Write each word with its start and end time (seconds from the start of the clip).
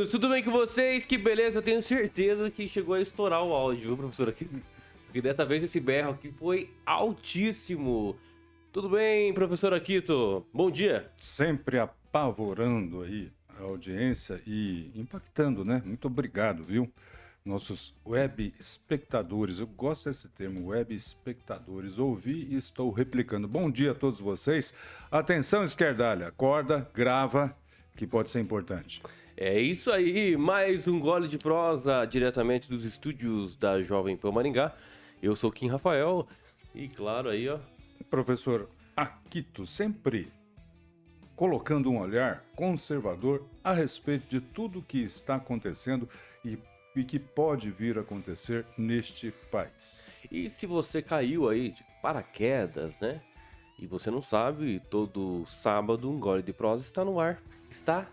amigos, 0.00 0.10
tudo 0.10 0.28
bem 0.30 0.42
com 0.42 0.50
vocês? 0.50 1.04
Que 1.04 1.18
beleza, 1.18 1.58
eu 1.58 1.62
tenho 1.62 1.82
certeza 1.82 2.50
que 2.50 2.66
chegou 2.68 2.94
a 2.94 3.00
estourar 3.00 3.42
o 3.42 3.52
áudio, 3.52 3.88
viu, 3.88 3.96
professor? 3.96 4.32
Porque 5.04 5.20
dessa 5.20 5.44
vez 5.44 5.62
esse 5.62 5.78
berro 5.78 6.12
aqui 6.12 6.32
foi 6.32 6.70
altíssimo. 6.86 8.16
Tudo 8.72 8.88
bem, 8.88 9.34
professor 9.34 9.74
Aquito? 9.74 10.46
Bom 10.54 10.70
dia. 10.70 11.10
Sempre 11.18 11.78
apavorando 11.78 13.02
aí 13.02 13.30
a 13.58 13.62
audiência 13.62 14.40
e 14.46 14.90
impactando, 14.94 15.64
né? 15.64 15.82
Muito 15.84 16.06
obrigado, 16.06 16.64
viu? 16.64 16.90
Nossos 17.44 17.94
web 18.06 18.54
espectadores, 18.58 19.60
eu 19.60 19.66
gosto 19.66 20.08
desse 20.08 20.28
termo, 20.28 20.68
web 20.68 20.94
espectadores. 20.94 21.98
Ouvi 21.98 22.46
e 22.50 22.56
estou 22.56 22.90
replicando. 22.90 23.48
Bom 23.48 23.70
dia 23.70 23.90
a 23.90 23.94
todos 23.94 24.20
vocês. 24.20 24.72
Atenção, 25.10 25.62
esquerdalha, 25.62 26.28
acorda, 26.28 26.88
grava, 26.94 27.54
que 27.96 28.06
pode 28.06 28.30
ser 28.30 28.40
importante. 28.40 29.02
É 29.42 29.58
isso 29.58 29.90
aí, 29.90 30.36
mais 30.36 30.86
um 30.86 31.00
gole 31.00 31.26
de 31.26 31.38
prosa 31.38 32.04
diretamente 32.04 32.68
dos 32.68 32.84
estúdios 32.84 33.56
da 33.56 33.82
Jovem 33.82 34.14
Pan 34.14 34.32
Maringá. 34.32 34.76
Eu 35.22 35.34
sou 35.34 35.50
Kim 35.50 35.66
Rafael 35.66 36.28
e 36.74 36.86
claro 36.88 37.30
aí, 37.30 37.48
ó. 37.48 37.58
Professor 38.10 38.68
Aquito, 38.94 39.64
sempre 39.64 40.30
colocando 41.34 41.90
um 41.90 42.00
olhar 42.00 42.44
conservador 42.54 43.48
a 43.64 43.72
respeito 43.72 44.28
de 44.28 44.42
tudo 44.42 44.84
que 44.86 45.02
está 45.02 45.36
acontecendo 45.36 46.06
e, 46.44 46.58
e 46.94 47.02
que 47.02 47.18
pode 47.18 47.70
vir 47.70 47.96
a 47.96 48.02
acontecer 48.02 48.66
neste 48.76 49.30
país. 49.50 50.22
E 50.30 50.50
se 50.50 50.66
você 50.66 51.00
caiu 51.00 51.48
aí 51.48 51.70
de 51.70 51.82
paraquedas, 52.02 53.00
né? 53.00 53.22
E 53.78 53.86
você 53.86 54.10
não 54.10 54.20
sabe, 54.20 54.82
todo 54.90 55.46
sábado 55.46 56.10
um 56.10 56.20
gole 56.20 56.42
de 56.42 56.52
prosa 56.52 56.82
está 56.82 57.02
no 57.06 57.18
ar. 57.18 57.42
Está 57.70 58.06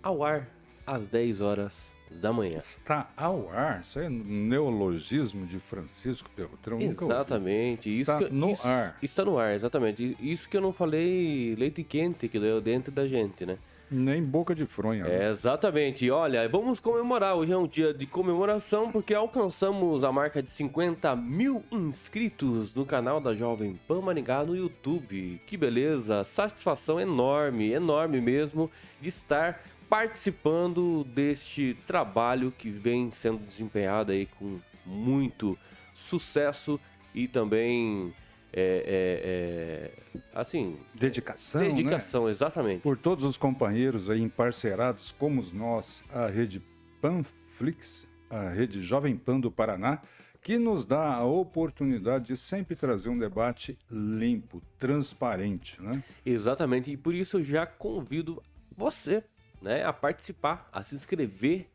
ao 0.00 0.22
ar 0.22 0.56
às 0.88 1.06
10 1.06 1.40
horas 1.40 1.76
da 2.10 2.32
manhã. 2.32 2.56
Está 2.56 3.10
ao 3.14 3.50
ar? 3.50 3.82
Isso 3.82 4.00
é 4.00 4.08
neologismo 4.08 5.46
de 5.46 5.58
Francisco 5.58 6.30
Beltrão? 6.34 6.80
Exatamente. 6.80 7.88
Está 7.88 8.20
no 8.30 8.52
isso, 8.52 8.66
ar. 8.66 8.96
Está 9.02 9.24
no 9.24 9.38
ar, 9.38 9.54
exatamente. 9.54 10.16
Isso 10.18 10.48
que 10.48 10.56
eu 10.56 10.60
não 10.62 10.72
falei 10.72 11.54
leite 11.56 11.84
quente 11.84 12.26
que 12.28 12.40
deu 12.40 12.60
dentro 12.60 12.90
da 12.90 13.06
gente, 13.06 13.44
né? 13.44 13.58
Nem 13.90 14.22
boca 14.22 14.54
de 14.54 14.66
fronha. 14.66 15.04
né? 15.04 15.26
É, 15.26 15.30
exatamente. 15.30 16.04
E 16.04 16.10
olha, 16.10 16.46
vamos 16.48 16.78
comemorar. 16.78 17.36
Hoje 17.36 17.52
é 17.52 17.56
um 17.56 17.66
dia 17.66 17.92
de 17.94 18.06
comemoração 18.06 18.90
porque 18.90 19.14
alcançamos 19.14 20.04
a 20.04 20.12
marca 20.12 20.42
de 20.42 20.50
50 20.50 21.14
mil 21.16 21.62
inscritos 21.72 22.74
no 22.74 22.84
canal 22.84 23.18
da 23.20 23.34
Jovem 23.34 23.78
Pan 23.88 24.00
Maringá 24.02 24.44
no 24.44 24.54
YouTube. 24.56 25.40
Que 25.46 25.56
beleza! 25.56 26.22
Satisfação 26.24 27.00
enorme, 27.00 27.72
enorme 27.72 28.20
mesmo 28.20 28.70
de 29.00 29.08
estar 29.08 29.62
participando 29.88 31.04
deste 31.04 31.76
trabalho 31.86 32.52
que 32.56 32.70
vem 32.70 33.10
sendo 33.10 33.38
desempenhado 33.46 34.12
aí 34.12 34.26
com 34.26 34.58
muito 34.84 35.58
sucesso 35.94 36.78
e 37.14 37.26
também 37.26 38.14
é, 38.52 39.90
é, 40.14 40.20
é, 40.20 40.20
assim 40.34 40.76
Dedicação, 40.94 41.60
dedicação 41.60 42.24
né? 42.24 42.30
exatamente 42.30 42.80
Por 42.80 42.96
todos 42.96 43.24
os 43.24 43.36
companheiros 43.36 44.08
aí 44.08 44.20
emparcerados 44.20 45.12
como 45.12 45.42
nós, 45.52 46.02
a 46.12 46.26
rede 46.28 46.62
Panflix, 47.00 48.08
a 48.30 48.48
rede 48.50 48.80
Jovem 48.82 49.16
Pan 49.16 49.40
do 49.40 49.50
Paraná, 49.50 50.00
que 50.42 50.58
nos 50.58 50.84
dá 50.84 51.14
a 51.14 51.24
oportunidade 51.24 52.26
de 52.26 52.36
sempre 52.36 52.74
trazer 52.74 53.10
um 53.10 53.18
debate 53.18 53.76
limpo, 53.90 54.62
transparente, 54.78 55.80
né? 55.82 56.02
Exatamente, 56.24 56.90
e 56.90 56.96
por 56.96 57.14
isso 57.14 57.38
eu 57.38 57.44
já 57.44 57.66
convido 57.66 58.42
você, 58.76 59.22
né, 59.60 59.84
a 59.84 59.92
participar, 59.92 60.68
a 60.72 60.82
se 60.82 60.94
inscrever 60.94 61.68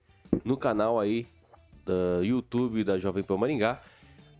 no 0.43 0.57
canal 0.57 0.99
aí 0.99 1.27
do 1.85 2.23
YouTube 2.23 2.83
da 2.83 2.97
Jovem 2.97 3.23
Pan 3.23 3.37
Maringá, 3.37 3.81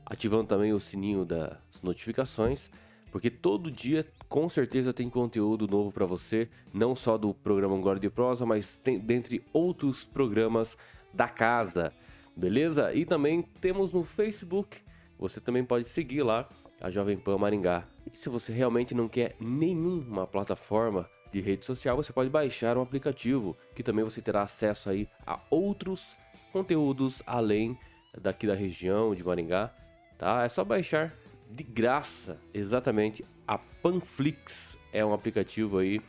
ativando 0.05 0.47
também 0.47 0.73
o 0.73 0.79
sininho 0.79 1.25
das 1.25 1.81
notificações, 1.81 2.69
porque 3.11 3.29
todo 3.29 3.71
dia 3.71 4.05
com 4.27 4.49
certeza 4.49 4.93
tem 4.93 5.09
conteúdo 5.09 5.67
novo 5.67 5.91
para 5.91 6.05
você, 6.05 6.49
não 6.73 6.95
só 6.95 7.17
do 7.17 7.33
programa 7.33 7.77
Glória 7.77 8.01
de 8.01 8.09
Prosa, 8.09 8.45
mas 8.45 8.75
tem, 8.77 8.99
dentre 8.99 9.43
outros 9.53 10.03
programas 10.03 10.77
da 11.13 11.27
casa, 11.27 11.93
beleza? 12.35 12.93
E 12.93 13.05
também 13.05 13.43
temos 13.61 13.93
no 13.93 14.03
Facebook, 14.03 14.77
você 15.19 15.39
também 15.39 15.63
pode 15.63 15.89
seguir 15.89 16.23
lá 16.23 16.49
a 16.81 16.89
Jovem 16.89 17.17
Pan 17.17 17.37
Maringá. 17.37 17.85
E 18.11 18.17
se 18.17 18.27
você 18.29 18.51
realmente 18.51 18.93
não 18.95 19.07
quer 19.07 19.35
nenhuma 19.39 20.25
plataforma 20.25 21.07
de 21.33 21.41
rede 21.41 21.65
social, 21.65 21.97
você 21.97 22.13
pode 22.13 22.29
baixar 22.29 22.77
um 22.77 22.81
aplicativo 22.83 23.57
que 23.75 23.81
também 23.81 24.05
você 24.05 24.21
terá 24.21 24.43
acesso 24.43 24.89
aí 24.89 25.09
a 25.25 25.39
outros 25.49 26.15
conteúdos 26.51 27.23
além 27.25 27.77
daqui 28.21 28.45
da 28.45 28.53
região 28.53 29.15
de 29.15 29.23
Maringá, 29.23 29.73
tá? 30.17 30.43
É 30.43 30.49
só 30.49 30.63
baixar 30.63 31.11
de 31.49 31.63
graça, 31.63 32.39
exatamente 32.53 33.25
a 33.47 33.57
Panflix 33.57 34.77
é 34.93 35.03
um 35.03 35.11
aplicativo 35.11 35.79
aí 35.79 35.99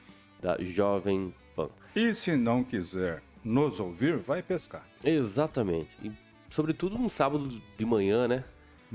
da 0.41 0.59
Jovem 0.61 1.35
Pan. 1.57 1.71
E 1.97 2.13
se 2.13 2.37
não 2.37 2.63
quiser 2.63 3.23
nos 3.43 3.81
ouvir, 3.81 4.19
vai 4.19 4.43
pescar. 4.43 4.87
Exatamente. 5.03 5.91
E 6.03 6.13
sobretudo 6.51 6.99
no 6.99 7.09
sábado 7.09 7.49
de 7.77 7.85
manhã, 7.85 8.29
né? 8.29 8.45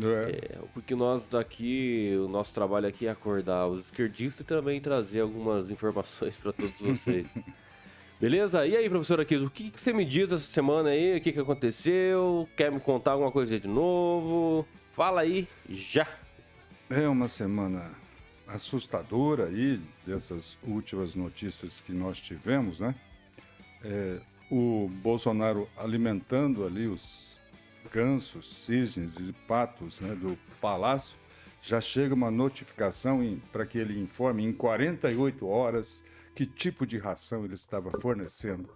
É. 0.01 0.55
É, 0.55 0.59
porque 0.73 0.95
nós 0.95 1.27
daqui, 1.27 2.15
o 2.23 2.27
nosso 2.27 2.53
trabalho 2.53 2.87
aqui 2.87 3.07
é 3.07 3.09
acordar 3.09 3.67
os 3.67 3.85
esquerdistas 3.85 4.41
e 4.41 4.43
também 4.43 4.79
trazer 4.79 5.21
algumas 5.21 5.69
informações 5.69 6.35
para 6.37 6.53
todos 6.53 6.79
vocês. 6.79 7.27
Beleza? 8.19 8.67
E 8.67 8.75
aí, 8.75 8.89
professor 8.89 9.21
aqui, 9.21 9.37
o 9.37 9.49
que, 9.49 9.71
que 9.71 9.79
você 9.79 9.93
me 9.93 10.03
diz 10.03 10.31
essa 10.31 10.45
semana 10.45 10.89
aí? 10.89 11.17
O 11.17 11.21
que, 11.21 11.31
que 11.31 11.39
aconteceu? 11.39 12.47
Quer 12.55 12.69
me 12.69 12.79
contar 12.79 13.11
alguma 13.11 13.31
coisa 13.31 13.57
de 13.57 13.67
novo? 13.67 14.67
Fala 14.93 15.21
aí, 15.21 15.47
já! 15.69 16.07
É 16.89 17.07
uma 17.07 17.29
semana 17.29 17.91
assustadora 18.45 19.45
aí 19.45 19.79
dessas 20.05 20.57
últimas 20.63 21.15
notícias 21.15 21.79
que 21.79 21.93
nós 21.93 22.19
tivemos, 22.19 22.81
né? 22.81 22.93
É, 23.83 24.19
o 24.51 24.89
Bolsonaro 25.01 25.69
alimentando 25.77 26.65
ali 26.65 26.87
os 26.87 27.38
gansos, 27.91 28.47
cisnes 28.47 29.17
e 29.17 29.33
patos 29.33 30.01
né, 30.01 30.15
do 30.15 30.37
palácio, 30.61 31.17
já 31.61 31.81
chega 31.81 32.13
uma 32.13 32.31
notificação 32.31 33.21
para 33.51 33.65
que 33.65 33.77
ele 33.77 33.99
informe 33.99 34.43
em 34.43 34.53
48 34.53 35.47
horas 35.47 36.03
que 36.35 36.45
tipo 36.45 36.85
de 36.85 36.97
ração 36.97 37.43
ele 37.43 37.55
estava 37.55 37.91
fornecendo 37.99 38.69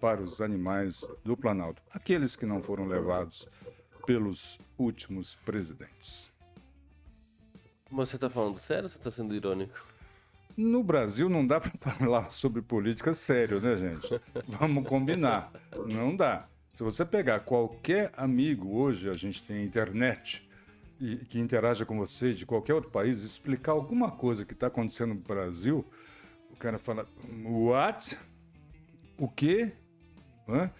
para 0.00 0.22
os 0.22 0.40
animais 0.40 1.04
do 1.24 1.36
Planalto, 1.36 1.82
aqueles 1.90 2.36
que 2.36 2.46
não 2.46 2.62
foram 2.62 2.86
levados 2.86 3.48
pelos 4.06 4.58
últimos 4.78 5.34
presidentes. 5.34 6.32
Mas 7.90 8.10
você 8.10 8.18
tá 8.18 8.30
falando 8.30 8.58
sério 8.58 8.84
ou 8.84 8.88
você 8.88 8.98
tá 8.98 9.10
sendo 9.10 9.34
irônico? 9.34 9.84
No 10.56 10.82
Brasil 10.82 11.28
não 11.28 11.46
dá 11.46 11.60
para 11.60 11.72
falar 11.98 12.30
sobre 12.30 12.62
política 12.62 13.12
sério, 13.12 13.60
né, 13.60 13.76
gente? 13.76 14.20
Vamos 14.46 14.86
combinar. 14.86 15.52
Não 15.86 16.14
dá. 16.14 16.48
Se 16.78 16.84
você 16.84 17.04
pegar 17.04 17.40
qualquer 17.40 18.12
amigo, 18.16 18.76
hoje 18.76 19.10
a 19.10 19.14
gente 19.14 19.42
tem 19.42 19.64
internet, 19.64 20.48
e, 21.00 21.16
que 21.16 21.40
interaja 21.40 21.84
com 21.84 21.98
você 21.98 22.32
de 22.32 22.46
qualquer 22.46 22.72
outro 22.72 22.88
país, 22.88 23.24
explicar 23.24 23.72
alguma 23.72 24.12
coisa 24.12 24.44
que 24.44 24.52
está 24.52 24.68
acontecendo 24.68 25.12
no 25.12 25.20
Brasil, 25.20 25.84
o 26.52 26.56
cara 26.56 26.78
fala, 26.78 27.04
what? 27.44 28.16
O 29.18 29.28
quê? 29.28 29.72
Hã? 30.48 30.70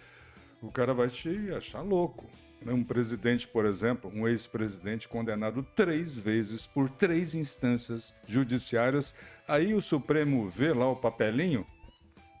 O 0.61 0.71
cara 0.71 0.93
vai 0.93 1.09
te 1.09 1.51
achar 1.51 1.81
louco. 1.81 2.29
né? 2.61 2.71
Um 2.71 2.81
presidente, 2.85 3.45
por 3.45 3.65
exemplo, 3.65 4.09
um 4.09 4.25
ex-presidente 4.25 5.05
condenado 5.05 5.67
três 5.75 6.15
vezes 6.15 6.65
por 6.65 6.89
três 6.89 7.35
instâncias 7.35 8.15
judiciárias. 8.25 9.13
Aí 9.45 9.73
o 9.73 9.81
Supremo 9.81 10.49
vê 10.49 10.71
lá 10.71 10.89
o 10.89 10.95
papelinho. 10.95 11.67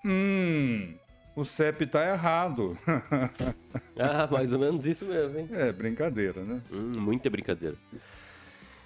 Hum, 0.05 0.95
o 1.39 1.45
CEP 1.45 1.85
tá 1.87 2.07
errado. 2.07 2.77
Ah, 4.01 4.29
mais 4.31 4.51
ou 4.53 4.57
menos 4.57 4.85
isso 4.85 5.03
mesmo, 5.03 5.37
hein? 5.37 5.49
é 5.51 5.73
brincadeira, 5.73 6.41
né? 6.41 6.61
Hum, 6.71 6.93
muita 6.97 7.29
brincadeira. 7.29 7.75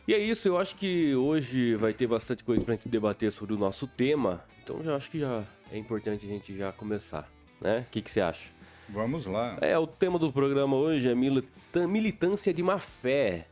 E 0.08 0.14
é 0.14 0.18
isso, 0.18 0.48
eu 0.48 0.58
acho 0.58 0.76
que 0.76 1.16
hoje 1.16 1.76
vai 1.76 1.94
ter 1.94 2.08
bastante 2.08 2.44
coisa 2.44 2.64
pra 2.64 2.74
gente 2.74 2.90
debater 2.90 3.32
sobre 3.32 3.54
o 3.54 3.58
nosso 3.58 3.86
tema. 3.86 4.44
Então 4.64 4.84
já 4.84 4.96
acho 4.96 5.12
que 5.12 5.20
já 5.20 5.44
é 5.72 5.78
importante 5.78 6.26
a 6.26 6.30
gente 6.30 6.58
já 6.58 6.72
começar, 6.72 7.30
né? 7.62 7.86
O 7.88 7.92
que, 7.92 8.02
que 8.02 8.10
você 8.10 8.22
acha? 8.22 8.50
Vamos 8.90 9.28
lá. 9.28 9.58
É, 9.62 9.78
o 9.78 9.86
tema 9.86 10.18
do 10.18 10.32
programa 10.32 10.76
hoje 10.76 11.08
é 11.10 11.86
militância 11.86 12.52
de 12.52 12.64
má 12.64 12.80
fé. 12.80 13.46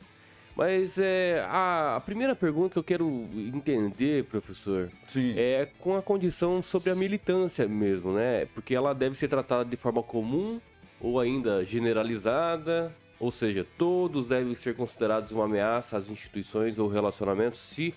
Mas 0.55 0.97
é, 0.99 1.45
a, 1.47 1.95
a 1.95 1.99
primeira 2.01 2.35
pergunta 2.35 2.73
que 2.73 2.79
eu 2.79 2.83
quero 2.83 3.27
entender, 3.33 4.25
professor, 4.25 4.91
Sim. 5.07 5.33
é 5.37 5.69
com 5.79 5.95
a 5.95 6.01
condição 6.01 6.61
sobre 6.61 6.89
a 6.89 6.95
militância 6.95 7.67
mesmo, 7.67 8.13
né? 8.13 8.45
Porque 8.53 8.75
ela 8.75 8.93
deve 8.93 9.15
ser 9.15 9.27
tratada 9.27 9.65
de 9.65 9.77
forma 9.77 10.03
comum 10.03 10.59
ou 10.99 11.19
ainda 11.19 11.65
generalizada, 11.65 12.93
ou 13.19 13.31
seja, 13.31 13.65
todos 13.77 14.27
devem 14.27 14.53
ser 14.53 14.75
considerados 14.75 15.31
uma 15.31 15.45
ameaça 15.45 15.97
às 15.97 16.09
instituições 16.09 16.77
ou 16.77 16.87
relacionamentos 16.87 17.59
se 17.59 17.93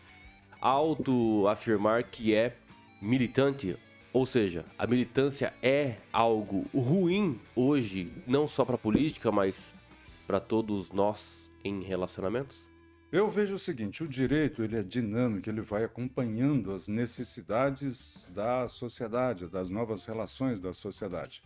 auto-afirmar 0.60 2.04
que 2.04 2.34
é 2.34 2.54
militante 3.00 3.76
Ou 4.12 4.24
seja, 4.24 4.64
a 4.78 4.86
militância 4.86 5.52
é 5.60 5.96
algo 6.12 6.64
ruim 6.72 7.38
hoje, 7.54 8.12
não 8.26 8.46
só 8.46 8.64
para 8.64 8.76
a 8.76 8.78
política, 8.78 9.32
mas 9.32 9.74
para 10.26 10.40
todos 10.40 10.90
nós 10.92 11.43
em 11.64 11.82
relacionamentos? 11.82 12.62
Eu 13.10 13.28
vejo 13.28 13.54
o 13.54 13.58
seguinte, 13.58 14.02
o 14.02 14.08
direito 14.08 14.62
ele 14.62 14.76
é 14.76 14.82
dinâmico, 14.82 15.48
ele 15.48 15.60
vai 15.60 15.84
acompanhando 15.84 16.72
as 16.72 16.88
necessidades 16.88 18.28
da 18.34 18.66
sociedade, 18.66 19.46
das 19.46 19.70
novas 19.70 20.04
relações 20.04 20.60
da 20.60 20.72
sociedade. 20.72 21.42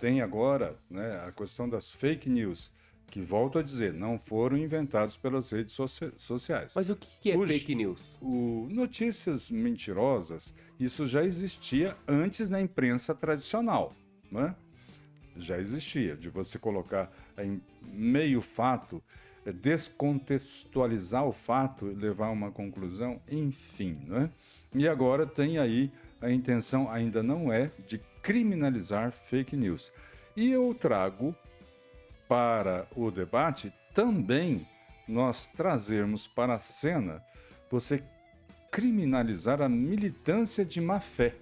Tem 0.00 0.22
agora 0.22 0.78
né, 0.88 1.20
a 1.26 1.32
questão 1.32 1.68
das 1.68 1.90
fake 1.90 2.30
news, 2.30 2.72
que 3.10 3.20
volto 3.20 3.58
a 3.58 3.62
dizer, 3.62 3.92
não 3.92 4.16
foram 4.16 4.56
inventados 4.56 5.16
pelas 5.16 5.50
redes 5.50 5.74
socia 5.74 6.12
sociais. 6.16 6.74
Mas 6.76 6.88
o 6.88 6.94
que 6.94 7.32
é 7.32 7.46
fake 7.46 7.74
news? 7.74 8.00
O, 8.20 8.68
notícias 8.70 9.50
mentirosas, 9.50 10.54
isso 10.78 11.04
já 11.04 11.24
existia 11.24 11.96
antes 12.06 12.48
na 12.48 12.60
imprensa 12.60 13.12
tradicional, 13.12 13.92
né? 14.30 14.54
Já 15.36 15.58
existia, 15.58 16.16
de 16.16 16.28
você 16.28 16.58
colocar 16.58 17.10
em 17.38 17.60
meio 17.82 18.40
fato, 18.40 19.02
descontextualizar 19.52 21.24
o 21.24 21.32
fato, 21.32 21.86
levar 21.86 22.26
a 22.26 22.32
uma 22.32 22.50
conclusão, 22.50 23.20
enfim, 23.30 23.98
né? 24.06 24.30
E 24.74 24.86
agora 24.86 25.26
tem 25.26 25.58
aí 25.58 25.90
a 26.20 26.30
intenção 26.30 26.90
ainda 26.90 27.22
não 27.22 27.52
é 27.52 27.70
de 27.86 27.98
criminalizar 28.22 29.12
fake 29.12 29.56
news. 29.56 29.92
E 30.36 30.50
eu 30.50 30.74
trago 30.74 31.34
para 32.28 32.86
o 32.94 33.10
debate 33.10 33.72
também 33.94 34.66
nós 35.08 35.46
trazermos 35.46 36.26
para 36.26 36.54
a 36.54 36.58
cena 36.58 37.22
você 37.70 38.02
criminalizar 38.70 39.62
a 39.62 39.68
militância 39.68 40.64
de 40.64 40.80
má 40.80 41.00
fé. 41.00 41.34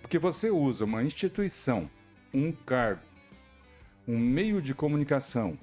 Porque 0.00 0.18
você 0.18 0.50
usa 0.50 0.84
uma 0.84 1.02
instituição, 1.02 1.90
um 2.32 2.52
cargo, 2.52 3.02
um 4.06 4.18
meio 4.18 4.60
de 4.60 4.74
comunicação, 4.74 5.58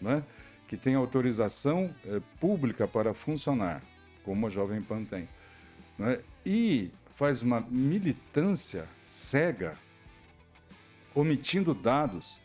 né, 0.00 0.22
que 0.68 0.76
tem 0.76 0.94
autorização 0.94 1.94
é, 2.04 2.20
pública 2.40 2.86
para 2.88 3.14
funcionar, 3.14 3.82
como 4.24 4.46
a 4.46 4.50
Jovem 4.50 4.80
Pan 4.80 5.04
tem, 5.04 5.28
né, 5.98 6.20
e 6.44 6.90
faz 7.14 7.42
uma 7.42 7.60
militância 7.60 8.88
cega, 8.98 9.76
omitindo 11.14 11.74
dados, 11.74 12.40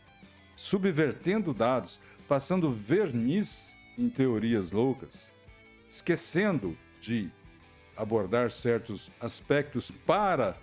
subvertendo 0.56 1.54
dados, 1.54 2.00
passando 2.28 2.72
verniz 2.72 3.76
em 3.98 4.10
teorias 4.10 4.72
loucas, 4.72 5.32
esquecendo 5.90 6.78
de 7.02 7.32
abordar 7.98 8.52
certos 8.52 9.12
aspectos 9.20 9.92
para 9.92 10.56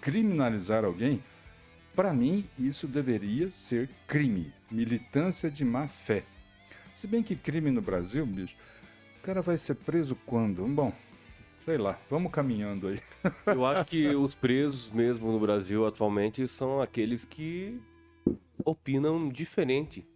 criminalizar 0.00 0.84
alguém, 0.84 1.22
para 1.94 2.12
mim 2.12 2.48
isso 2.58 2.88
deveria 2.88 3.50
ser 3.50 3.88
crime, 4.06 4.52
militância 4.70 5.50
de 5.50 5.64
má 5.64 5.86
fé. 5.86 6.24
Se 6.94 7.06
bem 7.06 7.22
que 7.22 7.34
crime 7.34 7.70
no 7.70 7.80
Brasil, 7.80 8.24
bicho, 8.26 8.56
o 9.18 9.22
cara 9.22 9.40
vai 9.40 9.56
ser 9.56 9.74
preso 9.74 10.14
quando? 10.26 10.66
Bom, 10.66 10.92
sei 11.64 11.78
lá, 11.78 11.98
vamos 12.10 12.30
caminhando 12.32 12.88
aí. 12.88 13.00
Eu 13.46 13.64
acho 13.64 13.84
que 13.88 14.08
os 14.08 14.34
presos 14.34 14.90
mesmo 14.90 15.32
no 15.32 15.40
Brasil 15.40 15.86
atualmente 15.86 16.46
são 16.46 16.80
aqueles 16.80 17.24
que 17.24 17.80
opinam 18.64 19.28
diferente 19.28 20.06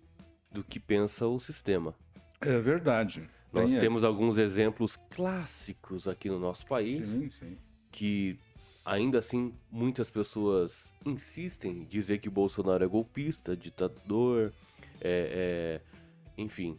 do 0.50 0.62
que 0.62 0.78
pensa 0.78 1.26
o 1.26 1.38
sistema. 1.38 1.94
É 2.40 2.58
verdade. 2.58 3.28
Nós 3.52 3.70
Tem, 3.70 3.80
temos 3.80 4.04
alguns 4.04 4.38
exemplos 4.38 4.96
clássicos 5.10 6.06
aqui 6.06 6.28
no 6.28 6.38
nosso 6.38 6.66
país 6.66 7.08
sim, 7.08 7.30
sim. 7.30 7.56
que 7.90 8.38
ainda 8.84 9.18
assim 9.18 9.54
muitas 9.70 10.10
pessoas 10.10 10.92
insistem 11.04 11.78
em 11.78 11.84
dizer 11.84 12.18
que 12.18 12.28
Bolsonaro 12.28 12.84
é 12.84 12.86
golpista, 12.86 13.56
ditador, 13.56 14.52
é, 15.00 15.80
é, 15.80 15.95
enfim. 16.36 16.78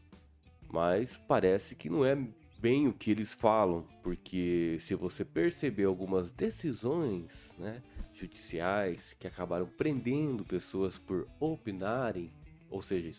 Mas 0.69 1.17
parece 1.27 1.75
que 1.75 1.89
não 1.89 2.05
é 2.05 2.17
bem 2.59 2.87
o 2.87 2.93
que 2.93 3.11
eles 3.11 3.33
falam, 3.33 3.85
porque 4.03 4.77
se 4.81 4.95
você 4.95 5.23
perceber 5.23 5.85
algumas 5.85 6.31
decisões, 6.31 7.53
né, 7.57 7.81
judiciais 8.13 9.15
que 9.19 9.27
acabaram 9.27 9.65
prendendo 9.65 10.43
pessoas 10.43 10.97
por 10.97 11.27
opinarem, 11.39 12.31
ou 12.69 12.81
seja, 12.81 13.09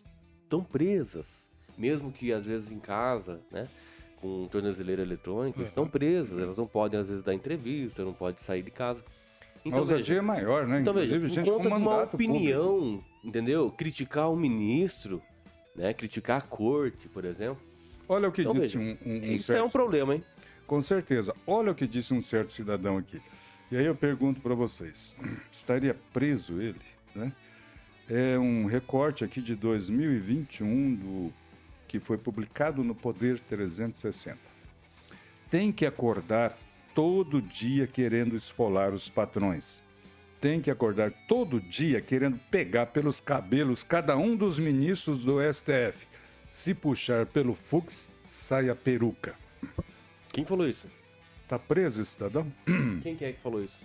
estão 0.43 0.63
presas, 0.63 1.49
mesmo 1.77 2.11
que 2.11 2.33
às 2.33 2.45
vezes 2.45 2.73
em 2.73 2.81
casa, 2.81 3.41
né? 3.51 3.69
Com 4.21 4.49
tornozeleira 4.49 5.01
eletrônica, 5.01 5.61
uhum. 5.61 5.65
estão 5.65 5.89
presas, 5.89 6.37
elas 6.37 6.57
não 6.57 6.67
podem 6.67 6.99
às 6.99 7.07
vezes 7.07 7.23
dar 7.23 7.33
entrevista, 7.33 8.05
não 8.05 8.13
podem 8.13 8.41
sair 8.41 8.63
de 8.63 8.71
casa. 8.71 9.05
Então, 9.65 9.79
a 9.79 9.83
ousadia 9.83 10.19
é 10.19 10.21
maior, 10.21 10.67
né? 10.67 10.81
Então, 10.81 10.93
Inclusive, 10.93 11.19
veja, 11.21 11.35
gente 11.35 11.51
com 11.51 11.59
uma 11.59 12.03
opinião, 12.03 12.79
público. 12.79 13.05
entendeu? 13.23 13.71
Criticar 13.71 14.31
o 14.31 14.37
ministro, 14.37 15.23
né? 15.79 15.95
Criticar 15.95 16.39
a 16.39 16.43
corte, 16.43 17.09
por 17.09 17.25
exemplo. 17.25 17.63
Olha 18.09 18.29
o 18.29 18.33
que 18.33 18.43
então, 18.43 18.53
disse 18.55 18.77
veja, 18.77 18.99
um, 19.07 19.11
um, 19.11 19.35
Isso 19.35 19.47
certo... 19.47 19.61
é 19.61 19.63
um 19.63 19.71
problema, 19.71 20.15
hein? 20.15 20.25
Com 20.67 20.81
certeza. 20.81 21.35
Olha 21.47 21.73
o 21.73 21.75
que 21.75 21.87
disse 21.87 22.13
um 22.13 22.21
certo 22.21 22.53
cidadão 22.53 22.99
aqui. 22.99 23.21
E 23.71 23.77
aí 23.77 23.87
eu 23.87 23.95
pergunto 23.95 24.41
para 24.41 24.55
vocês, 24.55 25.17
estaria 25.53 25.97
preso 26.13 26.61
ele? 26.61 26.81
Né? 27.15 27.33
É 28.11 28.39
um 28.39 28.67
recorte 28.67 29.25
aqui 29.25 29.41
de 29.41 29.55
2021 29.55 30.95
do 30.95 31.33
que 31.87 31.99
foi 31.99 32.19
publicado 32.19 32.83
no 32.83 32.95
Poder 32.95 33.39
360. 33.41 34.39
Tem 35.51 35.73
que 35.73 35.87
acordar 35.87 36.59
todo 36.95 37.41
dia 37.41 37.87
querendo 37.87 38.35
esfolar 38.35 38.93
os 38.93 39.09
patrões. 39.09 39.83
Tem 40.41 40.61
que 40.61 40.71
acordar 40.71 41.11
todo 41.27 41.61
dia 41.61 42.01
querendo 42.01 42.39
pegar 42.51 42.87
pelos 42.87 43.21
cabelos 43.21 43.83
cada 43.83 44.17
um 44.17 44.37
dos 44.37 44.59
ministros 44.59 45.25
do 45.25 45.39
STF. 45.53 46.07
Se 46.49 46.73
puxar 46.73 47.27
pelo 47.27 47.55
Fux, 47.55 48.09
sai 48.25 48.71
a 48.71 48.77
peruca. 48.77 49.35
Quem 50.33 50.45
falou 50.45 50.69
isso? 50.69 50.89
Tá 51.49 51.59
preso 51.59 52.01
esse 52.01 52.13
cidadão? 52.13 52.47
Quem 53.03 53.17
que 53.17 53.25
é 53.25 53.33
que 53.33 53.41
falou 53.41 53.63
isso? 53.63 53.83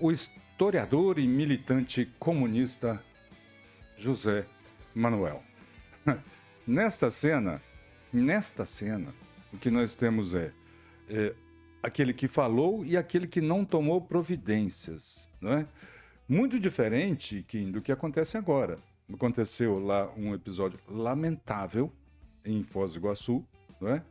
O 0.00 0.10
historiador 0.10 1.18
e 1.18 1.28
militante 1.28 2.06
comunista 2.18 3.00
José 3.96 4.46
Manuel. 4.94 5.42
Nesta 6.66 7.10
cena, 7.10 7.60
nesta 8.10 8.64
cena, 8.64 9.14
o 9.52 9.58
que 9.58 9.70
nós 9.70 9.94
temos 9.94 10.34
é, 10.34 10.50
é 11.10 11.34
aquele 11.84 12.14
que 12.14 12.26
falou 12.26 12.82
e 12.82 12.96
aquele 12.96 13.26
que 13.26 13.42
não 13.42 13.62
tomou 13.62 14.00
providências, 14.00 15.28
não 15.38 15.52
é? 15.52 15.66
Muito 16.26 16.58
diferente 16.58 17.44
que, 17.46 17.62
do 17.70 17.82
que 17.82 17.92
acontece 17.92 18.38
agora. 18.38 18.78
Aconteceu 19.12 19.78
lá 19.78 20.10
um 20.16 20.32
episódio 20.32 20.80
lamentável 20.88 21.92
em 22.42 22.62
Foz 22.62 22.94
do 22.94 23.00
Iguaçu, 23.00 23.44
não 23.78 23.90
é? 23.90 24.02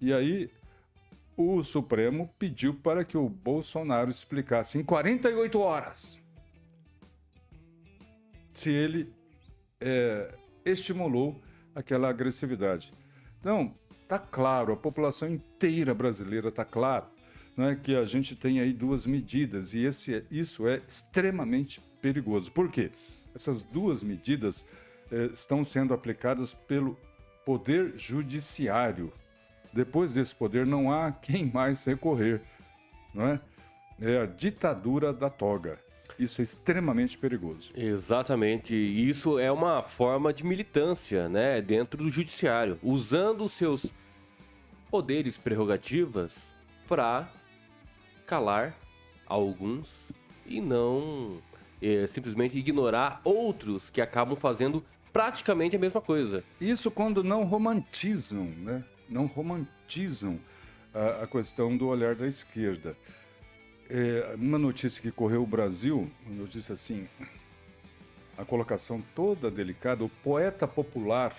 E 0.00 0.12
aí 0.12 0.50
o 1.36 1.62
Supremo 1.62 2.28
pediu 2.36 2.74
para 2.74 3.04
que 3.04 3.16
o 3.16 3.28
Bolsonaro 3.28 4.10
explicasse 4.10 4.76
em 4.76 4.82
48 4.82 5.60
horas 5.60 6.20
se 8.52 8.72
ele 8.72 9.14
é, 9.80 10.34
estimulou 10.64 11.40
aquela 11.76 12.10
agressividade. 12.10 12.92
Então, 13.38 13.72
tá 14.08 14.18
claro, 14.18 14.72
a 14.72 14.76
população 14.76 15.28
inteira 15.28 15.94
brasileira 15.94 16.50
tá 16.50 16.64
claro, 16.64 17.06
não 17.56 17.68
é 17.68 17.76
que 17.76 17.94
a 17.94 18.04
gente 18.04 18.34
tem 18.34 18.60
aí 18.60 18.72
duas 18.72 19.06
medidas 19.06 19.74
e 19.74 19.84
esse, 19.84 20.24
isso 20.30 20.66
é 20.66 20.80
extremamente 20.86 21.80
perigoso. 22.00 22.50
Por 22.50 22.70
quê? 22.70 22.90
Essas 23.34 23.62
duas 23.62 24.02
medidas 24.02 24.66
é, 25.10 25.26
estão 25.26 25.62
sendo 25.62 25.92
aplicadas 25.92 26.54
pelo 26.54 26.98
Poder 27.44 27.94
Judiciário, 27.96 29.12
depois 29.72 30.12
desse 30.12 30.34
poder 30.34 30.66
não 30.66 30.92
há 30.92 31.12
quem 31.22 31.46
mais 31.46 31.84
recorrer, 31.84 32.42
não 33.14 33.26
é? 33.26 33.40
É 34.00 34.22
a 34.22 34.26
ditadura 34.26 35.12
da 35.12 35.28
toga. 35.28 35.78
Isso 36.18 36.40
é 36.40 36.44
extremamente 36.44 37.16
perigoso. 37.16 37.72
Exatamente. 37.74 38.74
Isso 38.74 39.38
é 39.38 39.50
uma 39.50 39.82
forma 39.82 40.32
de 40.32 40.44
militância, 40.44 41.28
né, 41.28 41.60
dentro 41.60 42.02
do 42.02 42.10
judiciário, 42.10 42.78
usando 42.82 43.44
os 43.44 43.52
seus 43.52 43.92
poderes 44.90 45.38
prerrogativas 45.38 46.34
para 46.90 47.32
calar 48.26 48.76
alguns 49.24 49.88
e 50.44 50.60
não 50.60 51.40
é, 51.80 52.04
simplesmente 52.08 52.58
ignorar 52.58 53.20
outros 53.22 53.88
que 53.90 54.00
acabam 54.00 54.36
fazendo 54.36 54.84
praticamente 55.12 55.76
a 55.76 55.78
mesma 55.78 56.00
coisa. 56.00 56.42
Isso 56.60 56.90
quando 56.90 57.22
não 57.22 57.44
romantizam, 57.44 58.44
né? 58.44 58.84
não 59.08 59.26
romantizam 59.26 60.40
a, 60.92 61.22
a 61.22 61.26
questão 61.28 61.76
do 61.76 61.86
olhar 61.86 62.16
da 62.16 62.26
esquerda. 62.26 62.96
É, 63.88 64.34
uma 64.34 64.58
notícia 64.58 65.00
que 65.00 65.12
correu 65.12 65.44
o 65.44 65.46
Brasil, 65.46 66.10
uma 66.26 66.42
notícia 66.42 66.72
assim, 66.72 67.06
a 68.36 68.44
colocação 68.44 69.00
toda 69.14 69.48
delicada, 69.48 70.02
o 70.02 70.08
poeta 70.08 70.66
popular 70.66 71.36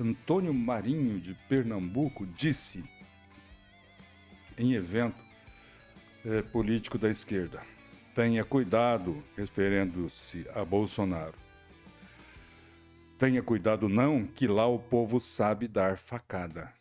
Antônio 0.00 0.54
Marinho 0.54 1.18
de 1.18 1.34
Pernambuco 1.48 2.24
disse 2.24 2.84
em 4.62 4.74
evento 4.74 5.16
é, 6.24 6.40
político 6.42 6.96
da 6.96 7.10
esquerda: 7.10 7.60
Tenha 8.14 8.44
cuidado, 8.44 9.22
referindo-se 9.36 10.46
a 10.54 10.64
Bolsonaro. 10.64 11.34
Tenha 13.18 13.42
cuidado, 13.42 13.88
não, 13.88 14.24
que 14.24 14.46
lá 14.46 14.66
o 14.66 14.78
povo 14.78 15.20
sabe 15.20 15.68
dar 15.68 15.96
facada. 15.96 16.72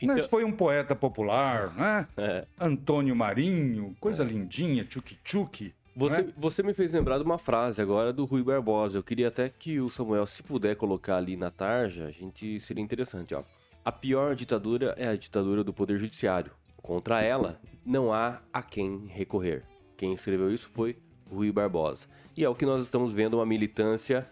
Então... 0.00 0.16
Mas 0.16 0.26
foi 0.26 0.44
um 0.44 0.52
poeta 0.52 0.94
popular, 0.94 1.74
né? 1.74 2.06
É. 2.16 2.46
Antônio 2.60 3.16
Marinho, 3.16 3.96
coisa 3.98 4.22
é. 4.22 4.26
lindinha, 4.26 4.84
tchuki-tchuki. 4.84 5.74
Você, 5.94 6.22
né? 6.22 6.32
você 6.36 6.62
me 6.62 6.74
fez 6.74 6.92
lembrar 6.92 7.16
de 7.16 7.24
uma 7.24 7.38
frase 7.38 7.80
agora 7.80 8.12
do 8.12 8.26
Rui 8.26 8.42
Barbosa. 8.42 8.98
Eu 8.98 9.02
queria 9.02 9.28
até 9.28 9.48
que 9.48 9.80
o 9.80 9.88
Samuel, 9.88 10.26
se 10.26 10.42
puder 10.42 10.76
colocar 10.76 11.16
ali 11.16 11.36
na 11.36 11.50
tarja, 11.50 12.06
a 12.06 12.10
gente 12.10 12.60
seria 12.60 12.84
interessante, 12.84 13.34
ó. 13.34 13.42
A 13.82 13.92
pior 13.92 14.34
ditadura 14.34 14.94
é 14.98 15.08
a 15.08 15.16
ditadura 15.16 15.64
do 15.64 15.72
Poder 15.72 15.98
Judiciário. 15.98 16.52
Contra 16.86 17.20
ela, 17.20 17.60
não 17.84 18.12
há 18.12 18.40
a 18.52 18.62
quem 18.62 19.06
recorrer. 19.08 19.64
Quem 19.96 20.12
escreveu 20.12 20.52
isso 20.52 20.70
foi 20.72 20.96
Rui 21.30 21.50
Barbosa. 21.50 22.06
E 22.36 22.44
é 22.44 22.48
o 22.48 22.54
que 22.54 22.64
nós 22.64 22.82
estamos 22.82 23.12
vendo, 23.12 23.34
uma 23.34 23.46
militância 23.46 24.26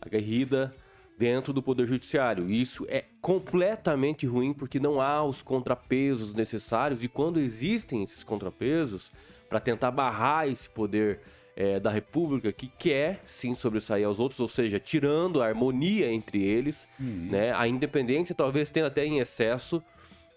aguerrida 0.00 0.74
dentro 1.16 1.52
do 1.52 1.62
Poder 1.62 1.86
Judiciário. 1.86 2.50
E 2.50 2.60
isso 2.60 2.84
é 2.88 3.04
completamente 3.20 4.26
ruim 4.26 4.52
porque 4.52 4.80
não 4.80 5.00
há 5.00 5.22
os 5.22 5.40
contrapesos 5.40 6.34
necessários. 6.34 7.04
E 7.04 7.08
quando 7.08 7.38
existem 7.38 8.02
esses 8.02 8.24
contrapesos, 8.24 9.12
para 9.48 9.60
tentar 9.60 9.90
barrar 9.92 10.48
esse 10.48 10.68
poder 10.68 11.20
é, 11.54 11.78
da 11.78 11.90
República 11.90 12.50
que 12.50 12.68
quer 12.68 13.20
sim 13.26 13.54
sobressair 13.54 14.06
aos 14.06 14.18
outros, 14.18 14.40
ou 14.40 14.48
seja, 14.48 14.80
tirando 14.80 15.42
a 15.42 15.46
harmonia 15.46 16.10
entre 16.10 16.42
eles, 16.42 16.88
uhum. 16.98 17.28
né? 17.30 17.52
A 17.52 17.68
independência 17.68 18.34
talvez 18.34 18.70
tenha 18.70 18.86
até 18.86 19.04
em 19.04 19.18
excesso, 19.18 19.82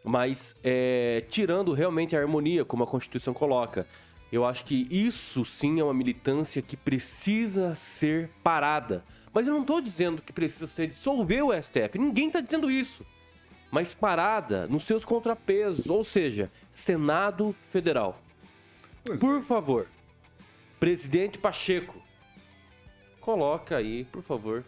mas 0.03 0.55
é, 0.63 1.23
tirando 1.29 1.73
realmente 1.73 2.15
a 2.15 2.19
harmonia, 2.19 2.65
como 2.65 2.83
a 2.83 2.87
Constituição 2.87 3.33
coloca. 3.33 3.87
Eu 4.31 4.45
acho 4.45 4.65
que 4.65 4.87
isso 4.89 5.45
sim 5.45 5.79
é 5.79 5.83
uma 5.83 5.93
militância 5.93 6.61
que 6.61 6.75
precisa 6.75 7.75
ser 7.75 8.29
parada. 8.43 9.03
Mas 9.31 9.47
eu 9.47 9.53
não 9.53 9.61
estou 9.61 9.79
dizendo 9.79 10.21
que 10.21 10.33
precisa 10.33 10.67
ser 10.67 10.87
dissolver 10.87 11.43
o 11.43 11.53
STF. 11.53 11.97
Ninguém 11.97 12.27
está 12.27 12.41
dizendo 12.41 12.69
isso. 12.69 13.05
Mas 13.71 13.93
parada 13.93 14.67
nos 14.67 14.83
seus 14.83 15.05
contrapesos, 15.05 15.87
ou 15.87 16.03
seja, 16.03 16.51
Senado 16.71 17.55
Federal. 17.71 18.19
Pois 19.03 19.19
por 19.19 19.39
é. 19.39 19.41
favor, 19.41 19.87
presidente 20.79 21.37
Pacheco, 21.37 21.95
coloca 23.19 23.77
aí, 23.77 24.05
por 24.05 24.21
favor, 24.21 24.63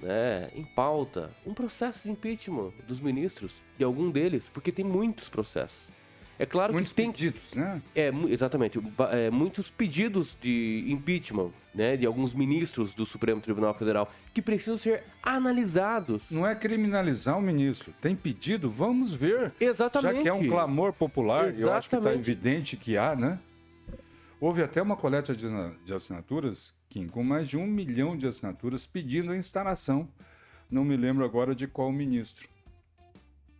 né, 0.00 0.48
em 0.54 0.64
pauta 0.64 1.30
um 1.46 1.54
processo 1.54 2.04
de 2.04 2.10
impeachment 2.10 2.72
dos 2.86 3.00
ministros, 3.00 3.52
de 3.78 3.84
algum 3.84 4.10
deles, 4.10 4.50
porque 4.52 4.72
tem 4.72 4.84
muitos 4.84 5.28
processos. 5.28 5.88
É 6.38 6.46
claro 6.46 6.72
muitos 6.72 6.90
que 6.90 6.96
tem 6.96 7.12
pedidos, 7.12 7.52
né? 7.52 7.82
É, 7.94 8.10
exatamente, 8.30 8.80
é, 9.12 9.30
muitos 9.30 9.68
pedidos 9.68 10.38
de 10.40 10.86
impeachment, 10.88 11.50
né, 11.74 11.98
de 11.98 12.06
alguns 12.06 12.32
ministros 12.32 12.94
do 12.94 13.04
Supremo 13.04 13.42
Tribunal 13.42 13.74
Federal 13.74 14.10
que 14.32 14.40
precisam 14.40 14.78
ser 14.78 15.04
analisados. 15.22 16.30
Não 16.30 16.46
é 16.46 16.54
criminalizar 16.54 17.36
o 17.36 17.42
ministro, 17.42 17.92
tem 18.00 18.16
pedido, 18.16 18.70
vamos 18.70 19.12
ver. 19.12 19.52
Exatamente. 19.60 20.16
Já 20.16 20.22
que 20.22 20.28
é 20.28 20.32
um 20.32 20.48
clamor 20.48 20.94
popular, 20.94 21.48
exatamente. 21.48 21.60
eu 21.60 21.72
acho 21.74 21.90
que 21.90 21.96
está 21.96 22.14
evidente 22.14 22.74
que 22.74 22.96
há, 22.96 23.14
né? 23.14 23.38
Houve 24.40 24.62
até 24.62 24.80
uma 24.80 24.96
coleta 24.96 25.36
de, 25.36 25.46
de 25.84 25.92
assinaturas, 25.92 26.74
Kim, 26.90 27.06
com 27.06 27.22
mais 27.22 27.48
de 27.48 27.56
um 27.56 27.66
milhão 27.66 28.16
de 28.16 28.26
assinaturas 28.26 28.86
pedindo 28.86 29.30
a 29.30 29.36
instalação. 29.36 30.08
Não 30.68 30.84
me 30.84 30.96
lembro 30.96 31.24
agora 31.24 31.54
de 31.54 31.66
qual 31.66 31.90
ministro 31.92 32.48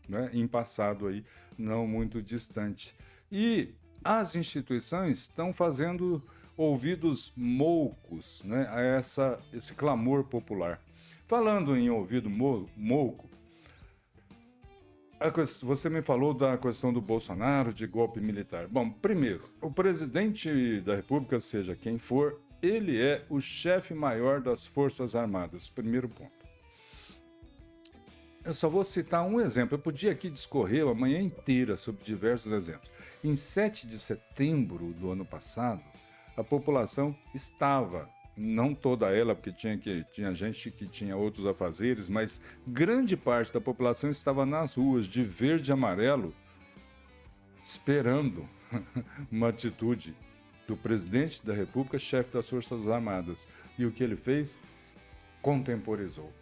né, 0.09 0.29
em 0.33 0.47
passado 0.47 1.07
aí, 1.07 1.25
não 1.57 1.87
muito 1.87 2.21
distante. 2.21 2.95
E 3.31 3.73
as 4.03 4.35
instituições 4.35 5.19
estão 5.19 5.53
fazendo 5.53 6.23
ouvidos 6.57 7.33
moucos 7.37 8.43
né, 8.45 8.67
a 8.69 8.81
essa, 8.81 9.39
esse 9.53 9.73
clamor 9.73 10.25
popular. 10.25 10.81
Falando 11.27 11.77
em 11.77 11.89
ouvido 11.89 12.29
mouco, 12.29 13.31
você 15.63 15.89
me 15.89 16.03
falou 16.03 16.35
da 16.35 16.59
questão 16.59 16.93
do 16.93 17.01
Bolsonaro, 17.01 17.73
de 17.73 17.87
golpe 17.87 18.21
militar. 18.21 18.67
Bom, 18.67 18.91
primeiro, 18.91 19.49
o 19.61 19.71
presidente 19.71 20.81
da 20.81 20.97
República, 20.97 21.39
seja 21.39 21.77
quem 21.77 21.99
for, 21.99 22.41
ele 22.63 23.01
é 23.01 23.25
o 23.29 23.41
chefe 23.41 23.95
maior 23.95 24.41
das 24.41 24.67
Forças 24.67 25.17
Armadas. 25.17 25.69
Primeiro 25.69 26.09
ponto. 26.09 26.41
Eu 28.45 28.55
só 28.55 28.69
vou 28.69 28.85
citar 28.85 29.25
um 29.27 29.41
exemplo. 29.41 29.75
Eu 29.75 29.79
podia 29.79 30.13
aqui 30.13 30.31
discorrer 30.31 30.87
a 30.87 30.95
manhã 30.95 31.21
inteira 31.21 31.77
sobre 31.77 32.03
diversos 32.03 32.53
exemplos. 32.53 32.91
Em 33.23 33.35
7 33.35 33.87
de 33.87 33.99
setembro 33.99 34.93
do 34.95 35.11
ano 35.11 35.27
passado, 35.27 35.83
a 36.37 36.43
população 36.43 37.15
estava, 37.35 38.09
não 38.35 38.75
toda 38.75 39.15
ela, 39.15 39.35
porque 39.35 39.53
tinha, 39.53 39.77
que, 39.77 40.05
tinha 40.11 40.33
gente 40.33 40.71
que 40.71 40.87
tinha 40.87 41.17
outros 41.17 41.45
afazeres, 41.45 42.09
mas 42.09 42.41
grande 42.67 43.17
parte 43.17 43.53
da 43.53 43.61
população 43.61 44.09
estava 44.09 44.47
nas 44.47 44.75
ruas 44.75 45.07
de 45.07 45.23
verde 45.23 45.71
e 45.71 45.75
amarelo, 45.75 46.35
esperando 47.63 48.49
uma 49.31 49.49
atitude 49.49 50.17
do 50.71 50.77
presidente 50.77 51.45
da 51.45 51.53
República, 51.53 51.99
chefe 51.99 52.33
das 52.33 52.49
Forças 52.49 52.89
Armadas. 52.89 53.47
E 53.79 53.85
o 53.85 53.91
que 53.91 54.03
ele 54.03 54.17
fez? 54.17 54.59
Contemporizou. 55.43 56.33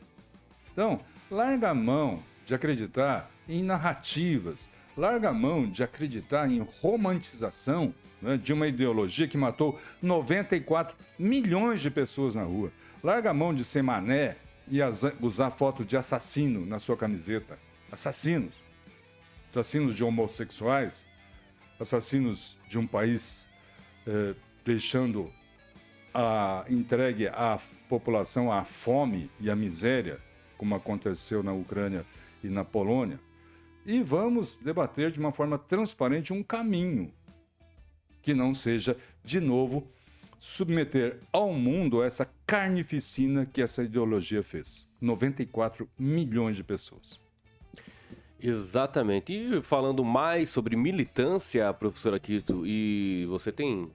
Então, 0.72 1.00
Larga 1.30 1.70
a 1.70 1.74
mão 1.74 2.22
de 2.46 2.54
acreditar 2.54 3.30
em 3.46 3.62
narrativas, 3.62 4.66
larga 4.96 5.28
a 5.28 5.32
mão 5.32 5.68
de 5.68 5.82
acreditar 5.82 6.50
em 6.50 6.66
romantização 6.80 7.92
né, 8.22 8.38
de 8.38 8.50
uma 8.54 8.66
ideologia 8.66 9.28
que 9.28 9.36
matou 9.36 9.78
94 10.00 10.96
milhões 11.18 11.82
de 11.82 11.90
pessoas 11.90 12.34
na 12.34 12.44
rua. 12.44 12.72
Larga 13.04 13.30
a 13.30 13.34
mão 13.34 13.52
de 13.52 13.62
ser 13.62 13.82
mané 13.82 14.36
e 14.70 14.78
usar 15.20 15.50
foto 15.50 15.84
de 15.84 15.98
assassino 15.98 16.64
na 16.64 16.78
sua 16.78 16.96
camiseta. 16.96 17.58
Assassinos. 17.92 18.54
Assassinos 19.50 19.94
de 19.94 20.02
homossexuais, 20.02 21.04
assassinos 21.78 22.56
de 22.66 22.78
um 22.78 22.86
país 22.86 23.46
eh, 24.08 24.34
deixando 24.64 25.30
a, 26.14 26.64
entregue 26.68 27.28
à 27.28 27.58
população 27.90 28.50
à 28.50 28.64
fome 28.64 29.30
e 29.38 29.50
à 29.50 29.54
miséria 29.54 30.18
como 30.56 30.74
aconteceu 30.74 31.42
na 31.42 31.52
Ucrânia 31.52 32.04
e 32.42 32.48
na 32.48 32.64
Polônia, 32.64 33.20
e 33.86 34.02
vamos 34.02 34.56
debater 34.56 35.10
de 35.10 35.20
uma 35.20 35.30
forma 35.30 35.58
transparente 35.58 36.32
um 36.32 36.42
caminho 36.42 37.12
que 38.20 38.34
não 38.34 38.52
seja, 38.52 38.96
de 39.24 39.40
novo, 39.40 39.86
submeter 40.38 41.20
ao 41.32 41.52
mundo 41.52 42.02
essa 42.02 42.28
carnificina 42.46 43.46
que 43.46 43.62
essa 43.62 43.82
ideologia 43.82 44.42
fez. 44.42 44.88
94 45.00 45.88
milhões 45.98 46.56
de 46.56 46.64
pessoas. 46.64 47.20
Exatamente. 48.40 49.32
E 49.32 49.62
falando 49.62 50.04
mais 50.04 50.48
sobre 50.48 50.76
militância, 50.76 51.72
professora 51.72 52.20
Quito, 52.20 52.64
e 52.66 53.26
você 53.28 53.50
tem 53.50 53.90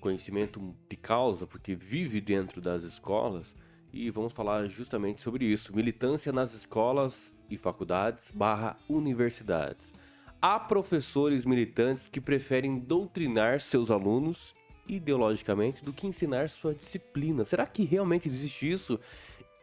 conhecimento 0.00 0.74
de 0.88 0.96
causa, 0.96 1.46
porque 1.46 1.74
vive 1.74 2.20
dentro 2.20 2.60
das 2.60 2.82
escolas, 2.82 3.54
e 3.92 4.10
vamos 4.10 4.32
falar 4.32 4.66
justamente 4.68 5.22
sobre 5.22 5.44
isso. 5.44 5.74
Militância 5.74 6.32
nas 6.32 6.54
escolas 6.54 7.34
e 7.48 7.56
faculdades 7.56 8.30
barra 8.32 8.76
universidades. 8.88 9.92
Há 10.40 10.58
professores 10.58 11.44
militantes 11.44 12.06
que 12.06 12.20
preferem 12.20 12.78
doutrinar 12.78 13.60
seus 13.60 13.90
alunos 13.90 14.54
ideologicamente 14.88 15.84
do 15.84 15.92
que 15.92 16.06
ensinar 16.06 16.48
sua 16.48 16.74
disciplina. 16.74 17.44
Será 17.44 17.66
que 17.66 17.84
realmente 17.84 18.28
existe 18.28 18.70
isso? 18.70 18.98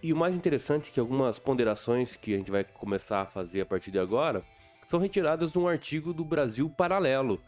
E 0.01 0.13
o 0.13 0.15
mais 0.15 0.35
interessante 0.35 0.89
é 0.89 0.93
que 0.93 0.99
algumas 0.99 1.39
ponderações 1.39 2.15
que 2.15 2.33
a 2.33 2.37
gente 2.37 2.51
vai 2.51 2.63
começar 2.63 3.21
a 3.21 3.25
fazer 3.25 3.61
a 3.61 3.65
partir 3.65 3.91
de 3.91 3.97
agora 3.97 4.45
são 4.85 4.99
retiradas 4.99 5.51
de 5.51 5.57
um 5.57 5.67
artigo 5.67 6.13
do 6.13 6.23
Brasil 6.23 6.69
Paralelo. 6.69 7.41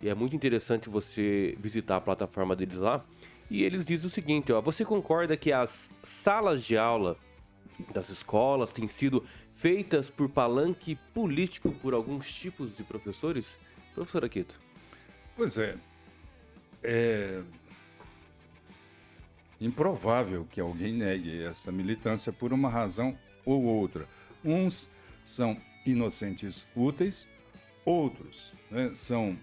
E 0.00 0.08
é 0.08 0.14
muito 0.14 0.36
interessante 0.36 0.88
você 0.88 1.56
visitar 1.58 1.96
a 1.96 2.00
plataforma 2.00 2.54
deles 2.54 2.76
lá 2.76 3.04
e 3.50 3.62
eles 3.62 3.84
dizem 3.84 4.06
o 4.06 4.10
seguinte, 4.10 4.52
ó, 4.52 4.60
você 4.60 4.84
concorda 4.84 5.36
que 5.36 5.52
as 5.52 5.90
salas 6.02 6.64
de 6.64 6.76
aula 6.76 7.16
das 7.92 8.08
escolas 8.08 8.72
têm 8.72 8.88
sido 8.88 9.24
feitas 9.54 10.10
por 10.10 10.28
palanque 10.28 10.96
político 11.14 11.70
por 11.70 11.94
alguns 11.94 12.32
tipos 12.32 12.76
de 12.76 12.82
professores? 12.82 13.58
Professor 13.94 14.24
Aquito. 14.24 14.58
Pois 15.36 15.56
é. 15.58 15.76
É 16.82 17.42
improvável 19.60 20.46
que 20.50 20.60
alguém 20.60 20.92
negue 20.92 21.42
essa 21.42 21.72
militância 21.72 22.32
por 22.32 22.52
uma 22.52 22.68
razão 22.68 23.16
ou 23.44 23.64
outra. 23.64 24.06
Uns 24.44 24.90
são 25.24 25.56
inocentes 25.84 26.66
úteis, 26.74 27.28
outros 27.86 28.52
né, 28.70 28.90
são, 28.94 29.38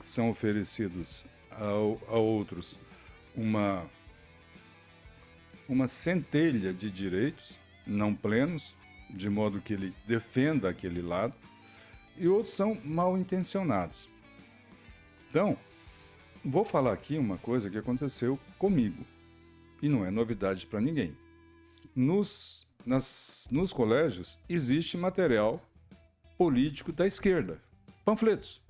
são 0.00 0.30
oferecidos 0.30 1.26
a, 1.50 1.64
a 1.64 2.16
outros 2.16 2.78
uma, 3.36 3.84
uma 5.68 5.86
centelha 5.86 6.72
de 6.72 6.90
direitos 6.90 7.58
não 7.86 8.14
plenos, 8.14 8.76
de 9.10 9.28
modo 9.28 9.60
que 9.60 9.72
ele 9.72 9.94
defenda 10.06 10.68
aquele 10.68 11.02
lado, 11.02 11.34
e 12.16 12.28
outros 12.28 12.54
são 12.54 12.78
mal 12.84 13.16
intencionados. 13.16 14.08
Então, 15.30 15.56
vou 16.44 16.64
falar 16.64 16.92
aqui 16.92 17.16
uma 17.16 17.38
coisa 17.38 17.70
que 17.70 17.78
aconteceu 17.78 18.38
comigo 18.58 19.04
e 19.80 19.88
não 19.88 20.04
é 20.04 20.10
novidade 20.10 20.66
para 20.66 20.80
ninguém. 20.80 21.16
Nos, 21.94 22.66
nas, 22.84 23.48
nos 23.50 23.72
colégios 23.72 24.38
existe 24.48 24.96
material 24.96 25.64
político 26.36 26.92
da 26.92 27.06
esquerda, 27.06 27.60
panfletos. 28.08 28.62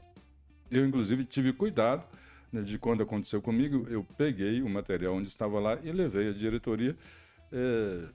Eu, 0.68 0.84
inclusive, 0.84 1.24
tive 1.24 1.52
cuidado 1.52 2.04
né, 2.52 2.60
de 2.60 2.76
quando 2.76 3.04
aconteceu 3.04 3.40
comigo, 3.40 3.86
eu 3.88 4.04
peguei 4.16 4.60
o 4.62 4.68
material 4.68 5.14
onde 5.14 5.28
estava 5.28 5.60
lá 5.60 5.78
e 5.80 5.92
levei 5.92 6.30
à 6.30 6.32
diretoria 6.32 6.96
é, 7.52 8.08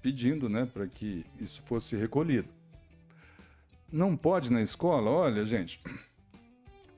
pedindo 0.00 0.48
né, 0.48 0.64
para 0.64 0.86
que 0.86 1.26
isso 1.38 1.60
fosse 1.66 1.96
recolhido. 1.96 2.48
Não 3.92 4.16
pode 4.16 4.50
na 4.50 4.62
escola, 4.62 5.10
olha, 5.10 5.44
gente, 5.44 5.82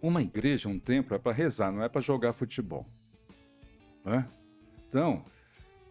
uma 0.01 0.23
igreja, 0.23 0.69
um 0.69 0.79
templo 0.79 1.17
é 1.17 1.19
para 1.19 1.33
rezar, 1.33 1.73
não 1.73 1.83
é 1.83 1.89
para 1.89 2.01
jogar 2.01 2.33
futebol. 2.33 2.87
Né? 4.05 4.29
Então, 4.89 5.25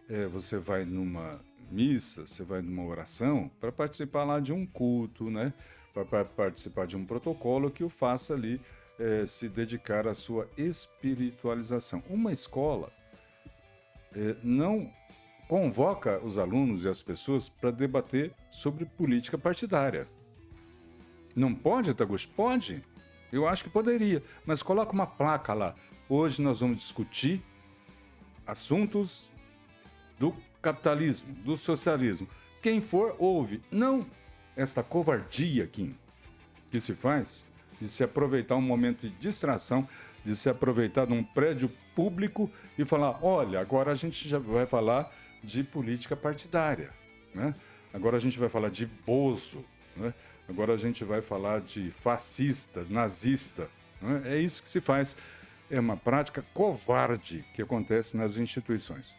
é, 0.08 0.26
você 0.26 0.56
vai 0.56 0.86
numa 0.86 1.38
missa, 1.70 2.26
você 2.26 2.42
vai 2.42 2.62
numa 2.62 2.84
oração 2.84 3.50
para 3.60 3.70
participar 3.70 4.24
lá 4.24 4.40
de 4.40 4.50
um 4.50 4.64
culto, 4.64 5.28
né? 5.28 5.52
Para 5.92 6.24
participar 6.24 6.86
de 6.86 6.96
um 6.96 7.04
protocolo 7.04 7.70
que 7.70 7.84
o 7.84 7.88
faça 7.88 8.34
ali 8.34 8.60
é, 8.98 9.26
se 9.26 9.48
dedicar 9.48 10.06
à 10.08 10.14
sua 10.14 10.48
espiritualização. 10.56 12.02
Uma 12.08 12.32
escola 12.32 12.90
é, 14.14 14.36
não 14.42 14.90
convoca 15.48 16.18
os 16.24 16.38
alunos 16.38 16.84
e 16.84 16.88
as 16.88 17.02
pessoas 17.02 17.48
para 17.48 17.70
debater 17.70 18.32
sobre 18.50 18.84
política 18.84 19.36
partidária. 19.36 20.08
Não 21.34 21.54
pode, 21.54 21.92
Taguchi? 21.94 22.28
Pode. 22.28 22.82
Eu 23.30 23.48
acho 23.48 23.64
que 23.64 23.70
poderia, 23.70 24.22
mas 24.44 24.62
coloca 24.62 24.92
uma 24.92 25.06
placa 25.06 25.54
lá. 25.54 25.74
Hoje 26.08 26.42
nós 26.42 26.60
vamos 26.60 26.78
discutir 26.78 27.42
assuntos 28.46 29.30
do 30.18 30.34
capitalismo, 30.60 31.32
do 31.36 31.56
socialismo. 31.56 32.28
Quem 32.60 32.80
for, 32.80 33.16
ouve. 33.18 33.62
Não 33.70 34.06
esta 34.56 34.82
covardia, 34.82 35.66
Kim, 35.66 35.94
que 36.70 36.80
se 36.80 36.94
faz 36.94 37.44
de 37.80 37.88
se 37.88 38.04
aproveitar 38.04 38.56
um 38.56 38.62
momento 38.62 39.08
de 39.08 39.10
distração, 39.16 39.88
de 40.24 40.36
se 40.36 40.48
aproveitar 40.48 41.06
de 41.06 41.12
um 41.12 41.24
prédio 41.24 41.70
público 41.94 42.50
e 42.78 42.84
falar: 42.84 43.18
olha, 43.24 43.60
agora 43.60 43.92
a 43.92 43.94
gente 43.94 44.28
já 44.28 44.38
vai 44.38 44.66
falar 44.66 45.12
de 45.42 45.64
política 45.64 46.16
partidária, 46.16 46.90
né? 47.34 47.54
agora 47.92 48.16
a 48.16 48.20
gente 48.20 48.38
vai 48.38 48.48
falar 48.48 48.70
de 48.70 48.86
Bozo, 48.86 49.64
né? 49.96 50.14
agora 50.48 50.74
a 50.74 50.76
gente 50.76 51.04
vai 51.04 51.20
falar 51.20 51.60
de 51.60 51.90
fascista, 51.90 52.86
nazista. 52.88 53.68
Né? 54.00 54.22
É 54.26 54.38
isso 54.38 54.62
que 54.62 54.68
se 54.68 54.80
faz. 54.80 55.16
É 55.70 55.80
uma 55.80 55.96
prática 55.96 56.44
covarde 56.52 57.44
que 57.54 57.62
acontece 57.62 58.16
nas 58.16 58.36
instituições. 58.36 59.16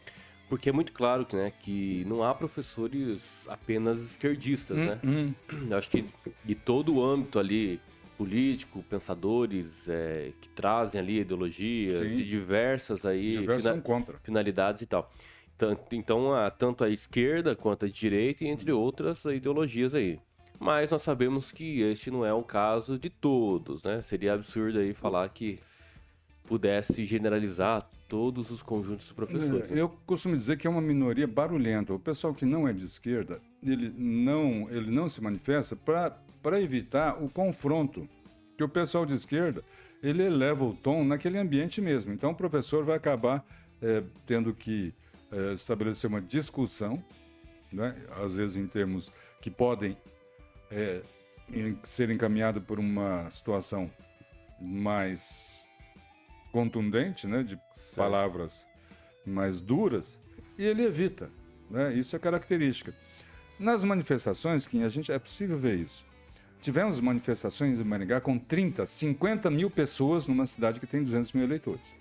Porque 0.54 0.70
é 0.70 0.72
muito 0.72 0.92
claro 0.92 1.26
que, 1.26 1.36
né, 1.36 1.52
que 1.62 2.06
não 2.08 2.24
há 2.24 2.32
professores 2.32 3.44
apenas 3.48 4.00
esquerdistas, 4.00 4.78
hum, 4.78 4.86
né? 4.86 5.00
Hum. 5.04 5.34
Eu 5.68 5.78
acho 5.80 5.90
que 5.90 6.06
de 6.46 6.54
todo 6.54 6.94
o 6.94 7.04
âmbito 7.04 7.40
ali 7.40 7.82
político, 8.16 8.84
pensadores 8.88 9.90
é, 9.90 10.32
que 10.40 10.48
trazem 10.50 11.02
ali 11.02 11.22
ideologias 11.22 12.08
Sim. 12.08 12.18
de 12.18 12.30
diversas 12.30 13.04
aí 13.04 13.40
fina 13.40 13.84
finalidades 14.22 14.84
e 14.84 14.86
tal. 14.86 15.12
Tanto, 15.58 15.96
então, 15.96 16.36
a, 16.36 16.52
tanto 16.52 16.84
a 16.84 16.90
esquerda 16.92 17.56
quanto 17.56 17.86
a 17.86 17.90
direita, 17.90 18.46
entre 18.46 18.72
outras 18.72 19.26
ideologias 19.26 19.96
aí. 19.96 20.20
Mas 20.60 20.92
nós 20.92 21.02
sabemos 21.02 21.52
que 21.52 21.82
este 21.82 22.12
não 22.12 22.24
é 22.24 22.32
um 22.32 22.44
caso 22.44 23.00
de 23.00 23.10
todos, 23.10 23.82
né? 23.82 24.04
Seria 24.04 24.36
absurdo 24.36 24.78
aí 24.78 24.94
falar 24.94 25.28
que 25.30 25.60
pudesse 26.46 27.06
generalizar 27.06 27.90
todos 28.08 28.52
os 28.52 28.62
conjuntos 28.62 29.08
de 29.08 29.14
professores. 29.14 29.72
É, 29.72 29.80
eu 29.80 29.90
costumo 30.06 30.36
dizer 30.36 30.58
que 30.58 30.68
é 30.68 30.70
uma 30.70 30.82
minoria 30.82 31.26
barulhenta. 31.26 31.94
O 31.94 32.00
pessoal 32.00 32.34
que 32.34 32.46
não 32.46 32.68
é 32.68 32.74
de 32.74 32.84
esquerda, 32.84 33.42
ele 33.64 33.92
não, 33.98 34.70
ele 34.70 34.92
não 34.92 35.08
se 35.08 35.22
manifesta 35.22 35.76
para 35.76 36.62
evitar 36.62 37.22
o 37.24 37.30
confronto. 37.30 38.08
Que 38.58 38.64
o 38.64 38.70
pessoal 38.70 39.06
de 39.06 39.14
esquerda, 39.14 39.64
ele 40.04 40.22
eleva 40.22 40.64
o 40.64 40.74
tom 40.74 41.04
naquele 41.04 41.38
ambiente 41.38 41.82
mesmo. 41.82 42.14
Então 42.14 42.32
o 42.32 42.36
professor 42.36 42.84
vai 42.84 42.98
acabar 42.98 43.44
é, 43.82 44.04
tendo 44.28 44.54
que 44.54 44.94
é, 45.32 45.54
estabelecer 45.54 46.08
uma 46.08 46.22
discussão, 46.22 47.04
né? 47.72 47.96
às 48.24 48.38
vezes 48.38 48.58
em 48.58 48.68
termos 48.68 49.12
que 49.42 49.50
podem 49.50 49.98
é, 50.70 51.02
ser 51.84 52.10
encaminhados 52.10 52.64
por 52.64 52.80
uma 52.80 53.30
situação 53.32 53.90
mais 54.62 55.66
contundente, 56.54 57.28
né, 57.28 57.42
de 57.44 57.56
certo. 57.56 57.96
palavras 57.96 58.66
mais 59.26 59.60
duras, 59.60 60.22
e 60.58 60.64
ele 60.64 60.84
evita. 60.84 61.30
Né? 61.70 61.96
Isso 61.96 62.16
é 62.16 62.20
característica. 62.20 62.94
Nas 63.60 63.84
manifestações, 63.84 64.68
que 64.68 64.82
a 64.84 64.90
gente 64.90 65.12
é 65.12 65.18
possível 65.18 65.58
ver 65.58 65.80
isso. 65.80 66.06
Tivemos 66.62 67.00
manifestações 67.00 67.80
em 67.80 67.84
Maringá 67.84 68.22
com 68.22 68.38
30, 68.38 68.86
50 68.86 69.50
mil 69.50 69.70
pessoas 69.70 70.28
numa 70.28 70.46
cidade 70.46 70.80
que 70.80 70.88
tem 70.88 71.04
200 71.04 71.34
mil 71.34 71.44
eleitores. 71.44 71.96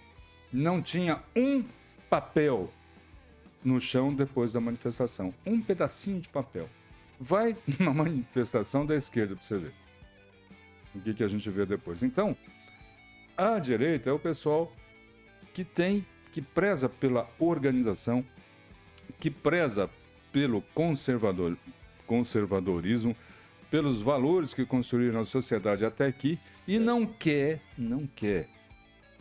Não 0.52 0.80
tinha 0.82 1.20
um 1.34 1.64
papel 2.08 2.70
no 3.64 3.80
chão 3.80 4.14
depois 4.14 4.52
da 4.52 4.60
manifestação. 4.60 5.34
Um 5.46 5.60
pedacinho 5.60 6.20
de 6.20 6.28
papel. 6.28 6.68
Vai 7.18 7.56
numa 7.78 7.94
manifestação 7.94 8.84
da 8.84 8.94
esquerda 8.94 9.34
para 9.34 9.44
você 9.44 9.58
ver. 9.58 9.74
O 10.94 11.00
que, 11.00 11.14
que 11.14 11.24
a 11.24 11.28
gente 11.28 11.48
vê 11.48 11.64
depois. 11.64 12.02
Então, 12.02 12.36
a 13.36 13.58
direita 13.58 14.10
é 14.10 14.12
o 14.12 14.18
pessoal 14.18 14.72
que 15.54 15.64
tem, 15.64 16.06
que 16.32 16.40
preza 16.40 16.88
pela 16.88 17.28
organização, 17.38 18.24
que 19.18 19.30
preza 19.30 19.88
pelo 20.32 20.62
conservador, 20.74 21.56
conservadorismo, 22.06 23.14
pelos 23.70 24.00
valores 24.00 24.52
que 24.52 24.66
construíram 24.66 25.20
a 25.20 25.24
sociedade 25.24 25.84
até 25.84 26.06
aqui 26.06 26.38
e 26.66 26.78
não 26.78 27.06
quer, 27.06 27.60
não 27.76 28.06
quer 28.06 28.48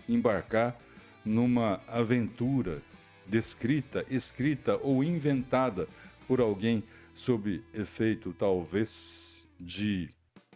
embarcar 0.07 0.77
numa 1.23 1.81
aventura 1.87 2.81
descrita, 3.27 4.05
escrita 4.09 4.77
ou 4.77 5.03
inventada 5.03 5.87
por 6.27 6.41
alguém 6.41 6.83
sob 7.13 7.63
efeito 7.73 8.33
talvez 8.33 9.45
de 9.59 10.09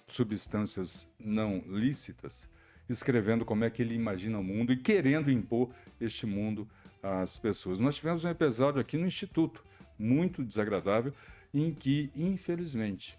substâncias 0.08 1.08
não 1.20 1.64
lícitas 1.68 2.50
escrevendo 2.90 3.46
como 3.46 3.64
é 3.64 3.70
que 3.70 3.82
ele 3.82 3.96
imagina 3.96 4.40
o 4.40 4.44
mundo 4.44 4.72
e 4.72 4.78
querendo 4.78 5.32
impor 5.32 5.70
este 6.00 6.26
mundo 6.26 6.68
às 7.02 7.38
pessoas. 7.40 7.80
Nós 7.80 7.96
tivemos 7.96 8.24
um 8.24 8.30
episódio 8.30 8.80
aqui 8.80 8.98
no 8.98 9.08
Instituto, 9.08 9.64
muito 9.98 10.44
desagradável, 10.44 11.14
em 11.54 11.72
que, 11.72 12.12
infelizmente, 12.16 13.18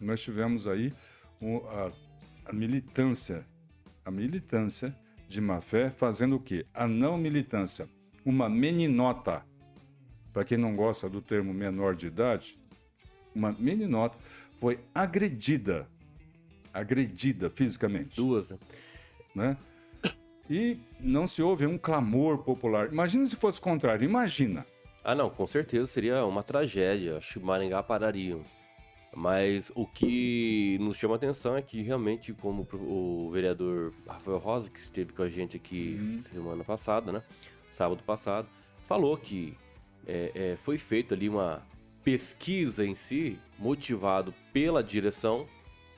nós 0.00 0.22
tivemos 0.22 0.66
aí 0.66 0.92
a, 1.70 1.92
a 2.46 2.52
militância, 2.52 3.44
a 4.04 4.10
militância 4.10 4.94
de 5.28 5.40
má 5.40 5.60
fé 5.60 5.90
fazendo 5.90 6.36
o 6.36 6.40
quê? 6.40 6.66
A 6.72 6.86
não 6.86 7.16
militância, 7.16 7.88
uma 8.24 8.48
meninota, 8.48 9.44
para 10.32 10.44
quem 10.44 10.58
não 10.58 10.76
gosta 10.76 11.08
do 11.08 11.20
termo 11.20 11.52
menor 11.52 11.94
de 11.94 12.06
idade, 12.06 12.58
uma 13.34 13.52
meninota 13.52 14.16
foi 14.56 14.78
agredida, 14.94 15.88
agredida 16.72 17.50
fisicamente. 17.50 18.16
Duas, 18.16 18.52
né? 19.34 19.56
E 20.48 20.78
não 21.00 21.26
se 21.26 21.42
ouve 21.42 21.66
um 21.66 21.78
clamor 21.78 22.38
popular. 22.38 22.92
Imagina 22.92 23.26
se 23.26 23.36
fosse 23.36 23.58
o 23.58 23.62
contrário, 23.62 24.04
imagina. 24.04 24.66
Ah, 25.02 25.14
não, 25.14 25.30
com 25.30 25.46
certeza 25.46 25.86
seria 25.86 26.24
uma 26.24 26.42
tragédia. 26.42 27.18
Acho 27.18 27.40
que 27.40 27.46
Maringá 27.46 27.82
pararia. 27.82 28.38
Mas 29.14 29.70
o 29.74 29.86
que 29.86 30.76
nos 30.80 30.96
chama 30.96 31.14
atenção 31.14 31.56
é 31.56 31.62
que 31.62 31.82
realmente, 31.82 32.32
como 32.32 32.66
o 32.72 33.30
vereador 33.30 33.92
Rafael 34.06 34.38
Rosa, 34.38 34.70
que 34.70 34.80
esteve 34.80 35.12
com 35.12 35.22
a 35.22 35.28
gente 35.28 35.56
aqui 35.56 35.96
uhum. 35.98 36.20
semana 36.32 36.64
passada, 36.64 37.12
né? 37.12 37.22
Sábado 37.70 38.02
passado, 38.02 38.48
falou 38.86 39.16
que 39.16 39.56
é, 40.06 40.32
é, 40.34 40.56
foi 40.62 40.78
feita 40.78 41.14
ali 41.14 41.28
uma 41.28 41.62
pesquisa 42.02 42.84
em 42.84 42.94
si, 42.94 43.38
motivado 43.58 44.34
pela 44.52 44.82
direção 44.82 45.46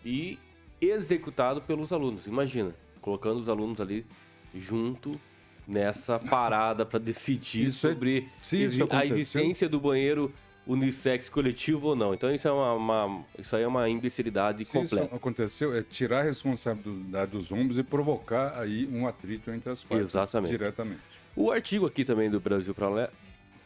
e 0.04 0.38
executado 0.80 1.60
pelos 1.62 1.92
alunos. 1.92 2.26
Imagina, 2.26 2.74
colocando 3.06 3.38
os 3.38 3.48
alunos 3.48 3.80
ali 3.80 4.04
junto 4.52 5.20
nessa 5.66 6.18
parada 6.18 6.84
para 6.84 6.98
decidir 6.98 7.66
isso 7.66 7.86
é- 7.86 7.92
sobre 7.92 8.28
é, 8.52 8.96
a 8.96 9.06
existência 9.06 9.68
do 9.68 9.78
banheiro 9.78 10.32
unissex 10.66 11.28
coletivo 11.28 11.88
ou 11.88 11.96
não. 11.96 12.12
Então 12.12 12.34
isso 12.34 12.48
é 12.48 12.50
uma, 12.50 12.72
uma 12.72 13.24
isso 13.38 13.54
aí 13.54 13.62
é 13.62 13.66
uma 13.68 13.88
imbecilidade 13.88 14.64
se 14.64 14.72
completa. 14.72 15.06
Isso 15.06 15.14
aconteceu 15.14 15.72
é 15.72 15.84
tirar 15.84 16.20
a 16.20 16.22
responsabilidade 16.24 17.30
dos 17.30 17.52
ombros 17.52 17.78
e 17.78 17.84
provocar 17.84 18.58
aí 18.58 18.88
um 18.92 19.06
atrito 19.06 19.52
entre 19.52 19.70
as 19.70 19.84
partes 19.84 20.08
Exatamente. 20.08 20.50
diretamente. 20.50 21.00
O 21.36 21.52
artigo 21.52 21.86
aqui 21.86 22.04
também 22.04 22.28
do 22.28 22.40
Brasil 22.40 22.74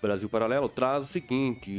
Brasil 0.01 0.29
Paralelo 0.29 0.69
traz 0.69 1.05
o 1.05 1.07
seguinte, 1.07 1.71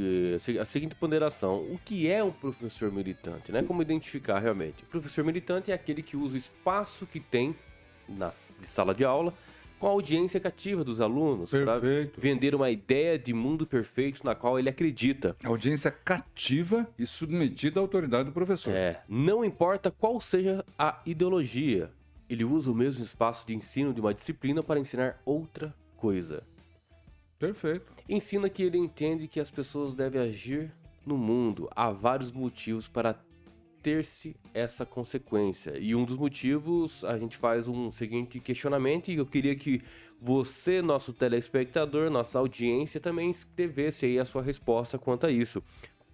eh, 0.48 0.60
a 0.60 0.66
seguinte 0.66 0.96
ponderação: 0.96 1.58
o 1.58 1.80
que 1.84 2.10
é 2.10 2.24
um 2.24 2.32
professor 2.32 2.92
militante, 2.92 3.52
né? 3.52 3.64
Como 3.64 3.82
identificar 3.82 4.40
realmente? 4.40 4.84
O 4.84 4.88
professor 4.88 5.24
militante 5.24 5.72
é 5.72 5.74
aquele 5.74 6.04
que 6.04 6.16
usa 6.16 6.36
o 6.36 6.38
espaço 6.38 7.06
que 7.06 7.20
tem 7.20 7.56
na 8.08 8.32
de 8.60 8.68
sala 8.68 8.94
de 8.94 9.04
aula 9.04 9.34
com 9.82 9.88
a 9.88 9.90
audiência 9.90 10.40
cativa 10.40 10.84
dos 10.84 11.02
alunos. 11.02 11.50
Perfeito. 11.50 12.22
Vender 12.22 12.54
uma 12.54 12.70
ideia 12.70 13.18
de 13.18 13.34
mundo 13.34 13.66
perfeito 13.66 14.24
na 14.24 14.36
qual 14.36 14.60
ele 14.60 14.70
acredita. 14.70 15.36
Audiência 15.44 15.90
cativa 15.90 16.88
e 17.00 17.06
submetida 17.06 17.80
à 17.80 17.82
autoridade 17.82 18.26
do 18.26 18.32
professor. 18.32 18.72
É. 18.72 19.02
Não 19.10 19.44
importa 19.44 19.90
qual 19.90 20.22
seja 20.22 20.64
a 20.78 21.02
ideologia, 21.04 21.90
ele 22.30 22.44
usa 22.46 22.70
o 22.70 22.76
mesmo 22.76 23.04
espaço 23.04 23.46
de 23.48 23.56
ensino 23.56 23.92
de 23.92 24.00
uma 24.00 24.14
disciplina 24.14 24.62
para 24.62 24.80
ensinar 24.80 25.20
outra 25.26 25.74
coisa. 25.98 26.44
Perfeito. 27.42 27.92
Ensina 28.08 28.48
que 28.48 28.62
ele 28.62 28.78
entende 28.78 29.28
que 29.28 29.40
as 29.40 29.50
pessoas 29.50 29.96
devem 29.96 30.22
agir 30.22 30.72
no 31.04 31.18
mundo. 31.18 31.68
Há 31.76 31.90
vários 31.92 32.32
motivos 32.32 32.88
para 32.88 33.20
ter-se 33.82 34.36
essa 34.54 34.86
consequência. 34.86 35.76
E 35.80 35.96
um 35.96 36.06
dos 36.06 36.18
motivos, 36.18 37.04
a 37.04 37.18
gente 37.18 37.36
faz 37.36 37.68
um 37.68 37.92
seguinte 37.92 38.40
questionamento 38.40 39.10
e 39.10 39.16
eu 39.16 39.26
queria 39.26 39.56
que 39.56 39.82
você, 40.22 40.84
nosso 40.84 41.12
telespectador, 41.12 42.12
nossa 42.12 42.38
audiência 42.38 43.00
também 43.00 43.32
escrevesse 43.32 44.06
aí 44.06 44.20
a 44.20 44.26
sua 44.26 44.44
resposta 44.44 45.00
quanto 45.00 45.26
a 45.26 45.32
isso. 45.32 45.64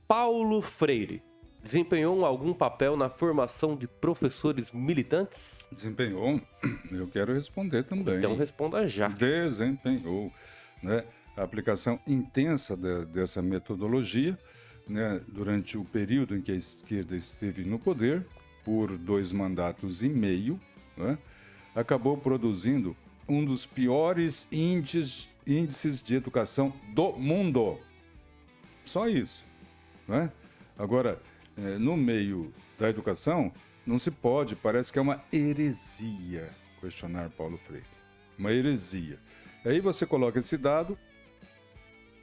Paulo 0.08 0.62
Freire 0.62 1.22
desempenhou 1.62 2.26
algum 2.26 2.54
papel 2.54 2.96
na 2.96 3.10
formação 3.10 3.76
de 3.76 3.86
professores 3.86 4.72
militantes? 4.72 5.60
Desempenhou. 5.70 6.40
Eu 6.90 7.08
quero 7.10 7.34
responder 7.34 7.84
também. 7.84 8.16
Então 8.16 8.38
responda 8.38 8.88
já. 8.88 9.10
Desempenhou, 9.10 10.32
né? 10.82 11.04
A 11.38 11.43
aplicação 11.43 12.00
intensa 12.08 12.76
de, 12.76 13.06
dessa 13.06 13.41
metodologia 13.41 14.38
né, 14.88 15.21
durante 15.28 15.78
o 15.78 15.86
período 15.86 16.36
em 16.36 16.41
que 16.41 16.52
a 16.52 16.56
esquerda 16.56 17.15
esteve 17.15 17.63
no 17.63 17.78
poder, 17.78 18.26
por 18.65 18.97
dois 18.97 19.32
mandatos 19.32 20.04
e 20.04 20.10
meio, 20.10 20.60
né, 20.97 21.17
acabou 21.76 22.17
produzindo 22.17 22.95
um 23.30 23.45
dos 23.45 23.65
piores 23.65 24.47
índices, 24.52 25.30
índices 25.45 26.02
de 26.02 26.15
educação 26.15 26.73
do 26.93 27.13
mundo. 27.13 27.78
Só 28.84 29.08
isso. 29.08 29.45
Né? 30.08 30.32
Agora, 30.78 31.21
é, 31.58 31.78
no 31.78 31.95
meio 31.95 32.54
da 32.80 32.89
educação, 32.89 33.52
não 33.86 34.00
se 34.00 34.12
pode, 34.12 34.56
parece 34.56 34.91
que 34.91 35.00
é 35.00 35.02
uma 35.02 35.23
heresia 35.32 36.50
questionar 36.80 37.30
Paulo 37.32 37.58
Freire. 37.58 37.86
Uma 38.38 38.52
heresia. 38.52 39.19
Aí 39.65 39.80
você 39.80 40.06
coloca 40.06 40.39
esse 40.39 40.58
dado, 40.58 40.97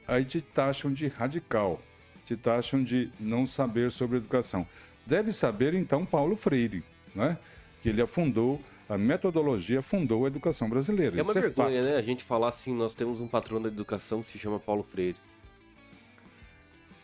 aí 0.07 0.25
te 0.25 0.41
taxam 0.41 0.91
de 0.91 1.07
radical 1.07 1.81
te 2.25 2.35
taxam 2.35 2.83
de 2.83 3.11
não 3.19 3.45
saber 3.45 3.91
sobre 3.91 4.17
educação. 4.17 4.67
Deve 5.05 5.31
saber, 5.31 5.75
então, 5.75 6.05
Paulo 6.05 6.35
Freire, 6.35 6.83
né? 7.13 7.37
que 7.81 7.89
ele 7.89 8.01
afundou 8.01 8.59
a 8.87 8.99
metodologia 8.99 9.81
fundou 9.81 10.25
a 10.25 10.27
educação 10.27 10.69
brasileira. 10.69 11.19
É 11.19 11.23
uma 11.23 11.31
Isso 11.31 11.39
é 11.39 11.41
vergonha, 11.41 11.79
é 11.79 11.83
né? 11.83 11.95
A 11.95 12.01
gente 12.03 12.23
falar 12.23 12.49
assim, 12.49 12.71
nós 12.71 12.93
temos 12.93 13.19
um 13.19 13.27
patrão 13.27 13.59
da 13.59 13.67
educação 13.67 14.21
que 14.21 14.31
se 14.31 14.37
chama 14.37 14.59
Paulo 14.59 14.83
Freire. 14.83 15.17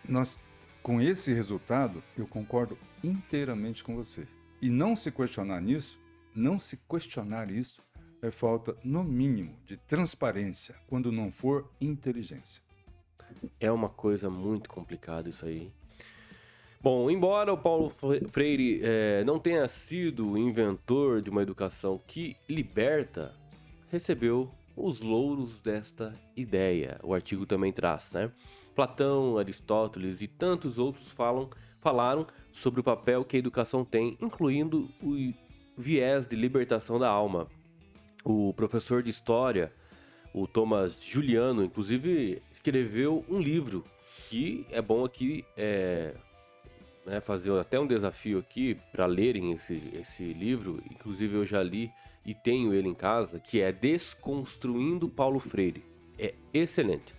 Nós, 0.07 0.39
com 0.83 1.01
esse 1.01 1.33
resultado, 1.33 2.03
eu 2.15 2.27
concordo 2.27 2.77
inteiramente 3.03 3.83
com 3.83 3.95
você. 3.95 4.27
E 4.61 4.69
não 4.69 4.95
se 4.95 5.11
questionar 5.11 5.59
nisso, 5.59 5.99
não 6.35 6.59
se 6.59 6.77
questionar 6.87 7.49
isso, 7.49 7.81
é 8.21 8.29
falta, 8.29 8.77
no 8.83 9.03
mínimo, 9.03 9.57
de 9.65 9.75
transparência, 9.75 10.75
quando 10.87 11.11
não 11.11 11.31
for 11.31 11.67
inteligência. 11.81 12.61
É 13.59 13.71
uma 13.71 13.89
coisa 13.89 14.29
muito 14.29 14.69
complicada 14.69 15.29
isso 15.29 15.45
aí. 15.45 15.71
Bom, 16.81 17.11
embora 17.11 17.53
o 17.53 17.57
Paulo 17.57 17.93
Freire 18.31 18.81
é, 18.83 19.23
não 19.23 19.37
tenha 19.37 19.67
sido 19.67 20.31
o 20.31 20.37
inventor 20.37 21.21
de 21.21 21.29
uma 21.29 21.43
educação 21.43 22.01
que 22.07 22.35
liberta, 22.49 23.35
recebeu 23.91 24.49
os 24.75 24.99
louros 24.99 25.59
desta 25.59 26.13
ideia. 26.35 26.99
O 27.03 27.13
artigo 27.13 27.45
também 27.45 27.71
traz, 27.71 28.11
né? 28.11 28.31
Platão, 28.73 29.37
Aristóteles 29.37 30.21
e 30.21 30.27
tantos 30.27 30.79
outros 30.79 31.11
falam, 31.11 31.49
falaram 31.79 32.25
sobre 32.51 32.79
o 32.79 32.83
papel 32.83 33.23
que 33.23 33.35
a 33.35 33.39
educação 33.39 33.85
tem, 33.85 34.17
incluindo 34.19 34.89
o 35.03 35.33
viés 35.77 36.27
de 36.27 36.35
libertação 36.35 36.97
da 36.97 37.09
alma. 37.09 37.47
O 38.23 38.53
professor 38.53 39.03
de 39.03 39.09
história 39.09 39.71
o 40.33 40.47
Thomas 40.47 40.97
Juliano, 41.01 41.63
inclusive, 41.63 42.41
escreveu 42.51 43.25
um 43.29 43.39
livro 43.39 43.83
que 44.29 44.65
é 44.71 44.81
bom 44.81 45.03
aqui 45.03 45.43
é, 45.57 46.13
né, 47.05 47.19
fazer 47.19 47.51
até 47.59 47.79
um 47.79 47.87
desafio 47.87 48.39
aqui 48.39 48.77
para 48.91 49.05
lerem 49.05 49.51
esse, 49.51 49.81
esse 49.93 50.23
livro. 50.33 50.81
Inclusive, 50.89 51.35
eu 51.35 51.45
já 51.45 51.61
li 51.61 51.91
e 52.25 52.33
tenho 52.33 52.73
ele 52.73 52.87
em 52.87 52.93
casa, 52.93 53.39
que 53.39 53.59
é 53.59 53.71
Desconstruindo 53.71 55.09
Paulo 55.09 55.39
Freire. 55.39 55.83
É 56.17 56.33
excelente. 56.53 57.13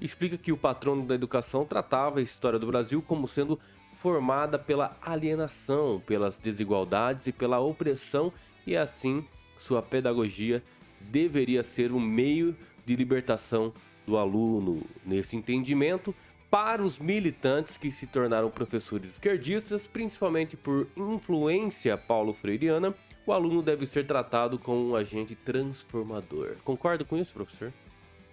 Explica 0.00 0.36
que 0.36 0.52
o 0.52 0.56
patrono 0.56 1.06
da 1.06 1.14
educação 1.14 1.64
tratava 1.64 2.18
a 2.18 2.22
história 2.22 2.58
do 2.58 2.66
Brasil 2.66 3.02
como 3.02 3.26
sendo 3.26 3.58
formada 3.94 4.58
pela 4.58 4.96
alienação, 5.02 6.00
pelas 6.06 6.38
desigualdades 6.38 7.26
e 7.26 7.32
pela 7.32 7.58
opressão, 7.58 8.32
e 8.66 8.76
assim 8.76 9.24
sua 9.58 9.82
pedagogia 9.82 10.62
deveria 11.00 11.62
ser 11.62 11.92
um 11.92 12.00
meio 12.00 12.56
de 12.84 12.96
libertação 12.96 13.72
do 14.06 14.16
aluno 14.16 14.82
nesse 15.04 15.36
entendimento 15.36 16.14
para 16.50 16.82
os 16.82 16.98
militantes 16.98 17.76
que 17.76 17.92
se 17.92 18.06
tornaram 18.06 18.50
professores 18.50 19.10
esquerdistas, 19.10 19.86
principalmente 19.86 20.56
por 20.56 20.86
influência 20.96 21.96
paulo-freiriana, 21.96 22.94
o 23.26 23.32
aluno 23.32 23.62
deve 23.62 23.84
ser 23.84 24.06
tratado 24.06 24.58
como 24.58 24.90
um 24.90 24.96
agente 24.96 25.34
transformador. 25.34 26.56
Concorda 26.64 27.04
com 27.04 27.18
isso, 27.18 27.34
professor? 27.34 27.70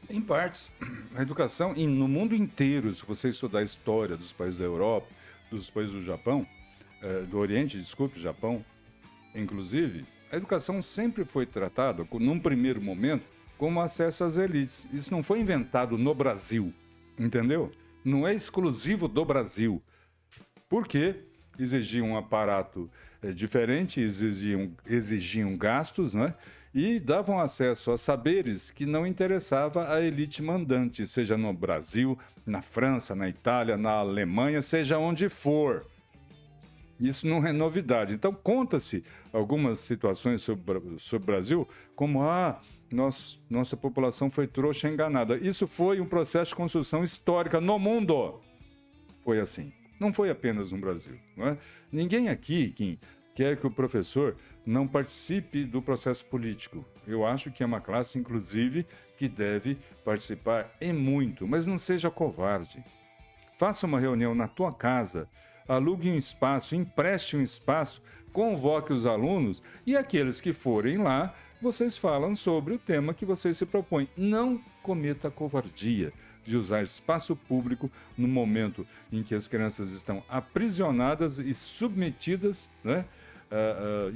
Em 0.09 0.21
partes. 0.21 0.71
A 1.13 1.21
educação, 1.21 1.73
no 1.73 2.07
mundo 2.07 2.33
inteiro, 2.33 2.89
se 2.93 3.05
você 3.05 3.27
estudar 3.27 3.59
a 3.59 3.63
história 3.63 4.15
dos 4.15 4.31
países 4.31 4.57
da 4.57 4.63
Europa, 4.63 5.07
dos 5.51 5.69
países 5.69 5.93
do 5.93 6.01
Japão, 6.01 6.47
eh, 7.01 7.23
do 7.23 7.37
Oriente, 7.37 7.77
desculpe, 7.77 8.17
Japão, 8.19 8.63
inclusive, 9.33 10.05
a 10.35 10.37
educação 10.37 10.81
sempre 10.81 11.23
foi 11.23 11.45
tratada, 11.45 12.05
num 12.19 12.37
primeiro 12.37 12.81
momento, 12.81 13.23
como 13.57 13.79
acesso 13.79 14.25
às 14.25 14.35
elites. 14.35 14.85
Isso 14.91 15.09
não 15.09 15.23
foi 15.23 15.39
inventado 15.39 15.97
no 15.97 16.13
Brasil, 16.13 16.73
entendeu? 17.17 17.71
Não 18.03 18.27
é 18.27 18.33
exclusivo 18.33 19.07
do 19.07 19.23
Brasil. 19.23 19.81
Porque 20.67 21.15
exigiam 21.57 22.09
um 22.09 22.17
aparato 22.17 22.91
é, 23.21 23.31
diferente, 23.31 24.01
exigiam, 24.01 24.73
exigiam 24.85 25.55
gastos, 25.55 26.13
né? 26.13 26.35
E 26.73 26.99
davam 26.99 27.39
acesso 27.39 27.91
a 27.91 27.97
saberes 27.97 28.69
que 28.69 28.85
não 28.85 29.07
interessava 29.07 29.89
à 29.93 30.01
elite 30.01 30.43
mandante, 30.43 31.07
seja 31.07 31.37
no 31.37 31.53
Brasil, 31.53 32.19
na 32.45 32.61
França, 32.61 33.15
na 33.15 33.29
Itália, 33.29 33.77
na 33.77 33.91
Alemanha, 33.91 34.61
seja 34.61 34.97
onde 34.97 35.29
for. 35.29 35.85
Isso 36.99 37.27
não 37.27 37.45
é 37.45 37.51
novidade. 37.51 38.13
Então, 38.13 38.33
conta-se 38.33 39.03
algumas 39.33 39.79
situações 39.79 40.41
sobre, 40.41 40.81
sobre 40.97 41.23
o 41.23 41.27
Brasil 41.27 41.67
como 41.95 42.23
ah, 42.23 42.61
nossa 43.49 43.75
população 43.75 44.29
foi 44.29 44.47
trouxa 44.47 44.87
enganada. 44.87 45.37
Isso 45.37 45.67
foi 45.67 45.99
um 45.99 46.05
processo 46.05 46.49
de 46.51 46.55
construção 46.55 47.03
histórica 47.03 47.59
no 47.59 47.77
mundo. 47.77 48.39
Foi 49.23 49.39
assim. 49.39 49.73
Não 49.99 50.13
foi 50.13 50.29
apenas 50.29 50.71
no 50.71 50.77
Brasil. 50.77 51.19
É? 51.37 51.57
Ninguém 51.91 52.29
aqui, 52.29 52.69
Kim, 52.71 52.99
quer 53.33 53.57
que 53.57 53.67
o 53.67 53.71
professor 53.71 54.35
não 54.65 54.87
participe 54.87 55.65
do 55.65 55.81
processo 55.81 56.25
político. 56.25 56.85
Eu 57.07 57.25
acho 57.25 57.51
que 57.51 57.63
é 57.63 57.65
uma 57.65 57.81
classe, 57.81 58.17
inclusive, 58.17 58.85
que 59.17 59.27
deve 59.27 59.77
participar 60.03 60.75
e 60.81 60.91
muito, 60.91 61.47
mas 61.47 61.67
não 61.67 61.77
seja 61.77 62.09
covarde. 62.09 62.83
Faça 63.57 63.85
uma 63.85 63.99
reunião 63.99 64.35
na 64.35 64.47
tua 64.47 64.73
casa 64.73 65.29
alugue 65.67 66.09
um 66.09 66.17
espaço, 66.17 66.75
empreste 66.75 67.35
um 67.37 67.41
espaço, 67.41 68.01
convoque 68.31 68.91
os 68.91 69.05
alunos 69.05 69.61
e 69.85 69.95
aqueles 69.95 70.41
que 70.41 70.51
forem 70.51 70.97
lá, 70.97 71.33
vocês 71.61 71.97
falam 71.97 72.35
sobre 72.35 72.73
o 72.73 72.77
tema 72.77 73.13
que 73.13 73.25
vocês 73.25 73.57
se 73.57 73.65
propõem. 73.65 74.09
Não 74.15 74.61
cometa 74.83 75.31
covardia 75.31 76.11
de 76.45 76.55
usar 76.55 76.83
espaço 76.83 77.35
público 77.35 77.89
no 78.17 78.27
momento 78.27 78.85
em 79.11 79.23
que 79.23 79.33
as 79.33 79.47
crianças 79.47 79.89
estão 79.91 80.23
aprisionadas 80.29 81.39
e 81.39 81.53
submetidas 81.53 82.69
né, 82.83 83.05
uh, 83.51 84.09
uh, 84.09 84.15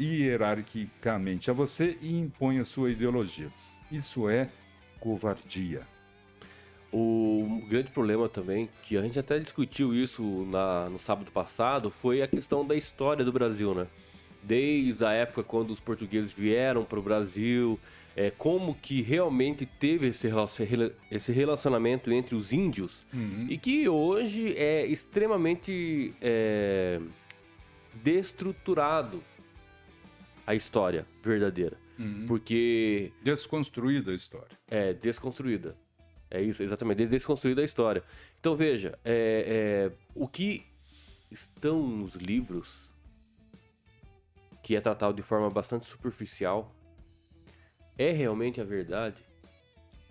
hierarquicamente 0.00 1.50
a 1.50 1.54
você 1.54 1.98
e 2.00 2.16
impõe 2.16 2.58
a 2.58 2.64
sua 2.64 2.90
ideologia. 2.90 3.50
Isso 3.90 4.28
é 4.28 4.48
covardia. 5.00 5.82
O 6.92 7.62
grande 7.68 7.90
problema 7.90 8.28
também, 8.28 8.68
que 8.82 8.96
a 8.96 9.02
gente 9.02 9.18
até 9.18 9.38
discutiu 9.38 9.94
isso 9.94 10.22
na, 10.50 10.90
no 10.90 10.98
sábado 10.98 11.30
passado, 11.30 11.90
foi 11.90 12.20
a 12.20 12.26
questão 12.26 12.66
da 12.66 12.74
história 12.74 13.24
do 13.24 13.32
Brasil, 13.32 13.74
né? 13.74 13.86
Desde 14.42 15.04
a 15.04 15.12
época 15.12 15.42
quando 15.42 15.70
os 15.70 15.78
portugueses 15.78 16.32
vieram 16.32 16.84
para 16.84 16.98
o 16.98 17.02
Brasil, 17.02 17.78
é, 18.16 18.30
como 18.30 18.74
que 18.74 19.02
realmente 19.02 19.64
teve 19.64 20.08
esse, 20.08 20.28
esse 21.10 21.32
relacionamento 21.32 22.10
entre 22.12 22.34
os 22.34 22.52
índios 22.52 23.06
uhum. 23.12 23.46
e 23.48 23.56
que 23.56 23.88
hoje 23.88 24.54
é 24.56 24.84
extremamente 24.86 26.14
é, 26.20 27.00
destruturado 27.94 29.22
a 30.46 30.54
história 30.54 31.06
verdadeira. 31.22 31.76
Uhum. 31.98 32.24
Porque 32.26 33.12
Desconstruída 33.22 34.10
a 34.10 34.14
história. 34.14 34.58
é 34.68 34.92
desconstruída. 34.92 35.76
É 36.30 36.40
isso, 36.40 36.62
exatamente, 36.62 37.06
desconstruída 37.06 37.60
a 37.60 37.64
história. 37.64 38.04
Então 38.38 38.54
veja, 38.54 38.96
é, 39.04 39.90
é, 39.90 39.92
o 40.14 40.28
que 40.28 40.64
estão 41.30 41.82
nos 41.84 42.14
livros, 42.14 42.88
que 44.62 44.76
é 44.76 44.80
tratado 44.80 45.14
de 45.14 45.22
forma 45.22 45.50
bastante 45.50 45.86
superficial, 45.86 46.72
é 47.98 48.12
realmente 48.12 48.60
a 48.60 48.64
verdade? 48.64 49.16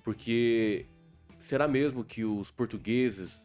Porque 0.03 0.86
será 1.39 1.67
mesmo 1.67 2.03
que 2.03 2.25
os 2.25 2.51
portugueses 2.51 3.41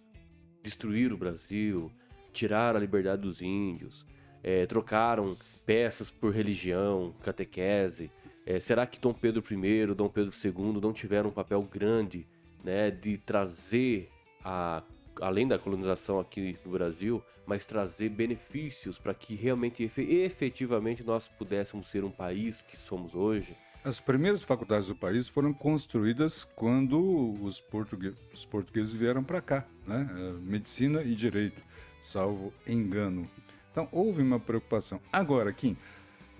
destruíram 0.62 1.14
o 1.14 1.18
Brasil, 1.18 1.92
tiraram 2.32 2.76
a 2.76 2.80
liberdade 2.80 3.22
dos 3.22 3.40
índios, 3.40 4.04
é, 4.42 4.66
trocaram 4.66 5.37
peças 5.64 6.10
por 6.10 6.32
religião, 6.32 7.14
catequese? 7.22 8.10
É, 8.44 8.58
será 8.58 8.84
que 8.84 8.98
Dom 8.98 9.14
Pedro 9.14 9.42
I, 9.48 9.94
Dom 9.94 10.08
Pedro 10.08 10.32
II 10.44 10.80
não 10.80 10.92
tiveram 10.92 11.30
um 11.30 11.32
papel 11.32 11.62
grande 11.62 12.26
né, 12.64 12.90
de 12.90 13.18
trazer, 13.18 14.11
a, 14.42 14.83
além 15.20 15.46
da 15.46 15.59
colonização 15.59 16.18
aqui 16.18 16.59
no 16.64 16.72
Brasil, 16.72 17.22
mas 17.46 17.66
trazer 17.66 18.09
benefícios 18.09 18.98
para 18.98 19.12
que 19.14 19.35
realmente, 19.35 19.83
efe- 19.85 20.03
efetivamente, 20.24 21.05
nós 21.05 21.29
pudéssemos 21.29 21.88
ser 21.88 22.03
um 22.03 22.11
país 22.11 22.62
que 22.62 22.77
somos 22.77 23.14
hoje? 23.14 23.55
As 23.85 24.00
primeiras 24.00 24.42
faculdades 24.42 24.87
do 24.88 24.96
país 24.96 25.29
foram 25.29 25.53
construídas 25.53 26.42
quando 26.42 27.35
os, 27.42 27.61
portugue- 27.61 28.14
os 28.33 28.46
portugueses 28.46 28.90
vieram 28.92 29.22
para 29.22 29.42
cá, 29.42 29.66
né? 29.87 30.09
Eh, 30.11 30.33
Medicina 30.40 31.03
e 31.03 31.14
direito, 31.14 31.61
salvo 32.00 32.50
engano. 32.66 33.29
Então 33.70 33.87
houve 33.92 34.22
uma 34.22 34.40
preocupação. 34.40 34.98
Agora, 35.12 35.53
Kim, 35.53 35.77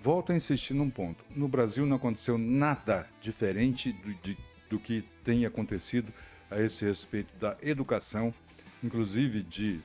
volto 0.01 0.31
a 0.31 0.35
insistir 0.35 0.73
num 0.73 0.89
ponto. 0.89 1.23
No 1.35 1.47
Brasil 1.47 1.85
não 1.85 1.97
aconteceu 1.97 2.35
nada 2.35 3.07
diferente 3.21 3.93
de- 4.23 4.35
do 4.69 4.79
que 4.79 5.03
tem 5.23 5.45
acontecido 5.45 6.11
a 6.49 6.61
esse 6.61 6.85
respeito 6.85 7.35
da 7.37 7.57
educação, 7.61 8.33
inclusive 8.83 9.41
de 9.41 9.81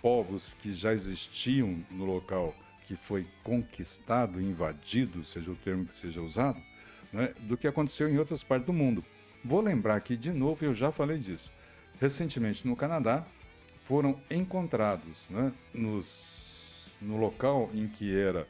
povos 0.00 0.54
que 0.54 0.72
já 0.72 0.92
existiam 0.92 1.84
no 1.90 2.04
local 2.04 2.54
que 2.86 2.94
foi 2.94 3.26
conquistado, 3.42 4.40
invadido, 4.40 5.24
seja 5.24 5.50
o 5.50 5.56
termo 5.56 5.86
que 5.86 5.94
seja 5.94 6.20
usado, 6.20 6.60
né, 7.12 7.34
do 7.40 7.56
que 7.56 7.66
aconteceu 7.66 8.08
em 8.08 8.18
outras 8.18 8.44
partes 8.44 8.66
do 8.66 8.72
mundo. 8.72 9.04
Vou 9.44 9.60
lembrar 9.60 9.96
aqui 9.96 10.16
de 10.16 10.30
novo, 10.32 10.64
eu 10.64 10.72
já 10.72 10.92
falei 10.92 11.18
disso. 11.18 11.52
Recentemente 12.00 12.66
no 12.66 12.76
Canadá 12.76 13.26
foram 13.84 14.20
encontrados 14.30 15.26
né, 15.30 15.52
nos, 15.74 16.96
no 17.00 17.16
local 17.16 17.70
em 17.74 17.88
que 17.88 18.16
era 18.16 18.46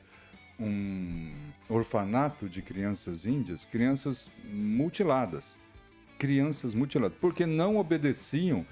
um 0.59 1.33
orfanato 1.69 2.49
de 2.49 2.63
crianças 2.63 3.27
índias, 3.27 3.67
crianças 3.67 4.31
mutiladas. 4.45 5.59
Crianças 6.19 6.75
mutiladas, 6.75 7.17
porque 7.21 7.45
não 7.45 7.77
obedeciam 7.77 8.67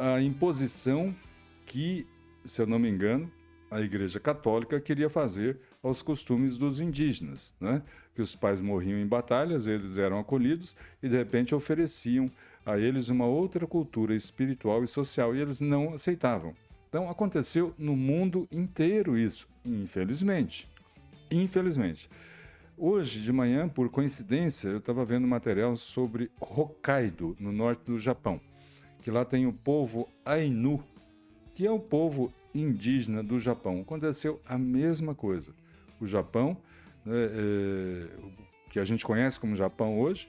à 0.00 0.20
imposição 0.20 1.14
que, 1.66 2.06
se 2.44 2.60
eu 2.60 2.66
não 2.66 2.78
me 2.78 2.88
engano, 2.88 3.30
a 3.70 3.80
Igreja 3.80 4.20
Católica 4.20 4.80
queria 4.80 5.08
fazer 5.08 5.58
aos 5.82 6.02
costumes 6.02 6.56
dos 6.56 6.80
indígenas, 6.80 7.52
né? 7.60 7.82
que 8.14 8.22
os 8.22 8.34
pais 8.36 8.60
morriam 8.60 8.98
em 8.98 9.06
batalhas, 9.06 9.66
eles 9.66 9.98
eram 9.98 10.18
acolhidos 10.18 10.76
e 11.02 11.08
de 11.08 11.16
repente 11.16 11.54
ofereciam 11.54 12.30
a 12.64 12.78
eles 12.78 13.08
uma 13.08 13.26
outra 13.26 13.66
cultura 13.66 14.14
espiritual 14.14 14.82
e 14.82 14.86
social 14.86 15.34
e 15.34 15.40
eles 15.40 15.60
não 15.60 15.92
aceitavam. 15.92 16.54
Então 16.88 17.10
aconteceu 17.10 17.74
no 17.76 17.96
mundo 17.96 18.46
inteiro 18.52 19.18
isso, 19.18 19.48
infelizmente. 19.64 20.68
Infelizmente. 21.34 22.08
Hoje 22.76 23.20
de 23.20 23.32
manhã, 23.32 23.68
por 23.68 23.88
coincidência, 23.88 24.68
eu 24.68 24.78
estava 24.78 25.04
vendo 25.04 25.26
material 25.26 25.76
sobre 25.76 26.30
Hokkaido, 26.40 27.36
no 27.38 27.52
norte 27.52 27.84
do 27.84 27.98
Japão, 27.98 28.40
que 29.00 29.10
lá 29.10 29.24
tem 29.24 29.46
o 29.46 29.52
povo 29.52 30.08
Ainu, 30.24 30.82
que 31.54 31.66
é 31.66 31.70
o 31.70 31.78
povo 31.78 32.32
indígena 32.54 33.22
do 33.22 33.38
Japão. 33.38 33.80
Aconteceu 33.80 34.40
a 34.46 34.58
mesma 34.58 35.14
coisa. 35.14 35.52
O 36.00 36.06
Japão, 36.06 36.56
né, 37.04 37.14
é, 37.16 38.06
que 38.70 38.78
a 38.80 38.84
gente 38.84 39.04
conhece 39.04 39.38
como 39.38 39.54
Japão 39.54 40.00
hoje, 40.00 40.28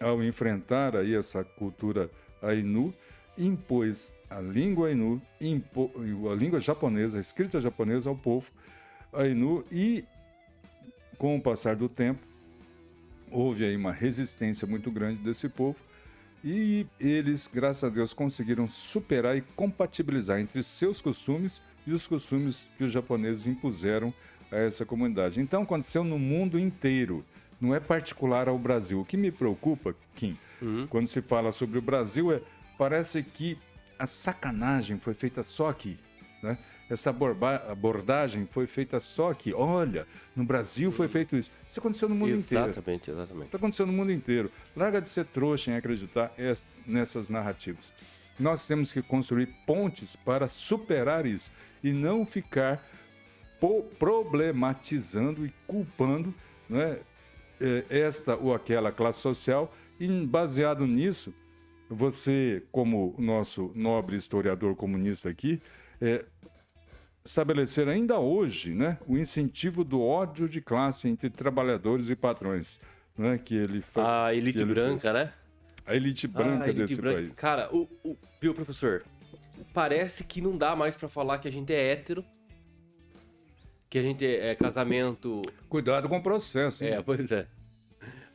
ao 0.00 0.22
enfrentar 0.22 0.96
aí 0.96 1.14
essa 1.14 1.44
cultura 1.44 2.10
Ainu, 2.42 2.92
impôs 3.36 4.12
a 4.30 4.40
língua 4.40 4.88
Ainu, 4.88 5.20
impo, 5.40 5.90
a 6.30 6.34
língua 6.34 6.58
japonesa, 6.58 7.18
a 7.18 7.20
escrita 7.20 7.60
japonesa 7.60 8.08
ao 8.08 8.16
povo 8.16 8.50
Ainu 9.12 9.64
e, 9.70 10.04
com 11.18 11.36
o 11.36 11.40
passar 11.40 11.76
do 11.76 11.88
tempo, 11.88 12.20
houve 13.30 13.64
aí 13.64 13.76
uma 13.76 13.92
resistência 13.92 14.66
muito 14.66 14.90
grande 14.90 15.18
desse 15.20 15.48
povo 15.48 15.76
e 16.44 16.86
eles, 17.00 17.48
graças 17.52 17.82
a 17.84 17.88
Deus, 17.88 18.12
conseguiram 18.12 18.68
superar 18.68 19.36
e 19.36 19.40
compatibilizar 19.40 20.38
entre 20.38 20.62
seus 20.62 21.00
costumes 21.00 21.60
e 21.86 21.92
os 21.92 22.06
costumes 22.06 22.68
que 22.76 22.84
os 22.84 22.92
japoneses 22.92 23.46
impuseram 23.46 24.12
a 24.52 24.56
essa 24.56 24.84
comunidade. 24.84 25.40
Então 25.40 25.62
aconteceu 25.62 26.04
no 26.04 26.18
mundo 26.18 26.58
inteiro, 26.58 27.24
não 27.60 27.74
é 27.74 27.80
particular 27.80 28.48
ao 28.48 28.58
Brasil. 28.58 29.00
O 29.00 29.04
que 29.04 29.16
me 29.16 29.30
preocupa, 29.30 29.94
Kim, 30.14 30.38
Uhum. 30.62 30.86
quando 30.86 31.06
se 31.06 31.20
fala 31.20 31.52
sobre 31.52 31.78
o 31.78 31.82
Brasil 31.82 32.32
é 32.32 32.40
parece 32.78 33.22
que 33.22 33.58
a 33.98 34.06
sacanagem 34.06 34.98
foi 34.98 35.12
feita 35.14 35.42
só 35.42 35.68
aqui. 35.68 35.98
Né? 36.42 36.56
Essa 36.88 37.10
abordagem 37.10 38.46
foi 38.46 38.66
feita 38.66 39.00
só 39.00 39.30
aqui. 39.32 39.52
Olha, 39.52 40.06
no 40.36 40.44
Brasil 40.44 40.92
foi 40.92 41.08
feito 41.08 41.36
isso. 41.36 41.50
Isso 41.68 41.80
aconteceu 41.80 42.08
no 42.08 42.14
mundo 42.14 42.30
inteiro. 42.36 42.64
Exatamente, 42.70 43.10
exatamente. 43.10 43.44
Está 43.46 43.58
acontecendo 43.58 43.88
no 43.90 43.92
mundo 43.98 44.12
inteiro. 44.12 44.50
Larga 44.76 45.00
de 45.00 45.08
ser 45.08 45.24
trouxa 45.26 45.72
em 45.72 45.74
acreditar 45.76 46.32
es- 46.38 46.64
nessas 46.86 47.28
narrativas. 47.28 47.92
Nós 48.38 48.66
temos 48.66 48.92
que 48.92 49.02
construir 49.02 49.46
pontes 49.66 50.14
para 50.14 50.46
superar 50.46 51.26
isso 51.26 51.50
e 51.82 51.92
não 51.92 52.24
ficar 52.24 52.86
problematizando 53.98 55.46
e 55.46 55.52
culpando 55.66 56.32
né, 56.68 56.98
esta 57.88 58.36
ou 58.36 58.54
aquela 58.54 58.92
classe 58.92 59.20
social. 59.20 59.74
E 59.98 60.06
baseado 60.26 60.86
nisso, 60.86 61.34
você, 61.88 62.62
como 62.70 63.14
nosso 63.18 63.72
nobre 63.74 64.16
historiador 64.16 64.76
comunista 64.76 65.28
aqui, 65.30 65.60
eh, 66.00 66.24
estabelecer 67.26 67.88
ainda 67.88 68.18
hoje 68.18 68.74
né, 68.74 68.98
o 69.06 69.16
incentivo 69.18 69.84
do 69.84 70.00
ódio 70.02 70.48
de 70.48 70.60
classe 70.60 71.08
entre 71.08 71.28
trabalhadores 71.30 72.08
e 72.08 72.16
patrões. 72.16 72.80
Né, 73.18 73.38
que 73.42 73.54
ele 73.54 73.80
fa- 73.80 74.26
A 74.26 74.34
elite 74.34 74.58
que 74.58 74.62
ele 74.62 74.74
branca, 74.74 75.00
fez. 75.00 75.14
né? 75.14 75.32
A 75.86 75.94
elite 75.96 76.26
branca 76.28 76.64
Ah, 76.64 76.68
elite 76.68 76.78
desse 76.86 77.00
branca. 77.00 77.16
país. 77.16 77.32
Cara, 77.38 77.74
o, 77.74 77.88
o- 78.04 78.16
viu, 78.40 78.52
professor? 78.54 79.04
Parece 79.72 80.22
que 80.22 80.40
não 80.42 80.56
dá 80.56 80.76
mais 80.76 80.96
pra 80.98 81.08
falar 81.08 81.38
que 81.38 81.48
a 81.48 81.50
gente 81.50 81.72
é 81.72 81.92
hétero, 81.92 82.22
que 83.88 83.98
a 83.98 84.02
gente 84.02 84.24
é, 84.26 84.48
é 84.50 84.54
casamento. 84.54 85.42
Cuidado 85.68 86.08
com 86.08 86.18
o 86.18 86.22
processo. 86.22 86.84
É, 86.84 87.00
pois 87.02 87.30
é. 87.32 87.46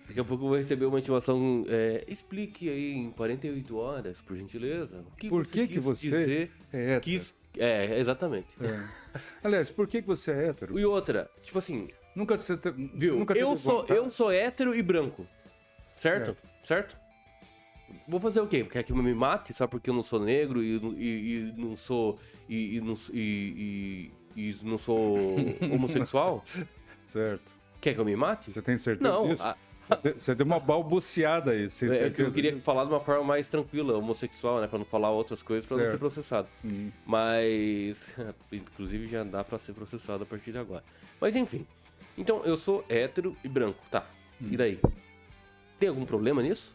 Daqui 0.08 0.20
a 0.20 0.24
pouco 0.26 0.46
eu 0.46 0.50
vou 0.50 0.58
receber 0.58 0.86
uma 0.86 0.98
intimação. 1.00 1.64
é, 1.70 2.04
explique 2.08 2.68
aí 2.70 2.92
em 2.94 3.12
48 3.12 3.78
horas, 3.78 4.20
por 4.22 4.36
gentileza. 4.36 5.04
O 5.14 5.16
que 5.16 5.30
Por 5.30 5.46
você 5.46 5.52
que 5.54 5.68
que 5.74 5.80
você 5.80 6.50
É 6.74 6.80
hétero. 6.96 7.02
quis- 7.02 7.36
É, 7.58 8.00
exatamente. 8.00 8.48
É. 8.62 9.20
Aliás, 9.44 9.70
por 9.70 9.88
que 9.88 10.02
você 10.02 10.32
é 10.32 10.48
hétero? 10.50 10.80
E 10.80 10.86
outra, 10.86 11.30
tipo 11.44 11.58
assim, 11.58 11.90
Nunca 12.16 12.38
você, 12.40 12.58
te... 12.58 12.70
você 12.72 12.90
viu? 12.94 13.18
nunca 13.18 13.34
Eu 13.34 13.56
sou, 13.58 13.80
vontade? 13.82 14.00
eu 14.00 14.10
sou 14.12 14.32
hétero 14.32 14.76
e 14.76 14.82
branco. 14.82 15.26
Certo? 15.96 16.36
certo? 16.64 16.98
Vou 18.08 18.20
fazer 18.20 18.40
o 18.42 18.48
quê? 18.48 18.64
Quer 18.64 18.84
que 18.84 18.92
eu 18.92 18.96
me 18.96 19.14
mate 19.14 19.54
só 19.54 19.68
porque 19.68 19.90
eu 19.90 19.94
não 19.94 20.04
sou 20.04 20.20
negro 20.20 20.64
e, 20.64 20.76
e- 20.98 21.36
e 21.38 21.54
não 21.58 21.76
sou. 21.76 22.18
E, 22.50 22.78
e 22.78 22.82
não, 22.82 22.98
e- 23.14 24.12
e- 24.36 24.50
e 24.50 24.56
não 24.64 24.78
sou 24.78 25.16
homossexual? 25.74 26.44
Certo. 27.06 27.52
Quer 27.82 27.94
que 27.94 28.00
eu 28.00 28.06
me 28.06 28.16
mate? 28.16 28.52
Você 28.52 28.62
tem 28.62 28.76
certeza 28.78 29.10
Não, 29.10 29.28
disso? 29.28 29.44
a- 29.44 29.58
Você 30.16 30.34
deu 30.36 30.46
uma 30.46 30.60
balbuciada 30.60 31.52
aí. 31.52 31.68
Tem 31.70 31.90
é 31.90 32.14
eu 32.18 32.32
queria 32.32 32.60
falar 32.62 32.86
de 32.86 32.92
uma 32.92 33.00
forma 33.00 33.24
mais 33.24 33.48
tranquila, 33.50 33.98
homossexual, 33.98 34.62
né? 34.62 34.68
Pra 34.68 34.78
não 34.80 34.86
falar 34.86 35.12
outras 35.12 35.42
coisas, 35.42 35.68
pra 35.68 35.78
não 35.78 35.84
ser 35.84 35.90
Certo. 35.90 36.00
processado. 36.00 36.48
Hum. 36.64 36.92
Mas, 37.06 38.14
inclusive, 38.52 39.08
já 39.08 39.24
dá 39.24 39.44
pra 39.44 39.60
ser 39.60 39.74
processado 39.74 40.24
a 40.24 40.26
partir 40.26 40.52
de 40.52 40.58
agora. 40.58 40.84
Mas, 41.20 41.36
enfim. 41.36 41.66
Então, 42.18 42.42
eu 42.46 42.58
sou 42.58 42.86
hétero 42.88 43.36
e 43.44 43.48
branco, 43.48 43.80
tá. 43.90 44.06
Hum. 44.42 44.50
E 44.52 44.58
daí? 44.58 44.80
Tem 45.80 45.90
algum 45.90 46.06
problema 46.06 46.42
nisso? 46.42 46.74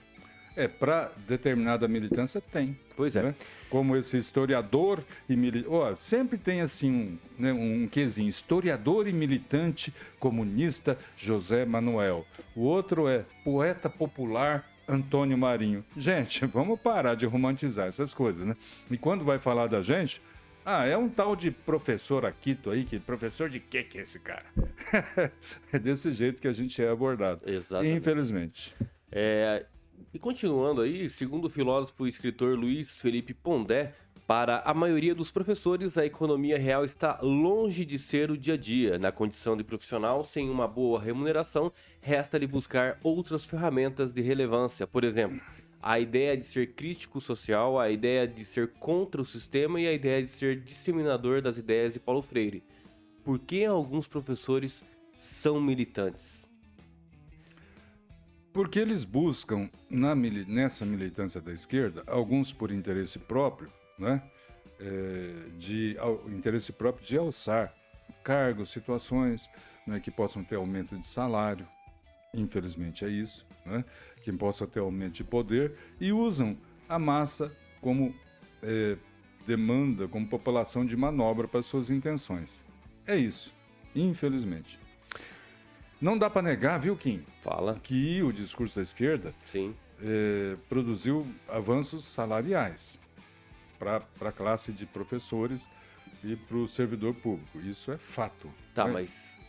É, 0.57 0.67
para 0.67 1.13
determinada 1.29 1.87
militância 1.87 2.41
tem. 2.41 2.79
Pois 2.97 3.15
é. 3.15 3.23
né? 3.23 3.35
Como 3.69 3.95
esse 3.95 4.17
historiador 4.17 5.05
e 5.29 5.37
militante. 5.37 6.01
sempre 6.01 6.39
tem 6.39 6.63
assim 6.63 6.91
um, 6.91 7.19
né, 7.39 7.53
um 7.53 7.87
quesinho: 7.87 8.29
historiador 8.29 9.07
e 9.07 9.13
militante 9.13 9.93
comunista 10.19 10.99
José 11.17 11.67
Manuel. 11.67 12.27
O 12.55 12.63
outro 12.63 13.07
é 13.07 13.25
poeta 13.45 13.91
popular 13.91 14.65
Antônio 14.89 15.37
Marinho. 15.37 15.85
Gente, 15.97 16.45
vamos 16.47 16.81
parar 16.81 17.15
de 17.15 17.27
romantizar 17.27 17.87
essas 17.87 18.15
coisas, 18.15 18.47
né? 18.47 18.57
E 18.91 18.97
quando 18.97 19.25
vai 19.25 19.39
falar 19.39 19.67
da 19.67 19.83
gente. 19.83 20.23
Ah, 20.69 20.85
é 20.85 20.97
um 20.97 21.09
tal 21.09 21.37
de 21.37 21.53
professor 21.53 22.27
Aquito 22.27 22.73
aí, 22.73 22.85
que 22.85 22.99
professor 22.99 23.49
de 23.49 23.61
quê 23.61 23.85
que 23.85 23.99
é 23.99 24.03
esse 24.03 24.19
cara? 24.19 24.47
é 25.73 25.79
desse 25.79 26.11
jeito 26.11 26.43
que 26.43 26.49
a 26.49 26.53
gente 26.53 26.83
é 26.83 26.89
abordado. 26.89 27.49
Exatamente. 27.49 27.97
Infelizmente. 27.97 28.75
É, 29.13 29.65
e 30.13 30.19
continuando 30.19 30.81
aí, 30.81 31.09
segundo 31.11 31.45
o 31.47 31.51
filósofo 31.51 32.07
e 32.07 32.09
escritor 32.09 32.59
Luiz 32.59 32.97
Felipe 32.97 33.35
Pondé, 33.35 33.95
para 34.27 34.61
a 34.65 34.75
maioria 34.75 35.15
dos 35.15 35.31
professores, 35.31 35.97
a 35.97 36.05
economia 36.05 36.59
real 36.59 36.85
está 36.85 37.21
longe 37.23 37.85
de 37.85 37.99
ser 37.99 38.31
o 38.31 38.37
dia 38.37 38.55
a 38.55 38.57
dia. 38.57 38.99
Na 38.99 39.13
condição 39.13 39.57
de 39.57 39.63
profissional 39.63 40.25
sem 40.25 40.51
uma 40.51 40.67
boa 40.67 41.01
remuneração, 41.01 41.73
resta-lhe 42.01 42.47
buscar 42.47 42.99
outras 43.05 43.45
ferramentas 43.45 44.13
de 44.13 44.21
relevância. 44.23 44.87
Por 44.87 45.05
exemplo, 45.05 45.41
a 45.81 46.01
ideia 46.01 46.37
de 46.37 46.47
ser 46.47 46.75
crítico 46.75 47.21
social, 47.21 47.79
a 47.79 47.89
ideia 47.89 48.27
de 48.27 48.45
ser 48.45 48.73
contra 48.81 49.21
o 49.21 49.25
sistema 49.25 49.81
e 49.81 49.87
a 49.87 49.93
ideia 49.93 50.23
de 50.23 50.29
ser 50.31 50.61
disseminador 50.61 51.41
das 51.41 51.59
ideias 51.59 51.93
de 51.93 52.01
Paulo 52.01 52.23
Freire. 52.23 52.65
Por 53.23 53.39
que 53.39 53.65
alguns 53.65 54.09
professores 54.09 54.83
são 55.15 55.61
militantes? 55.61 56.46
Porque 58.57 58.79
eles 58.79 59.05
buscam 59.05 59.69
nessa 59.91 60.87
militância 60.87 61.43
da 61.43 61.53
esquerda, 61.53 62.03
alguns 62.07 62.55
por 62.55 62.73
interesse 62.73 63.19
próprio, 63.19 63.71
né? 63.99 64.23
É, 64.81 65.51
de 65.59 65.95
ao, 65.99 66.27
interesse 66.31 66.73
próprio 66.73 67.07
de 67.07 67.19
alçar 67.19 67.75
cargos, 68.25 68.71
situações 68.71 69.51
né, 69.87 70.01
que 70.01 70.11
possam 70.11 70.43
ter 70.43 70.55
aumento 70.55 70.97
de 70.97 71.07
salário, 71.07 71.69
infelizmente 72.33 73.05
é 73.05 73.11
isso, 73.11 73.47
né? 73.65 73.85
que 74.23 74.33
possa 74.33 74.67
ter 74.67 74.81
aumento 74.81 75.13
de 75.17 75.25
poder, 75.25 75.75
e 76.01 76.11
usam 76.11 76.57
a 76.89 76.99
massa 76.99 77.55
como 77.83 78.15
é, 78.63 78.97
demanda, 79.47 80.09
como 80.09 80.27
população 80.27 80.87
de 80.87 80.97
manobra 80.97 81.47
para 81.47 81.61
suas 81.61 81.91
intenções. 81.91 82.65
É 83.07 83.17
isso, 83.17 83.55
infelizmente. 83.95 84.86
Não 86.01 86.19
dá 86.19 86.29
para 86.29 86.43
negar, 86.43 86.79
viu, 86.79 86.97
Kim? 86.97 87.25
Fala. 87.43 87.81
Que 87.83 88.23
o 88.23 88.33
discurso 88.33 88.77
da 88.77 88.83
esquerda 88.83 89.35
Sim. 89.47 89.75
É, 90.03 90.57
produziu 90.69 91.27
avanços 91.49 92.05
salariais 92.05 92.99
para 93.79 94.03
a 94.21 94.33
classe 94.33 94.73
de 94.73 94.85
professores 94.85 95.69
e 96.23 96.37
para 96.37 96.57
o 96.57 96.69
servidor 96.69 97.15
público. 97.15 97.61
Isso 97.61 97.91
é 97.91 97.97
fato. 97.97 98.53
Tá, 98.75 98.85
né? 98.87 98.93
mas 98.93 99.41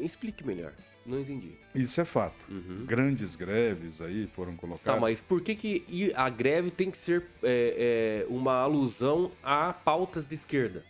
explique 0.00 0.46
melhor. 0.46 0.72
Não 1.06 1.20
entendi. 1.20 1.54
Isso 1.74 2.00
é 2.00 2.04
fato. 2.04 2.36
Uhum. 2.48 2.84
Grandes 2.84 3.34
greves 3.34 4.02
aí 4.02 4.26
foram 4.26 4.54
colocadas. 4.54 4.94
Tá, 4.94 5.00
mas 5.00 5.20
por 5.20 5.40
que, 5.40 5.54
que 5.54 6.12
a 6.14 6.28
greve 6.28 6.70
tem 6.70 6.90
que 6.90 6.98
ser 6.98 7.24
é, 7.42 8.24
é, 8.24 8.32
uma 8.32 8.54
alusão 8.60 9.32
a 9.42 9.72
pautas 9.72 10.28
de 10.28 10.34
esquerda? 10.34 10.84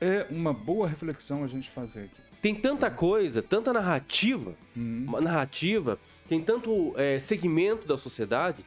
É 0.00 0.26
uma 0.30 0.52
boa 0.52 0.88
reflexão 0.88 1.44
a 1.44 1.46
gente 1.46 1.70
fazer 1.70 2.04
aqui. 2.04 2.27
Tem 2.40 2.54
tanta 2.54 2.90
coisa, 2.90 3.42
tanta 3.42 3.72
narrativa, 3.72 4.54
Hum. 4.76 5.06
narrativa, 5.20 5.98
tem 6.28 6.40
tanto 6.42 6.94
é, 6.96 7.18
segmento 7.18 7.86
da 7.86 7.98
sociedade 7.98 8.64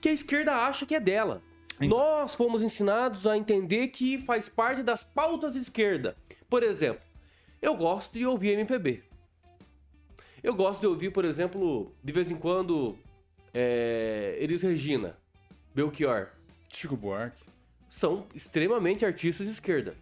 que 0.00 0.08
a 0.08 0.12
esquerda 0.12 0.52
acha 0.66 0.84
que 0.84 0.94
é 0.94 1.00
dela. 1.00 1.40
Então- 1.80 1.88
Nós 1.98 2.34
fomos 2.34 2.62
ensinados 2.62 3.26
a 3.26 3.36
entender 3.36 3.88
que 3.88 4.18
faz 4.18 4.48
parte 4.48 4.82
das 4.82 5.04
pautas 5.04 5.54
de 5.54 5.60
esquerda. 5.60 6.16
Por 6.50 6.62
exemplo, 6.62 7.02
eu 7.60 7.74
gosto 7.76 8.12
de 8.12 8.26
ouvir 8.26 8.58
MPB. 8.58 9.02
Eu 10.42 10.54
gosto 10.54 10.80
de 10.80 10.86
ouvir, 10.88 11.10
por 11.12 11.24
exemplo, 11.24 11.94
de 12.02 12.12
vez 12.12 12.30
em 12.30 12.36
quando, 12.36 12.98
é, 13.54 14.36
Elis 14.40 14.62
Regina, 14.62 15.16
Belchior. 15.74 16.28
Chico 16.72 16.96
Buarque. 16.96 17.44
São 17.90 18.26
extremamente 18.34 19.04
artistas 19.04 19.46
de 19.46 19.52
esquerda. 19.52 19.94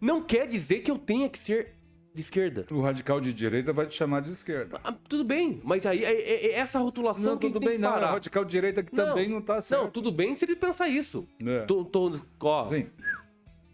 Não 0.00 0.22
quer 0.22 0.46
dizer 0.48 0.80
que 0.80 0.90
eu 0.90 0.96
tenha 0.96 1.28
que 1.28 1.38
ser 1.38 1.74
de 2.16 2.22
esquerda. 2.22 2.66
O 2.70 2.80
radical 2.80 3.20
de 3.20 3.30
direita 3.32 3.72
vai 3.74 3.86
te 3.86 3.94
chamar 3.94 4.22
de 4.22 4.30
esquerda. 4.32 4.80
Ah, 4.82 4.94
tudo 5.06 5.22
bem, 5.22 5.60
mas 5.62 5.84
aí 5.84 6.02
é, 6.02 6.10
é- 6.12 6.46
é 6.46 6.52
essa 6.54 6.78
rotulação 6.78 7.22
Não, 7.32 7.36
que 7.38 7.46
tudo 7.48 7.60
tem 7.60 7.68
bem, 7.68 7.78
não. 7.78 7.94
É 7.94 8.04
radical 8.06 8.42
de 8.42 8.50
direita 8.50 8.82
que 8.82 8.94
Não, 8.96 9.04
também 9.04 9.28
não 9.28 9.42
tá 9.42 9.60
certo. 9.60 9.82
Não, 9.82 9.90
tudo 9.90 10.10
bem 10.10 10.34
se 10.34 10.46
ele 10.46 10.56
pensar 10.56 10.88
isso. 10.88 11.28
É. 11.44 11.60
Tô, 11.66 11.84
tô- 11.84 12.18
ó, 12.40 12.64
Sim. 12.64 12.86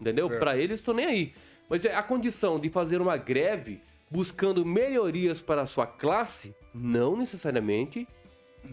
entendeu? 0.00 0.28
Pra 0.28 0.58
eles, 0.58 0.80
tô 0.80 0.92
nem 0.92 1.06
aí. 1.06 1.32
Mas 1.70 1.84
é 1.84 1.94
a 1.94 2.02
condição 2.02 2.58
de 2.58 2.68
fazer 2.68 3.00
uma 3.00 3.16
greve 3.16 3.80
buscando 4.10 4.66
melhorias 4.66 5.40
para 5.40 5.62
a 5.62 5.66
sua 5.66 5.86
classe, 5.86 6.52
não 6.74 7.16
necessariamente 7.16 8.06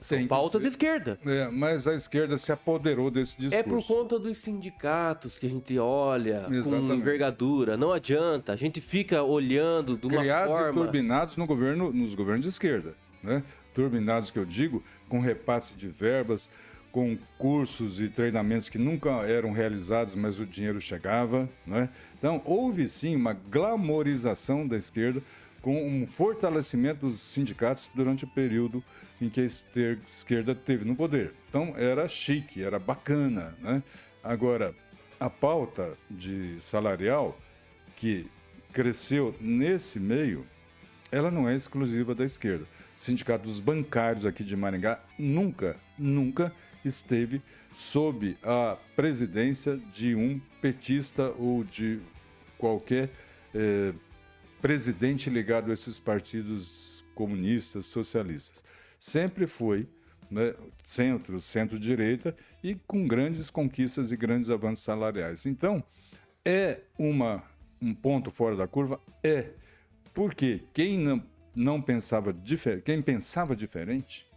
são 0.01 0.27
pautas 0.27 0.63
esquerda. 0.63 1.19
É, 1.25 1.47
mas 1.49 1.87
a 1.87 1.93
esquerda 1.93 2.37
se 2.37 2.51
apoderou 2.51 3.09
desse 3.11 3.37
discurso. 3.37 3.55
É 3.55 3.63
por 3.63 3.85
conta 3.85 4.19
dos 4.19 4.37
sindicatos 4.37 5.37
que 5.37 5.45
a 5.45 5.49
gente 5.49 5.77
olha 5.77 6.43
com 6.47 6.53
Exatamente. 6.53 7.01
envergadura. 7.01 7.77
Não 7.77 7.91
adianta. 7.91 8.53
A 8.53 8.55
gente 8.55 8.79
fica 8.81 9.23
olhando 9.23 9.97
de 9.97 10.07
uma 10.07 10.19
criados 10.19 10.53
e 10.53 10.57
forma. 10.57 10.81
turbinados 10.81 11.37
no 11.37 11.45
governo, 11.45 11.91
nos 11.91 12.15
governos 12.15 12.45
de 12.45 12.49
esquerda. 12.49 12.93
Né? 13.21 13.43
Turbinados, 13.73 14.31
que 14.31 14.39
eu 14.39 14.45
digo, 14.45 14.83
com 15.07 15.19
repasse 15.19 15.75
de 15.75 15.87
verbas, 15.87 16.49
com 16.91 17.17
cursos 17.37 18.01
e 18.01 18.07
treinamentos 18.07 18.69
que 18.69 18.77
nunca 18.77 19.09
eram 19.27 19.51
realizados, 19.51 20.15
mas 20.15 20.39
o 20.39 20.45
dinheiro 20.45 20.79
chegava. 20.79 21.49
Né? 21.65 21.89
Então, 22.17 22.41
houve 22.45 22.87
sim 22.87 23.15
uma 23.15 23.33
glamorização 23.33 24.67
da 24.67 24.77
esquerda 24.77 25.21
com 25.61 25.85
um 25.85 26.07
fortalecimento 26.07 27.07
dos 27.07 27.19
sindicatos 27.19 27.89
durante 27.93 28.23
o 28.23 28.27
período 28.27 28.83
em 29.21 29.29
que 29.29 29.41
a 29.41 29.43
esquerda 29.43 30.55
teve 30.55 30.85
no 30.85 30.95
poder. 30.95 31.33
Então, 31.49 31.73
era 31.77 32.07
chique, 32.07 32.63
era 32.63 32.79
bacana. 32.79 33.55
Né? 33.59 33.83
Agora, 34.23 34.73
a 35.19 35.29
pauta 35.29 35.97
de 36.09 36.55
salarial 36.59 37.37
que 37.95 38.29
cresceu 38.71 39.35
nesse 39.41 39.99
meio, 39.99 40.45
ela 41.11 41.29
não 41.29 41.49
é 41.49 41.55
exclusiva 41.55 42.15
da 42.15 42.23
esquerda. 42.23 42.63
O 42.95 42.99
Sindicato 42.99 43.43
dos 43.43 43.59
Bancários 43.59 44.25
aqui 44.25 44.43
de 44.43 44.55
Maringá 44.55 44.99
nunca, 45.17 45.75
nunca 45.97 46.53
esteve 46.83 47.41
sob 47.73 48.37
a 48.43 48.77
presidência 48.95 49.77
de 49.91 50.15
um 50.15 50.39
petista 50.61 51.33
ou 51.37 51.63
de 51.63 51.99
qualquer 52.57 53.09
eh, 53.53 53.93
presidente 54.61 55.29
ligado 55.29 55.69
a 55.69 55.73
esses 55.73 55.99
partidos 55.99 57.05
comunistas, 57.15 57.85
socialistas. 57.85 58.63
Sempre 58.99 59.47
foi 59.47 59.87
né, 60.29 60.53
centro, 60.83 61.39
centro-direita 61.39 62.35
e 62.63 62.75
com 62.87 63.07
grandes 63.07 63.49
conquistas 63.49 64.11
e 64.11 64.17
grandes 64.17 64.49
avanços 64.49 64.83
salariais. 64.83 65.45
Então, 65.45 65.83
é 66.45 66.81
uma, 66.97 67.43
um 67.81 67.93
ponto 67.93 68.29
fora 68.29 68.55
da 68.55 68.67
curva? 68.67 68.99
É. 69.23 69.49
Porque 70.13 70.63
quem 70.73 70.97
não, 70.97 71.23
não 71.55 71.81
pensava 71.81 72.35
quem 72.83 73.01
pensava 73.01 73.55
diferente, 73.55 74.28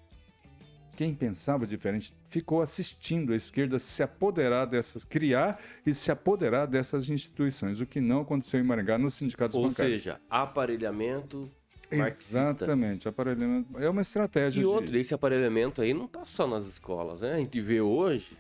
quem 0.95 1.15
pensava 1.15 1.67
diferente 1.67 2.15
ficou 2.29 2.61
assistindo 2.63 3.33
a 3.33 3.37
esquerda 3.37 3.79
se 3.79 4.03
apoderar 4.03 4.67
dessas, 4.67 5.05
criar 5.05 5.61
e 5.87 5.95
se 5.95 6.11
apoderar 6.13 6.67
dessas 6.67 7.09
instituições, 7.09 7.81
o 7.81 7.87
que 7.87 8.01
não 8.01 8.21
aconteceu 8.23 8.61
em 8.61 8.63
Maringá 8.63 8.99
nos 8.99 9.15
sindicatos 9.15 9.57
Ou 9.57 9.69
bancários. 9.69 10.03
seja, 10.03 10.21
aparelhamento 10.29 11.51
marxista. 11.91 12.39
Exatamente, 12.39 13.09
aparelhamento 13.09 13.79
é 13.79 13.89
uma 13.89 14.01
estratégia 14.03 14.61
E 14.61 14.63
de... 14.63 14.67
outro, 14.67 14.97
esse 14.97 15.15
aparelhamento 15.15 15.83
aí 15.83 15.93
não 15.95 16.07
tá 16.07 16.25
só 16.25 16.47
nas 16.47 16.67
escolas, 16.67 17.21
né? 17.21 17.35
A 17.35 17.39
gente 17.39 17.61
vê 17.61 17.81
hoje 17.81 18.37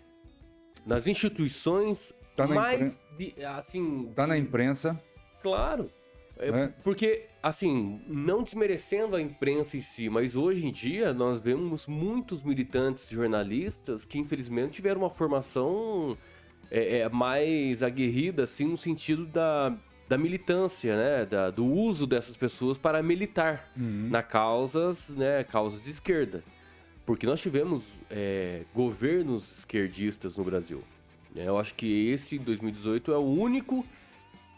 nas 0.87 1.07
instituições 1.07 2.13
Tá 2.35 2.47
mais 2.47 2.99
de, 3.19 3.35
assim, 3.45 4.11
Tá 4.15 4.27
na 4.27 4.39
imprensa, 4.39 4.99
claro. 5.43 5.91
É, 6.39 6.51
né? 6.51 6.73
Porque, 6.83 7.27
assim, 7.43 8.01
não 8.09 8.43
desmerecendo 8.43 9.15
a 9.17 9.21
imprensa 9.21 9.77
em 9.77 9.83
si, 9.83 10.09
mas 10.09 10.35
hoje 10.35 10.67
em 10.67 10.73
dia 10.73 11.13
nós 11.13 11.41
vemos 11.41 11.87
muitos 11.87 12.43
militantes 12.43 13.09
jornalistas 13.09 14.05
que 14.05 14.19
infelizmente 14.19 14.73
tiveram 14.75 15.03
uma 15.03 15.11
formação 15.11 16.17
é, 16.71 17.01
é, 17.01 17.09
mais 17.09 17.83
aguerrida, 17.83 18.45
assim, 18.45 18.65
no 18.67 18.79
sentido 18.79 19.27
da, 19.27 19.77
da 20.09 20.17
militância, 20.17 20.97
né? 20.97 21.27
Da- 21.27 21.51
do 21.51 21.65
uso 21.67 22.07
dessas 22.07 22.37
pessoas 22.37 22.79
para 22.79 23.03
militar 23.03 23.71
Uhum. 23.77 24.09
na 24.11 24.23
causas, 24.23 25.09
né, 25.11 25.45
causas 25.45 25.83
de 25.85 25.91
esquerda. 25.91 26.43
Porque 27.05 27.27
nós 27.27 27.41
tivemos 27.41 27.83
é, 28.11 28.63
governos 28.75 29.59
esquerdistas 29.59 30.37
no 30.37 30.45
Brasil. 30.45 30.83
Eu 31.35 31.59
acho 31.59 31.75
que 31.75 32.09
esse, 32.09 32.39
2018, 32.39 33.13
é 33.13 33.17
o 33.17 33.21
único... 33.21 33.85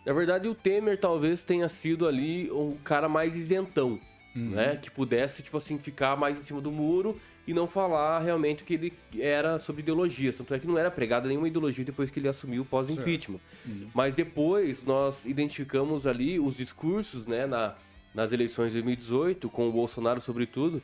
Na 0.05 0.13
verdade, 0.13 0.49
o 0.49 0.55
Temer 0.55 0.99
talvez 0.99 1.45
tenha 1.45 1.69
sido 1.69 2.07
ali 2.07 2.51
um 2.51 2.77
cara 2.85 3.09
mais 3.09 3.35
isentão, 3.37 3.99
Uhum. 4.37 4.51
né? 4.51 4.77
Que 4.77 4.91
pudesse, 4.91 5.43
tipo 5.43 5.57
assim, 5.57 5.79
ficar 5.79 6.17
mais 6.17 6.39
em 6.39 6.43
cima 6.43 6.61
do 6.61 6.71
muro 6.71 7.17
e 7.47 7.55
não 7.55 7.69
falar 7.69 8.19
realmente 8.21 8.63
o 8.63 8.67
que 8.67 8.75
ele 8.75 8.93
era 9.19 9.59
sobre 9.61 9.83
ideologias. 9.83 10.37
Tanto 10.37 10.53
é 10.55 10.59
que 10.59 10.67
não 10.67 10.77
era 10.77 10.91
pregada 10.91 11.29
nenhuma 11.29 11.47
ideologia 11.47 11.85
depois 11.85 12.11
que 12.11 12.19
ele 12.19 12.29
assumiu 12.29 12.65
pós-impeachment. 12.65 13.39
Uhum. 13.65 13.89
Mas 13.95 14.15
depois 14.17 14.83
nós 14.83 15.25
identificamos 15.25 16.05
ali 16.07 16.41
os 16.41 16.57
discursos, 16.57 17.27
né, 17.27 17.47
na, 17.47 17.77
nas 18.13 18.33
eleições 18.33 18.73
de 18.73 18.83
2018, 18.83 19.49
com 19.49 19.69
o 19.69 19.73
Bolsonaro 19.73 20.21
sobretudo, 20.21 20.83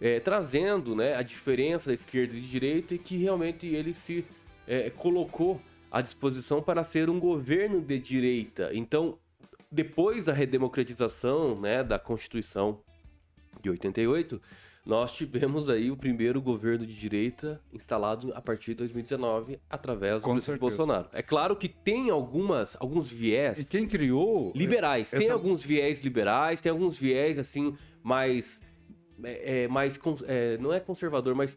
eh, 0.00 0.18
trazendo 0.18 0.96
né, 0.96 1.14
a 1.14 1.22
diferença 1.22 1.90
da 1.90 1.94
esquerda 1.94 2.36
e 2.36 2.40
de 2.40 2.50
direita 2.50 2.94
e 2.94 2.98
que 2.98 3.16
realmente 3.16 3.66
ele 3.66 3.94
se 3.94 4.24
eh, 4.66 4.90
colocou 4.96 5.60
à 5.90 6.00
disposição 6.00 6.62
para 6.62 6.84
ser 6.84 7.08
um 7.10 7.18
governo 7.18 7.80
de 7.80 7.98
direita. 7.98 8.70
Então, 8.72 9.18
depois 9.70 10.24
da 10.24 10.32
redemocratização, 10.32 11.58
né, 11.60 11.82
da 11.84 11.98
Constituição 11.98 12.80
de 13.62 13.70
88, 13.70 14.40
nós 14.86 15.12
tivemos 15.12 15.68
aí 15.68 15.90
o 15.90 15.96
primeiro 15.96 16.40
governo 16.40 16.86
de 16.86 16.94
direita 16.94 17.60
instalado 17.72 18.32
a 18.34 18.40
partir 18.40 18.70
de 18.70 18.76
2019 18.76 19.58
através 19.68 20.22
do 20.22 20.30
presidente. 20.30 20.58
Bolsonaro. 20.60 21.08
É 21.12 21.22
claro 21.22 21.54
que 21.56 21.68
tem 21.68 22.08
algumas 22.08 22.74
alguns 22.80 23.10
viés 23.10 23.58
E 23.58 23.64
quem 23.66 23.86
criou. 23.86 24.50
liberais. 24.54 25.10
Tem 25.10 25.24
essa- 25.24 25.32
alguns 25.34 25.62
viés 25.62 26.00
liberais, 26.00 26.60
tem 26.62 26.70
alguns 26.70 26.98
viés 26.98 27.38
assim 27.38 27.76
mais 28.02 28.62
é, 29.22 29.64
é, 29.64 29.68
mais 29.68 29.98
é, 30.26 30.56
não 30.58 30.72
é 30.72 30.80
conservador, 30.80 31.34
mas 31.34 31.56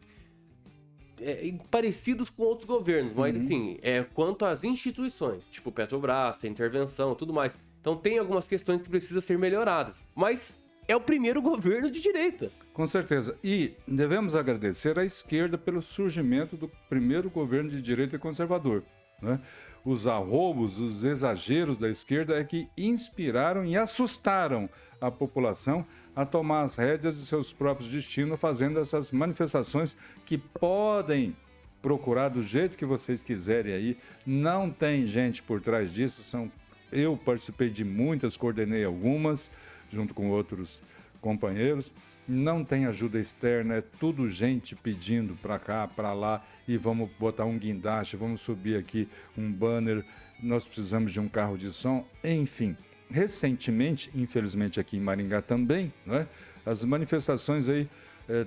é, 1.20 1.52
parecidos 1.70 2.28
com 2.30 2.42
outros 2.42 2.66
governos, 2.66 3.12
mas 3.12 3.36
Uhum. 3.36 3.44
assim, 3.44 3.78
é 3.82 4.02
quanto 4.02 4.44
às 4.44 4.64
instituições, 4.64 5.48
tipo 5.48 5.70
Petrobras, 5.72 6.44
a 6.44 6.48
intervenção, 6.48 7.14
tudo 7.14 7.32
mais. 7.32 7.58
Então 7.80 7.96
tem 7.96 8.18
algumas 8.18 8.46
questões 8.46 8.80
que 8.80 8.88
precisam 8.88 9.20
ser 9.20 9.38
melhoradas, 9.38 10.04
mas 10.14 10.58
é 10.88 10.94
o 10.96 11.00
primeiro 11.00 11.40
governo 11.42 11.90
de 11.90 12.00
direita. 12.00 12.50
Com 12.72 12.86
certeza. 12.86 13.36
E 13.44 13.72
devemos 13.86 14.34
agradecer 14.34 14.98
à 14.98 15.04
esquerda 15.04 15.58
pelo 15.58 15.82
surgimento 15.82 16.56
do 16.56 16.70
primeiro 16.88 17.28
governo 17.28 17.68
de 17.70 17.82
direita 17.82 18.18
conservador. 18.18 18.82
Né? 19.20 19.38
Os 19.84 20.06
arrobos, 20.06 20.78
os 20.80 21.04
exageros 21.04 21.76
da 21.76 21.88
esquerda 21.88 22.38
é 22.38 22.44
que 22.44 22.68
inspiraram 22.78 23.64
e 23.64 23.76
assustaram 23.76 24.68
a 25.00 25.10
população 25.10 25.84
a 26.14 26.24
tomar 26.26 26.62
as 26.62 26.76
rédeas 26.76 27.18
de 27.18 27.26
seus 27.26 27.52
próprios 27.52 27.90
destinos, 27.90 28.38
fazendo 28.38 28.78
essas 28.78 29.10
manifestações 29.10 29.96
que 30.26 30.36
podem 30.36 31.36
procurar 31.80 32.28
do 32.28 32.42
jeito 32.42 32.76
que 32.76 32.84
vocês 32.84 33.22
quiserem 33.22 33.72
aí. 33.72 33.96
Não 34.24 34.70
tem 34.70 35.06
gente 35.06 35.42
por 35.42 35.60
trás 35.60 35.92
disso. 35.92 36.22
São 36.22 36.50
eu 36.92 37.16
participei 37.16 37.70
de 37.70 37.84
muitas, 37.84 38.36
coordenei 38.36 38.84
algumas, 38.84 39.50
junto 39.90 40.12
com 40.12 40.28
outros 40.28 40.82
companheiros. 41.22 41.90
Não 42.28 42.62
tem 42.62 42.84
ajuda 42.84 43.18
externa, 43.18 43.76
é 43.76 43.80
tudo 43.80 44.28
gente 44.28 44.76
pedindo 44.76 45.34
para 45.34 45.58
cá, 45.58 45.88
para 45.88 46.12
lá, 46.12 46.44
e 46.68 46.76
vamos 46.76 47.10
botar 47.18 47.46
um 47.46 47.58
guindaste, 47.58 48.16
vamos 48.16 48.42
subir 48.42 48.76
aqui 48.76 49.08
um 49.36 49.50
banner, 49.50 50.04
nós 50.40 50.66
precisamos 50.66 51.10
de 51.10 51.18
um 51.18 51.28
carro 51.28 51.56
de 51.56 51.72
som, 51.72 52.06
enfim. 52.22 52.76
Recentemente, 53.12 54.10
infelizmente 54.14 54.80
aqui 54.80 54.96
em 54.96 55.00
Maringá 55.00 55.42
também, 55.42 55.92
né, 56.06 56.26
as 56.64 56.84
manifestações 56.84 57.68
aí, 57.68 57.88
eh, 58.28 58.46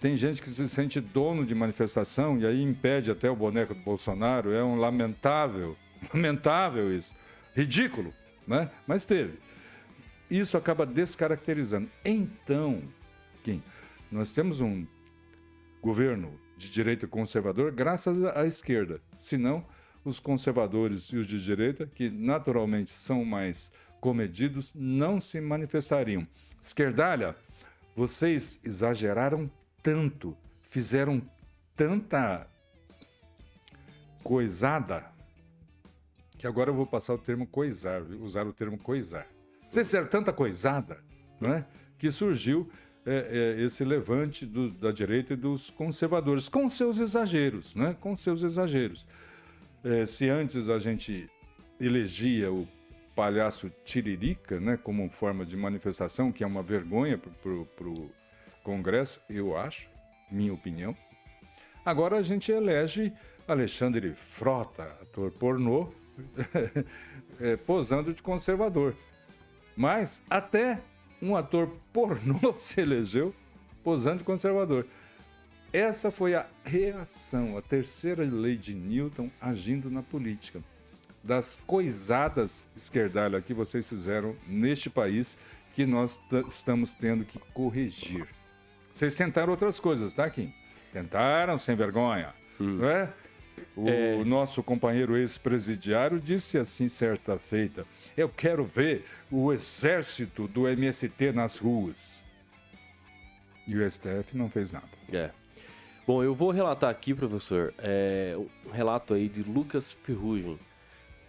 tem 0.00 0.16
gente 0.16 0.40
que 0.40 0.48
se 0.48 0.68
sente 0.68 1.00
dono 1.00 1.44
de 1.44 1.54
manifestação 1.54 2.38
e 2.38 2.46
aí 2.46 2.62
impede 2.62 3.10
até 3.10 3.30
o 3.30 3.36
boneco 3.36 3.74
do 3.74 3.80
Bolsonaro, 3.80 4.52
é 4.52 4.62
um 4.62 4.76
lamentável, 4.76 5.76
lamentável 6.12 6.96
isso, 6.96 7.12
ridículo, 7.54 8.12
né? 8.46 8.70
mas 8.86 9.04
teve 9.04 9.38
isso 10.30 10.56
acaba 10.56 10.84
descaracterizando. 10.84 11.88
Então, 12.04 12.82
Kim, 13.42 13.62
nós 14.10 14.32
temos 14.32 14.60
um 14.60 14.86
governo 15.80 16.38
de 16.56 16.70
direita 16.70 17.06
conservador 17.06 17.70
graças 17.70 18.22
à 18.24 18.46
esquerda. 18.46 19.00
Senão, 19.18 19.64
os 20.04 20.20
conservadores 20.20 21.04
e 21.06 21.16
os 21.16 21.26
de 21.26 21.42
direita, 21.42 21.86
que 21.86 22.08
naturalmente 22.08 22.90
são 22.90 23.24
mais 23.24 23.72
comedidos, 24.00 24.72
não 24.74 25.18
se 25.20 25.40
manifestariam. 25.40 26.26
Esquerdalha, 26.60 27.36
vocês 27.94 28.60
exageraram 28.64 29.50
tanto, 29.82 30.36
fizeram 30.62 31.22
tanta 31.76 32.46
coisada, 34.22 35.04
que 36.38 36.46
agora 36.46 36.70
eu 36.70 36.74
vou 36.74 36.86
passar 36.86 37.14
o 37.14 37.18
termo 37.18 37.46
coisar, 37.46 38.02
usar 38.20 38.46
o 38.46 38.52
termo 38.52 38.78
coisar. 38.78 39.26
Vocês 39.70 39.86
fizeram 39.86 40.06
tanta 40.08 40.32
coisada, 40.32 40.98
não 41.40 41.54
é? 41.54 41.64
que 41.98 42.10
surgiu 42.10 42.68
é, 43.06 43.54
é, 43.58 43.62
esse 43.62 43.84
levante 43.84 44.44
do- 44.44 44.70
da 44.70 44.90
direita 44.92 45.32
e 45.32 45.36
dos 45.36 45.70
conservadores, 45.70 46.48
com 46.48 46.68
seus 46.68 47.00
exageros, 47.00 47.74
né? 47.74 47.96
com 48.00 48.14
seus 48.16 48.42
exageros. 48.42 49.06
É, 49.84 50.04
se 50.04 50.28
antes 50.28 50.68
a 50.68 50.78
gente 50.78 51.30
elegia 51.80 52.52
o 52.52 52.66
palhaço 53.16 53.72
Tiririca 53.82 54.60
né, 54.60 54.76
como 54.76 55.08
forma 55.08 55.44
de 55.46 55.56
manifestação, 55.56 56.30
que 56.30 56.44
é 56.44 56.46
uma 56.46 56.62
vergonha 56.62 57.18
para 57.18 57.88
o 57.88 58.10
Congresso, 58.62 59.20
eu 59.28 59.56
acho, 59.56 59.88
minha 60.30 60.52
opinião. 60.52 60.94
Agora 61.84 62.18
a 62.18 62.22
gente 62.22 62.52
elege 62.52 63.12
Alexandre 63.48 64.12
Frota, 64.12 64.82
ator 65.00 65.30
pornô, 65.30 65.92
é, 67.40 67.56
posando 67.64 68.12
de 68.12 68.22
conservador. 68.22 68.94
Mas 69.74 70.22
até 70.28 70.80
um 71.22 71.34
ator 71.34 71.70
pornô 71.92 72.54
se 72.58 72.80
elegeu 72.80 73.34
posando 73.82 74.18
de 74.18 74.24
conservador. 74.24 74.86
Essa 75.72 76.10
foi 76.10 76.34
a 76.34 76.46
reação, 76.64 77.56
a 77.56 77.62
terceira 77.62 78.24
lei 78.24 78.56
de 78.56 78.74
Newton 78.74 79.30
agindo 79.40 79.90
na 79.90 80.02
política. 80.02 80.62
Das 81.26 81.58
coisadas 81.66 82.64
esquerdalha 82.76 83.40
que 83.40 83.52
vocês 83.52 83.88
fizeram 83.88 84.36
neste 84.46 84.88
país 84.88 85.36
que 85.74 85.84
nós 85.84 86.20
estamos 86.46 86.94
tendo 86.94 87.24
que 87.24 87.38
corrigir. 87.52 88.28
Vocês 88.92 89.16
tentaram 89.16 89.50
outras 89.50 89.80
coisas, 89.80 90.14
tá, 90.14 90.30
Kim? 90.30 90.54
Tentaram 90.92 91.58
sem 91.58 91.74
vergonha, 91.74 92.32
não 92.60 92.88
é? 92.88 93.12
O 93.76 94.24
nosso 94.24 94.62
companheiro 94.62 95.16
ex-presidiário 95.16 96.20
disse 96.20 96.58
assim 96.58 96.86
certa 96.86 97.36
feita: 97.38 97.84
Eu 98.16 98.28
quero 98.28 98.64
ver 98.64 99.04
o 99.28 99.52
exército 99.52 100.46
do 100.46 100.68
MST 100.68 101.32
nas 101.32 101.58
ruas. 101.58 102.22
E 103.66 103.76
o 103.76 103.90
STF 103.90 104.36
não 104.36 104.48
fez 104.48 104.70
nada. 104.70 104.88
É. 105.12 105.30
Bom, 106.06 106.22
eu 106.22 106.32
vou 106.32 106.52
relatar 106.52 106.88
aqui, 106.88 107.12
professor, 107.12 107.74
é, 107.78 108.36
um 108.64 108.70
relato 108.70 109.12
aí 109.12 109.28
de 109.28 109.42
Lucas 109.42 109.98
Ferrugem 110.04 110.56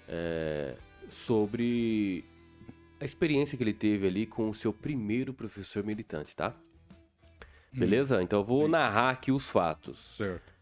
é, 0.07 0.75
sobre 1.09 2.23
a 2.99 3.05
experiência 3.05 3.57
que 3.57 3.63
ele 3.63 3.73
teve 3.73 4.07
ali 4.07 4.25
com 4.25 4.49
o 4.49 4.53
seu 4.53 4.73
primeiro 4.73 5.33
professor 5.33 5.83
militante, 5.83 6.35
tá? 6.35 6.55
Beleza? 7.71 8.21
Então 8.23 8.39
eu 8.39 8.45
vou 8.45 8.65
Sim. 8.65 8.71
narrar 8.71 9.11
aqui 9.11 9.31
os 9.31 9.47
fatos. 9.47 10.15
Certo. 10.15 10.53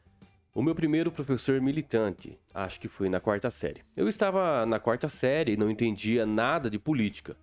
O 0.53 0.61
meu 0.61 0.73
primeiro 0.73 1.11
professor 1.11 1.59
militante, 1.61 2.37
acho 2.53 2.79
que 2.79 2.87
foi 2.87 3.09
na 3.09 3.19
quarta 3.19 3.51
série. 3.51 3.83
Eu 3.95 4.07
estava 4.07 4.65
na 4.65 4.79
quarta 4.79 5.09
série 5.09 5.53
e 5.53 5.57
não 5.57 5.69
entendia 5.69 6.25
nada 6.25 6.69
de 6.69 6.79
política. 6.79 7.35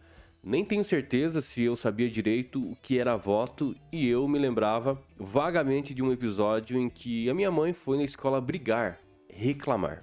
Nem 0.43 0.65
tenho 0.65 0.83
certeza 0.83 1.41
se 1.41 1.63
eu 1.63 1.77
sabia 1.77 2.11
direito 2.11 2.61
o 2.61 2.75
que 2.75 2.99
era 2.99 3.17
voto 3.17 3.77
e 3.93 4.09
eu 4.09 4.27
me 4.27 4.39
lembrava 4.39 5.01
vagamente 5.17 5.95
de 5.95 6.03
um 6.03 6.11
episódio 6.11 6.79
em 6.79 6.89
que 6.89 7.29
a 7.31 7.35
minha 7.35 7.51
mãe 7.51 7.73
foi 7.73 7.99
na 7.99 8.03
escola 8.03 8.41
brigar, 8.41 8.99
reclamar. 9.29 10.03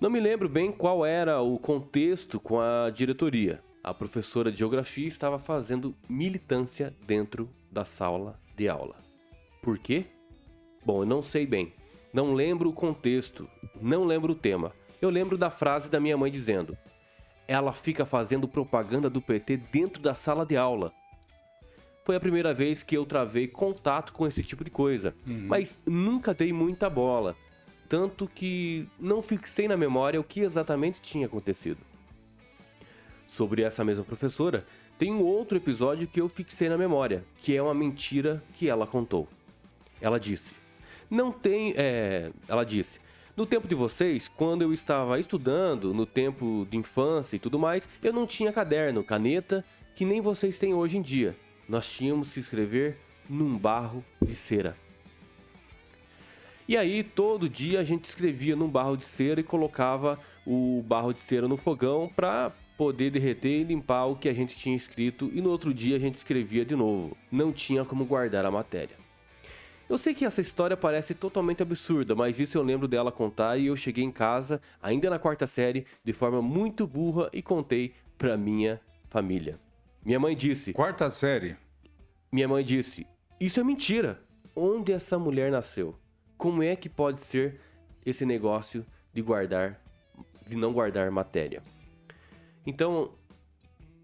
Não 0.00 0.08
me 0.08 0.20
lembro 0.20 0.48
bem 0.48 0.70
qual 0.70 1.04
era 1.04 1.40
o 1.40 1.58
contexto 1.58 2.38
com 2.38 2.60
a 2.60 2.88
diretoria. 2.88 3.58
A 3.82 3.92
professora 3.92 4.52
de 4.52 4.60
geografia 4.60 5.08
estava 5.08 5.40
fazendo 5.40 5.92
militância 6.08 6.94
dentro 7.04 7.50
da 7.68 7.84
sala 7.84 8.38
de 8.56 8.68
aula. 8.68 8.94
Por 9.60 9.76
quê? 9.76 10.04
Bom, 10.84 11.02
eu 11.02 11.06
não 11.06 11.20
sei 11.20 11.44
bem. 11.44 11.72
Não 12.12 12.32
lembro 12.32 12.70
o 12.70 12.72
contexto, 12.72 13.48
não 13.80 14.04
lembro 14.04 14.34
o 14.34 14.36
tema. 14.36 14.72
Eu 15.02 15.10
lembro 15.10 15.36
da 15.36 15.50
frase 15.50 15.90
da 15.90 15.98
minha 15.98 16.16
mãe 16.16 16.30
dizendo: 16.30 16.78
Ela 17.48 17.72
fica 17.72 18.06
fazendo 18.06 18.46
propaganda 18.46 19.10
do 19.10 19.20
PT 19.20 19.56
dentro 19.56 20.00
da 20.00 20.14
sala 20.14 20.46
de 20.46 20.56
aula. 20.56 20.92
Foi 22.04 22.14
a 22.14 22.20
primeira 22.20 22.54
vez 22.54 22.84
que 22.84 22.96
eu 22.96 23.04
travei 23.04 23.48
contato 23.48 24.12
com 24.12 24.28
esse 24.28 24.44
tipo 24.44 24.62
de 24.62 24.70
coisa, 24.70 25.12
mas 25.26 25.76
nunca 25.84 26.32
dei 26.32 26.52
muita 26.52 26.88
bola, 26.88 27.34
tanto 27.88 28.28
que 28.28 28.86
não 28.98 29.22
fixei 29.22 29.66
na 29.66 29.76
memória 29.76 30.20
o 30.20 30.24
que 30.24 30.40
exatamente 30.40 31.00
tinha 31.00 31.26
acontecido. 31.26 31.78
Sobre 33.26 33.62
essa 33.62 33.84
mesma 33.84 34.04
professora, 34.04 34.66
tem 34.98 35.12
um 35.12 35.22
outro 35.22 35.56
episódio 35.56 36.08
que 36.08 36.20
eu 36.20 36.28
fixei 36.28 36.68
na 36.68 36.76
memória, 36.76 37.24
que 37.38 37.56
é 37.56 37.62
uma 37.62 37.74
mentira 37.74 38.42
que 38.54 38.68
ela 38.68 38.86
contou. 38.86 39.28
Ela 40.00 40.18
disse: 40.18 40.52
Não 41.10 41.30
tem. 41.30 41.72
É, 41.76 42.30
ela 42.48 42.64
disse. 42.64 43.00
No 43.36 43.46
tempo 43.46 43.68
de 43.68 43.74
vocês, 43.76 44.26
quando 44.26 44.62
eu 44.62 44.72
estava 44.72 45.20
estudando, 45.20 45.94
no 45.94 46.04
tempo 46.04 46.66
de 46.68 46.76
infância 46.76 47.36
e 47.36 47.38
tudo 47.38 47.56
mais, 47.56 47.88
eu 48.02 48.12
não 48.12 48.26
tinha 48.26 48.52
caderno, 48.52 49.04
caneta, 49.04 49.64
que 49.94 50.04
nem 50.04 50.20
vocês 50.20 50.58
têm 50.58 50.74
hoje 50.74 50.96
em 50.96 51.02
dia. 51.02 51.36
Nós 51.68 51.88
tínhamos 51.88 52.32
que 52.32 52.40
escrever 52.40 52.96
num 53.28 53.56
barro 53.56 54.04
de 54.20 54.34
cera. 54.34 54.76
E 56.68 56.76
aí, 56.76 57.02
todo 57.02 57.48
dia 57.48 57.80
a 57.80 57.82
gente 57.82 58.04
escrevia 58.04 58.54
num 58.54 58.68
barro 58.68 58.94
de 58.94 59.06
cera 59.06 59.40
e 59.40 59.42
colocava 59.42 60.18
o 60.46 60.84
barro 60.86 61.14
de 61.14 61.22
cera 61.22 61.48
no 61.48 61.56
fogão 61.56 62.12
para 62.14 62.52
poder 62.76 63.10
derreter 63.10 63.62
e 63.62 63.64
limpar 63.64 64.04
o 64.04 64.16
que 64.16 64.28
a 64.28 64.34
gente 64.34 64.54
tinha 64.54 64.76
escrito, 64.76 65.30
e 65.32 65.40
no 65.40 65.48
outro 65.48 65.72
dia 65.72 65.96
a 65.96 65.98
gente 65.98 66.16
escrevia 66.16 66.66
de 66.66 66.76
novo. 66.76 67.16
Não 67.32 67.54
tinha 67.54 67.86
como 67.86 68.04
guardar 68.04 68.44
a 68.44 68.50
matéria. 68.50 68.96
Eu 69.88 69.96
sei 69.96 70.12
que 70.12 70.26
essa 70.26 70.42
história 70.42 70.76
parece 70.76 71.14
totalmente 71.14 71.62
absurda, 71.62 72.14
mas 72.14 72.38
isso 72.38 72.58
eu 72.58 72.62
lembro 72.62 72.86
dela 72.86 73.10
contar 73.10 73.56
e 73.56 73.68
eu 73.68 73.74
cheguei 73.74 74.04
em 74.04 74.12
casa, 74.12 74.60
ainda 74.82 75.08
na 75.08 75.18
quarta 75.18 75.46
série, 75.46 75.86
de 76.04 76.12
forma 76.12 76.42
muito 76.42 76.86
burra 76.86 77.30
e 77.32 77.40
contei 77.40 77.94
para 78.18 78.36
minha 78.36 78.78
família. 79.08 79.58
Minha 80.04 80.20
mãe 80.20 80.36
disse. 80.36 80.74
Quarta 80.74 81.10
série. 81.10 81.56
Minha 82.30 82.46
mãe 82.46 82.62
disse: 82.62 83.06
Isso 83.40 83.58
é 83.58 83.64
mentira. 83.64 84.20
Onde 84.54 84.92
essa 84.92 85.18
mulher 85.18 85.50
nasceu? 85.50 85.96
Como 86.38 86.62
é 86.62 86.76
que 86.76 86.88
pode 86.88 87.20
ser 87.20 87.60
esse 88.06 88.24
negócio 88.24 88.86
de 89.12 89.20
guardar, 89.20 89.82
de 90.46 90.56
não 90.56 90.72
guardar 90.72 91.10
matéria? 91.10 91.64
Então, 92.64 93.12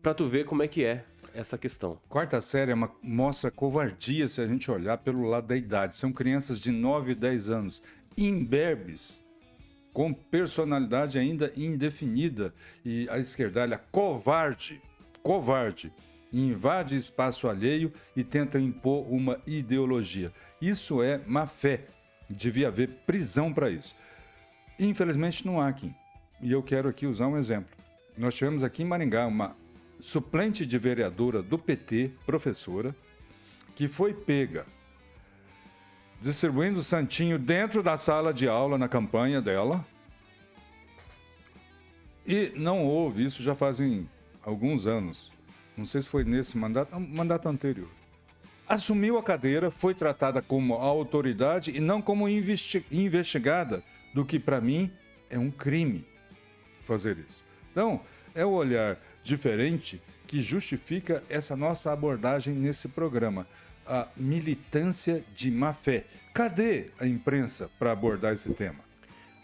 para 0.02 0.12
tu 0.14 0.28
ver 0.28 0.44
como 0.44 0.60
é 0.60 0.66
que 0.66 0.84
é 0.84 1.04
essa 1.32 1.56
questão. 1.56 1.98
Quarta 2.08 2.40
série 2.40 2.72
é 2.72 2.74
uma, 2.74 2.90
mostra 3.00 3.52
covardia 3.52 4.26
se 4.26 4.40
a 4.40 4.46
gente 4.48 4.68
olhar 4.68 4.98
pelo 4.98 5.28
lado 5.28 5.46
da 5.46 5.56
idade. 5.56 5.94
São 5.94 6.12
crianças 6.12 6.58
de 6.58 6.72
9 6.72 7.12
e 7.12 7.14
10 7.14 7.50
anos, 7.50 7.82
imberbes, 8.16 9.22
com 9.92 10.12
personalidade 10.12 11.18
ainda 11.18 11.52
indefinida. 11.56 12.52
E 12.84 13.08
a 13.10 13.18
esquerdalha 13.18 13.78
covarde, 13.92 14.82
covarde, 15.22 15.92
invade 16.32 16.96
espaço 16.96 17.48
alheio 17.48 17.92
e 18.16 18.24
tenta 18.24 18.58
impor 18.58 19.06
uma 19.08 19.40
ideologia. 19.46 20.32
Isso 20.60 21.00
é 21.00 21.20
má 21.26 21.46
fé. 21.46 21.93
Devia 22.28 22.68
haver 22.68 22.88
prisão 23.06 23.52
para 23.52 23.70
isso. 23.70 23.94
Infelizmente 24.78 25.46
não 25.46 25.60
há 25.60 25.68
aqui. 25.68 25.94
E 26.40 26.50
eu 26.50 26.62
quero 26.62 26.88
aqui 26.88 27.06
usar 27.06 27.26
um 27.26 27.36
exemplo. 27.36 27.76
Nós 28.16 28.34
tivemos 28.34 28.62
aqui 28.62 28.82
em 28.82 28.86
Maringá 28.86 29.26
uma 29.26 29.56
suplente 30.00 30.66
de 30.66 30.78
vereadora 30.78 31.42
do 31.42 31.58
PT, 31.58 32.12
professora, 32.26 32.94
que 33.74 33.88
foi 33.88 34.12
pega 34.12 34.66
distribuindo 36.20 36.82
santinho 36.82 37.38
dentro 37.38 37.82
da 37.82 37.98
sala 37.98 38.32
de 38.32 38.48
aula 38.48 38.78
na 38.78 38.88
campanha 38.88 39.42
dela. 39.42 39.84
E 42.26 42.50
não 42.56 42.82
houve, 42.82 43.24
isso 43.26 43.42
já 43.42 43.54
fazem 43.54 44.08
alguns 44.42 44.86
anos. 44.86 45.30
Não 45.76 45.84
sei 45.84 46.00
se 46.00 46.08
foi 46.08 46.24
nesse 46.24 46.56
mandato, 46.56 46.98
mandato 46.98 47.46
anterior. 47.48 47.90
Assumiu 48.68 49.18
a 49.18 49.22
cadeira, 49.22 49.70
foi 49.70 49.94
tratada 49.94 50.40
como 50.40 50.74
autoridade 50.74 51.70
e 51.70 51.80
não 51.80 52.00
como 52.00 52.28
investi 52.28 52.84
investigada, 52.90 53.82
do 54.14 54.24
que 54.24 54.38
para 54.38 54.60
mim 54.60 54.90
é 55.28 55.38
um 55.38 55.50
crime 55.50 56.06
fazer 56.84 57.18
isso. 57.18 57.44
Então, 57.72 58.00
é 58.34 58.44
o 58.44 58.50
olhar 58.50 58.96
diferente 59.22 60.00
que 60.26 60.40
justifica 60.40 61.22
essa 61.28 61.56
nossa 61.56 61.92
abordagem 61.92 62.54
nesse 62.54 62.88
programa. 62.88 63.46
A 63.86 64.08
militância 64.16 65.22
de 65.34 65.50
má 65.50 65.72
fé. 65.72 66.04
Cadê 66.32 66.90
a 66.98 67.06
imprensa 67.06 67.70
para 67.78 67.92
abordar 67.92 68.32
esse 68.32 68.52
tema? 68.54 68.80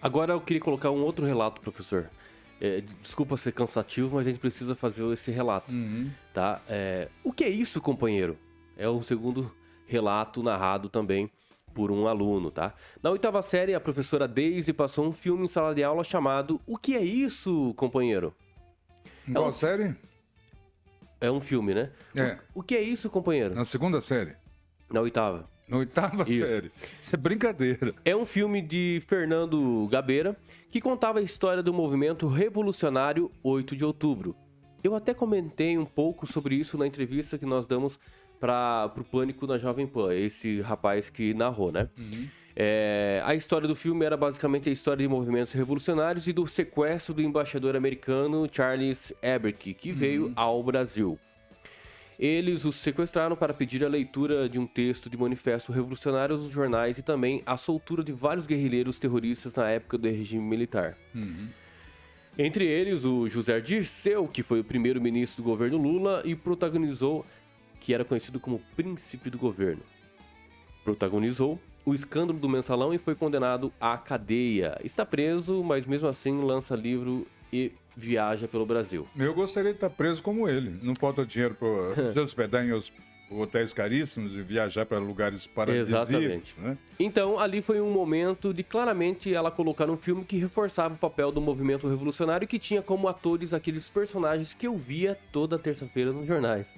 Agora 0.00 0.32
eu 0.32 0.40
queria 0.40 0.62
colocar 0.62 0.90
um 0.90 1.02
outro 1.02 1.26
relato, 1.26 1.60
professor. 1.60 2.08
É, 2.60 2.82
desculpa 3.02 3.36
ser 3.36 3.52
cansativo, 3.52 4.16
mas 4.16 4.26
a 4.26 4.30
gente 4.30 4.40
precisa 4.40 4.74
fazer 4.74 5.04
esse 5.12 5.30
relato. 5.30 5.70
Uhum. 5.70 6.10
Tá? 6.32 6.60
É, 6.68 7.08
o 7.22 7.32
que 7.32 7.44
é 7.44 7.48
isso, 7.48 7.80
companheiro? 7.80 8.38
É 8.80 8.88
o 8.88 9.02
segundo 9.02 9.52
relato 9.86 10.42
narrado 10.42 10.88
também 10.88 11.30
por 11.74 11.90
um 11.90 12.08
aluno, 12.08 12.50
tá? 12.50 12.72
Na 13.02 13.10
oitava 13.10 13.42
série, 13.42 13.74
a 13.74 13.80
professora 13.80 14.26
Daisy 14.26 14.72
passou 14.72 15.06
um 15.06 15.12
filme 15.12 15.44
em 15.44 15.48
sala 15.48 15.74
de 15.74 15.84
aula 15.84 16.02
chamado 16.02 16.58
O 16.66 16.78
que 16.78 16.96
é 16.96 17.02
isso, 17.02 17.74
companheiro? 17.76 18.34
É 19.28 19.32
Qual 19.32 19.44
é 19.44 19.48
um... 19.50 19.52
série? 19.52 19.94
É 21.20 21.30
um 21.30 21.42
filme, 21.42 21.74
né? 21.74 21.90
É. 22.16 22.38
O, 22.54 22.60
o 22.60 22.62
que 22.62 22.74
é 22.74 22.80
isso, 22.80 23.10
companheiro? 23.10 23.54
Na 23.54 23.64
segunda 23.64 24.00
série. 24.00 24.34
Na 24.90 25.02
oitava. 25.02 25.46
Na 25.68 25.76
oitava 25.76 26.22
Isso. 26.22 26.44
série. 26.44 26.72
Isso 26.98 27.14
é 27.14 27.18
brincadeira. 27.18 27.94
É 28.02 28.16
um 28.16 28.24
filme 28.24 28.62
de 28.62 29.02
Fernando 29.06 29.86
Gabeira 29.88 30.34
que 30.70 30.80
contava 30.80 31.18
a 31.18 31.22
história 31.22 31.62
do 31.62 31.72
movimento 31.72 32.26
revolucionário 32.26 33.30
8 33.44 33.76
de 33.76 33.84
outubro. 33.84 34.34
Eu 34.82 34.94
até 34.94 35.12
comentei 35.12 35.76
um 35.76 35.84
pouco 35.84 36.26
sobre 36.26 36.54
isso 36.54 36.78
na 36.78 36.86
entrevista 36.86 37.38
que 37.38 37.44
nós 37.44 37.66
damos 37.66 37.98
para 38.40 38.90
o 38.96 39.04
Pânico 39.04 39.46
na 39.46 39.58
Jovem 39.58 39.86
Pan, 39.86 40.14
esse 40.14 40.60
rapaz 40.62 41.10
que 41.10 41.34
narrou, 41.34 41.70
né? 41.70 41.88
Uhum. 41.98 42.26
É, 42.56 43.22
a 43.24 43.34
história 43.34 43.68
do 43.68 43.76
filme 43.76 44.04
era 44.04 44.16
basicamente 44.16 44.68
a 44.68 44.72
história 44.72 45.02
de 45.02 45.08
movimentos 45.08 45.52
revolucionários 45.52 46.26
e 46.26 46.32
do 46.32 46.46
sequestro 46.46 47.14
do 47.14 47.22
embaixador 47.22 47.76
americano 47.76 48.48
Charles 48.50 49.12
Eberke, 49.22 49.74
que 49.74 49.90
uhum. 49.90 49.96
veio 49.96 50.32
ao 50.34 50.62
Brasil. 50.62 51.18
Eles 52.18 52.66
os 52.66 52.76
sequestraram 52.76 53.34
para 53.34 53.54
pedir 53.54 53.82
a 53.82 53.88
leitura 53.88 54.46
de 54.46 54.58
um 54.58 54.66
texto 54.66 55.08
de 55.08 55.16
manifesto 55.16 55.72
revolucionário 55.72 56.36
nos 56.36 56.50
jornais 56.50 56.98
e 56.98 57.02
também 57.02 57.42
a 57.46 57.56
soltura 57.56 58.04
de 58.04 58.12
vários 58.12 58.46
guerrilheiros 58.46 58.98
terroristas 58.98 59.54
na 59.54 59.70
época 59.70 59.96
do 59.96 60.06
regime 60.06 60.42
militar. 60.42 60.98
Uhum. 61.14 61.48
Entre 62.38 62.66
eles, 62.66 63.04
o 63.04 63.28
José 63.28 63.58
Dirceu, 63.60 64.28
que 64.28 64.42
foi 64.42 64.60
o 64.60 64.64
primeiro 64.64 65.00
ministro 65.00 65.42
do 65.42 65.48
governo 65.48 65.78
Lula 65.78 66.22
e 66.24 66.34
protagonizou, 66.34 67.24
que 67.80 67.94
era 67.94 68.04
conhecido 68.04 68.38
como 68.38 68.60
príncipe 68.76 69.30
do 69.30 69.38
governo. 69.38 69.82
Protagonizou 70.84 71.58
o 71.84 71.94
escândalo 71.94 72.38
do 72.38 72.48
mensalão 72.48 72.92
e 72.92 72.98
foi 72.98 73.14
condenado 73.14 73.72
à 73.80 73.96
cadeia. 73.96 74.78
Está 74.84 75.04
preso, 75.04 75.64
mas 75.64 75.86
mesmo 75.86 76.06
assim 76.06 76.42
lança 76.42 76.76
livro 76.76 77.26
e 77.52 77.72
viaja 77.96 78.46
pelo 78.46 78.64
Brasil. 78.64 79.08
Eu 79.16 79.34
gostaria 79.34 79.70
de 79.70 79.76
estar 79.76 79.90
preso 79.90 80.22
como 80.22 80.48
ele. 80.48 80.78
Não 80.82 80.94
dar 80.94 81.24
dinheiro 81.24 81.54
para 81.54 82.06
se 82.08 82.18
hospedar 82.18 82.64
em 82.64 82.72
hotéis 83.30 83.72
caríssimos 83.72 84.32
e 84.34 84.42
viajar 84.42 84.84
para 84.86 84.98
lugares 84.98 85.46
paradisíacos. 85.46 86.10
Exatamente. 86.10 86.54
Né? 86.58 86.76
Então, 86.98 87.38
ali 87.38 87.62
foi 87.62 87.80
um 87.80 87.90
momento 87.90 88.52
de 88.52 88.62
claramente 88.62 89.32
ela 89.32 89.50
colocar 89.50 89.88
um 89.88 89.96
filme 89.96 90.24
que 90.24 90.36
reforçava 90.36 90.94
o 90.94 90.98
papel 90.98 91.30
do 91.30 91.40
movimento 91.40 91.88
revolucionário 91.88 92.44
e 92.44 92.48
que 92.48 92.58
tinha 92.58 92.82
como 92.82 93.08
atores 93.08 93.54
aqueles 93.54 93.88
personagens 93.88 94.52
que 94.52 94.66
eu 94.66 94.76
via 94.76 95.16
toda 95.30 95.58
terça-feira 95.58 96.12
nos 96.12 96.26
jornais. 96.26 96.74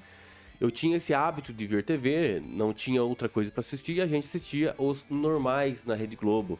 Eu 0.63 0.71
tinha 0.71 0.99
esse 0.99 1.13
hábito 1.13 1.53
de 1.53 1.67
ver 1.67 1.83
TV, 1.83 2.41
não 2.47 2.73
tinha 2.73 3.03
outra 3.03 3.29
coisa 3.29 3.51
para 3.51 3.59
assistir 3.59 3.95
e 3.95 4.01
a 4.01 4.07
gente 4.07 4.29
assistia 4.29 4.77
os 4.79 5.05
normais 5.11 5.85
na 5.85 5.97
Rede 5.97 6.15
Globo. 6.15 6.57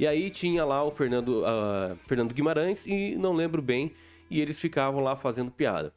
E 0.00 0.06
aí 0.06 0.30
tinha 0.30 0.64
lá 0.64 0.82
o 0.82 0.90
Fernando, 0.90 1.42
uh, 1.42 1.94
Fernando 2.06 2.32
Guimarães 2.32 2.86
e 2.86 3.14
não 3.14 3.34
lembro 3.34 3.60
bem, 3.60 3.92
e 4.30 4.40
eles 4.40 4.58
ficavam 4.58 5.02
lá 5.02 5.16
fazendo 5.16 5.50
piada. 5.50 5.92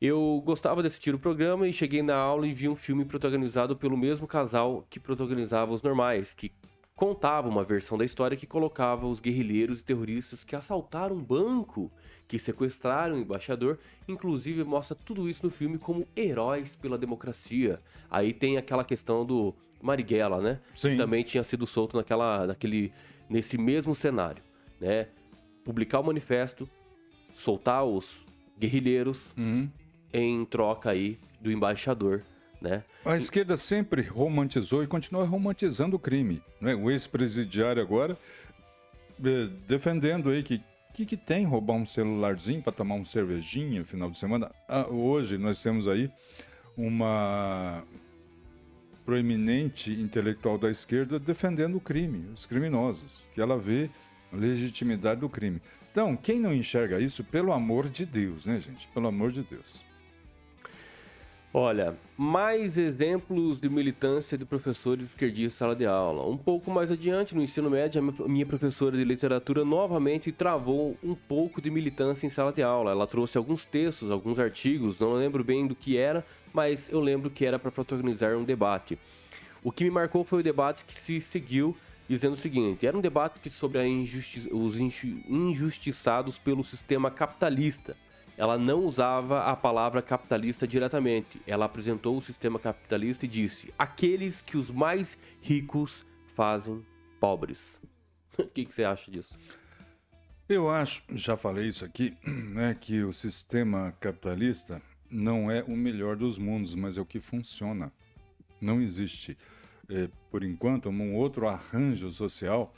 Eu 0.00 0.42
gostava 0.44 0.80
de 0.80 0.88
assistir 0.88 1.14
o 1.14 1.18
programa 1.20 1.68
e 1.68 1.72
cheguei 1.72 2.02
na 2.02 2.16
aula 2.16 2.44
e 2.44 2.52
vi 2.52 2.68
um 2.68 2.74
filme 2.74 3.04
protagonizado 3.04 3.76
pelo 3.76 3.96
mesmo 3.96 4.26
casal 4.26 4.84
que 4.90 4.98
protagonizava 4.98 5.72
os 5.72 5.82
normais, 5.82 6.34
que 6.34 6.50
contava 6.96 7.48
uma 7.48 7.62
versão 7.62 7.96
da 7.96 8.04
história 8.04 8.36
que 8.36 8.48
colocava 8.48 9.06
os 9.06 9.20
guerrilheiros 9.20 9.78
e 9.78 9.84
terroristas 9.84 10.42
que 10.42 10.56
assaltaram 10.56 11.14
um 11.14 11.22
banco, 11.22 11.88
que 12.30 12.38
sequestraram 12.38 13.16
o 13.16 13.18
embaixador, 13.18 13.76
inclusive 14.06 14.62
mostra 14.62 14.96
tudo 15.04 15.28
isso 15.28 15.44
no 15.44 15.50
filme 15.50 15.78
como 15.78 16.06
heróis 16.16 16.76
pela 16.76 16.96
democracia. 16.96 17.80
Aí 18.08 18.32
tem 18.32 18.56
aquela 18.56 18.84
questão 18.84 19.26
do 19.26 19.52
Marighella, 19.82 20.40
né? 20.40 20.60
Sim. 20.72 20.90
Que 20.90 20.96
também 20.96 21.24
tinha 21.24 21.42
sido 21.42 21.66
solto 21.66 21.96
naquela, 21.96 22.46
naquele 22.46 22.92
nesse 23.28 23.58
mesmo 23.58 23.96
cenário, 23.96 24.40
né? 24.80 25.08
Publicar 25.64 25.98
o 25.98 26.04
manifesto, 26.04 26.68
soltar 27.34 27.84
os 27.84 28.24
guerrilheiros 28.56 29.24
uhum. 29.36 29.68
em 30.12 30.44
troca 30.44 30.90
aí 30.90 31.18
do 31.40 31.50
embaixador, 31.50 32.22
né? 32.60 32.84
A 33.04 33.16
esquerda 33.16 33.56
sempre 33.56 34.02
romantizou 34.02 34.84
e 34.84 34.86
continua 34.86 35.24
romantizando 35.24 35.96
o 35.96 35.98
crime, 35.98 36.40
né? 36.60 36.76
O 36.76 36.92
ex-presidiário 36.92 37.82
agora 37.82 38.16
eh, 39.24 39.48
defendendo 39.66 40.30
aí 40.30 40.44
que 40.44 40.62
que, 40.92 41.06
que 41.06 41.16
tem 41.16 41.44
roubar 41.44 41.74
um 41.74 41.86
celularzinho 41.86 42.62
para 42.62 42.72
tomar 42.72 42.94
um 42.94 43.04
cervejinho 43.04 43.80
no 43.80 43.84
final 43.84 44.10
de 44.10 44.18
semana? 44.18 44.50
Ah, 44.68 44.86
hoje 44.88 45.38
nós 45.38 45.62
temos 45.62 45.88
aí 45.88 46.10
uma 46.76 47.84
proeminente 49.04 49.92
intelectual 49.92 50.58
da 50.58 50.70
esquerda 50.70 51.18
defendendo 51.18 51.76
o 51.76 51.80
crime, 51.80 52.30
os 52.32 52.46
criminosos, 52.46 53.24
que 53.34 53.40
ela 53.40 53.58
vê 53.58 53.90
a 54.32 54.36
legitimidade 54.36 55.20
do 55.20 55.28
crime. 55.28 55.60
Então, 55.90 56.16
quem 56.16 56.38
não 56.38 56.54
enxerga 56.54 57.00
isso, 57.00 57.24
pelo 57.24 57.52
amor 57.52 57.88
de 57.88 58.06
Deus, 58.06 58.46
né, 58.46 58.60
gente? 58.60 58.86
Pelo 58.88 59.08
amor 59.08 59.32
de 59.32 59.42
Deus. 59.42 59.82
Olha, 61.52 61.98
mais 62.16 62.78
exemplos 62.78 63.60
de 63.60 63.68
militância 63.68 64.38
de 64.38 64.44
professores 64.44 65.08
esquerdistas 65.08 65.54
sala 65.54 65.74
de 65.74 65.84
aula. 65.84 66.24
Um 66.24 66.36
pouco 66.36 66.70
mais 66.70 66.92
adiante, 66.92 67.34
no 67.34 67.42
ensino 67.42 67.68
médio, 67.68 68.00
a 68.00 68.28
minha 68.28 68.46
professora 68.46 68.96
de 68.96 69.02
literatura 69.02 69.64
novamente 69.64 70.30
travou 70.30 70.96
um 71.02 71.12
pouco 71.12 71.60
de 71.60 71.68
militância 71.68 72.24
em 72.24 72.30
sala 72.30 72.52
de 72.52 72.62
aula. 72.62 72.92
Ela 72.92 73.04
trouxe 73.04 73.36
alguns 73.36 73.64
textos, 73.64 74.12
alguns 74.12 74.38
artigos, 74.38 74.96
não 75.00 75.14
lembro 75.14 75.42
bem 75.42 75.66
do 75.66 75.74
que 75.74 75.96
era, 75.96 76.24
mas 76.52 76.88
eu 76.88 77.00
lembro 77.00 77.28
que 77.28 77.44
era 77.44 77.58
para 77.58 77.72
protagonizar 77.72 78.36
um 78.36 78.44
debate. 78.44 78.96
O 79.60 79.72
que 79.72 79.82
me 79.82 79.90
marcou 79.90 80.22
foi 80.22 80.38
o 80.38 80.44
debate 80.44 80.84
que 80.84 81.00
se 81.00 81.20
seguiu 81.20 81.76
dizendo 82.08 82.34
o 82.34 82.36
seguinte: 82.36 82.86
era 82.86 82.96
um 82.96 83.00
debate 83.00 83.50
sobre 83.50 83.84
injusti 83.84 84.48
os 84.52 84.78
injustiçados 84.78 86.38
pelo 86.38 86.62
sistema 86.62 87.10
capitalista 87.10 87.96
ela 88.40 88.56
não 88.56 88.86
usava 88.86 89.42
a 89.42 89.54
palavra 89.54 90.00
capitalista 90.00 90.66
diretamente. 90.66 91.42
Ela 91.46 91.66
apresentou 91.66 92.16
o 92.16 92.22
sistema 92.22 92.58
capitalista 92.58 93.26
e 93.26 93.28
disse: 93.28 93.70
aqueles 93.78 94.40
que 94.40 94.56
os 94.56 94.70
mais 94.70 95.18
ricos 95.42 96.06
fazem 96.34 96.82
pobres. 97.20 97.78
o 98.38 98.46
que, 98.46 98.64
que, 98.64 98.74
você 98.74 98.82
acha 98.82 99.10
disso? 99.10 99.36
Eu 100.48 100.70
acho, 100.70 101.02
já 101.10 101.36
falei 101.36 101.68
isso 101.68 101.84
aqui, 101.84 102.16
né, 102.26 102.74
que 102.80 103.02
o 103.02 103.12
sistema 103.12 103.94
capitalista 104.00 104.80
não 105.10 105.50
é 105.50 105.62
o 105.62 105.76
melhor 105.76 106.16
dos 106.16 106.38
mundos, 106.38 106.74
mas 106.74 106.96
é 106.96 107.00
o 107.02 107.04
que 107.04 107.20
funciona. 107.20 107.92
Não 108.58 108.80
existe, 108.80 109.36
é, 109.86 110.08
por 110.30 110.42
enquanto, 110.42 110.88
um 110.88 111.14
outro 111.14 111.46
arranjo 111.46 112.10
social 112.10 112.74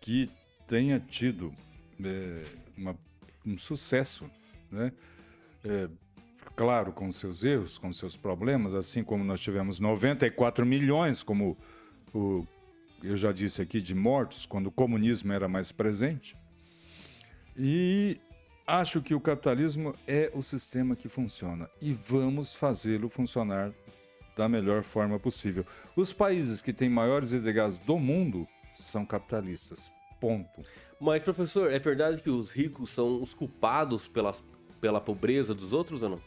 que 0.00 0.30
tenha 0.68 1.00
tido 1.00 1.52
é, 2.00 2.44
uma, 2.76 2.96
um 3.44 3.58
sucesso, 3.58 4.30
né? 4.70 4.92
É, 5.64 5.88
claro, 6.56 6.92
com 6.92 7.10
seus 7.10 7.44
erros, 7.44 7.78
com 7.78 7.92
seus 7.92 8.16
problemas, 8.16 8.74
assim 8.74 9.02
como 9.02 9.24
nós 9.24 9.40
tivemos 9.40 9.78
94 9.78 10.64
milhões, 10.64 11.22
como 11.22 11.56
o, 12.14 12.46
eu 13.02 13.16
já 13.16 13.32
disse 13.32 13.62
aqui, 13.62 13.80
de 13.80 13.94
mortos, 13.94 14.46
quando 14.46 14.66
o 14.66 14.70
comunismo 14.70 15.32
era 15.32 15.48
mais 15.48 15.72
presente. 15.72 16.36
E 17.56 18.20
acho 18.66 19.02
que 19.02 19.14
o 19.14 19.20
capitalismo 19.20 19.94
é 20.06 20.30
o 20.34 20.42
sistema 20.42 20.94
que 20.94 21.08
funciona 21.08 21.68
e 21.80 21.92
vamos 21.92 22.54
fazê-lo 22.54 23.08
funcionar 23.08 23.72
da 24.36 24.48
melhor 24.48 24.82
forma 24.82 25.18
possível. 25.18 25.66
Os 25.96 26.12
países 26.12 26.62
que 26.62 26.72
têm 26.72 26.88
maiores 26.88 27.32
IDHs 27.32 27.78
do 27.78 27.98
mundo 27.98 28.46
são 28.74 29.04
capitalistas. 29.04 29.92
Ponto. 30.20 30.62
Mas, 31.00 31.22
professor, 31.22 31.72
é 31.72 31.78
verdade 31.78 32.20
que 32.22 32.30
os 32.30 32.50
ricos 32.50 32.90
são 32.90 33.22
os 33.22 33.34
culpados 33.34 34.06
pela, 34.06 34.34
pela 34.80 35.00
pobreza 35.00 35.54
dos 35.54 35.72
outros 35.72 36.02
ou 36.02 36.10
não? 36.10 36.20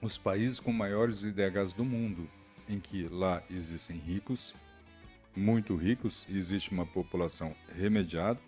Os 0.00 0.16
países 0.16 0.60
com 0.60 0.72
maiores 0.72 1.24
IDHs 1.24 1.72
do 1.72 1.84
mundo, 1.84 2.28
em 2.68 2.78
que 2.78 3.08
lá 3.08 3.42
existem 3.50 3.96
ricos, 3.96 4.54
muito 5.34 5.74
ricos, 5.74 6.26
e 6.28 6.36
existe 6.36 6.70
uma 6.70 6.86
população 6.86 7.54
remediada, 7.76 8.38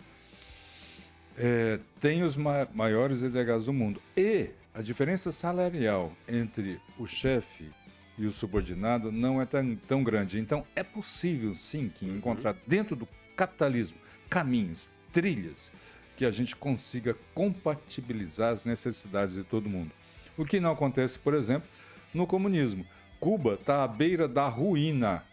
é, 1.36 1.80
tem 2.00 2.22
os 2.22 2.36
ma 2.36 2.68
maiores 2.72 3.22
IDHs 3.22 3.64
do 3.64 3.72
mundo. 3.72 4.00
E 4.16 4.50
a 4.72 4.82
diferença 4.82 5.32
salarial 5.32 6.12
entre 6.28 6.80
o 6.98 7.06
chefe 7.06 7.70
e 8.16 8.26
o 8.26 8.30
subordinado 8.30 9.10
não 9.10 9.40
é 9.40 9.46
tão, 9.46 9.76
tão 9.88 10.04
grande. 10.04 10.38
Então, 10.38 10.64
é 10.76 10.82
possível, 10.82 11.54
sim, 11.54 11.88
que 11.88 12.04
uhum. 12.04 12.16
encontrar 12.16 12.54
dentro 12.66 12.94
do 12.94 13.08
capitalismo 13.34 13.98
caminhos, 14.28 14.90
trilhas, 15.12 15.72
que 16.20 16.26
a 16.26 16.30
gente 16.30 16.54
consiga 16.54 17.16
compatibilizar 17.34 18.52
as 18.52 18.66
necessidades 18.66 19.34
de 19.34 19.42
todo 19.42 19.70
mundo. 19.70 19.90
O 20.36 20.44
que 20.44 20.60
não 20.60 20.72
acontece, 20.72 21.18
por 21.18 21.32
exemplo, 21.32 21.66
no 22.12 22.26
comunismo. 22.26 22.84
Cuba 23.18 23.54
está 23.54 23.82
à 23.82 23.88
beira 23.88 24.28
da 24.28 24.46
ruína, 24.46 25.24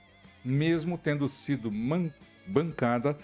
mesmo 0.45 0.97
tendo 0.97 1.27
sido 1.27 1.69
bancada 2.47 3.17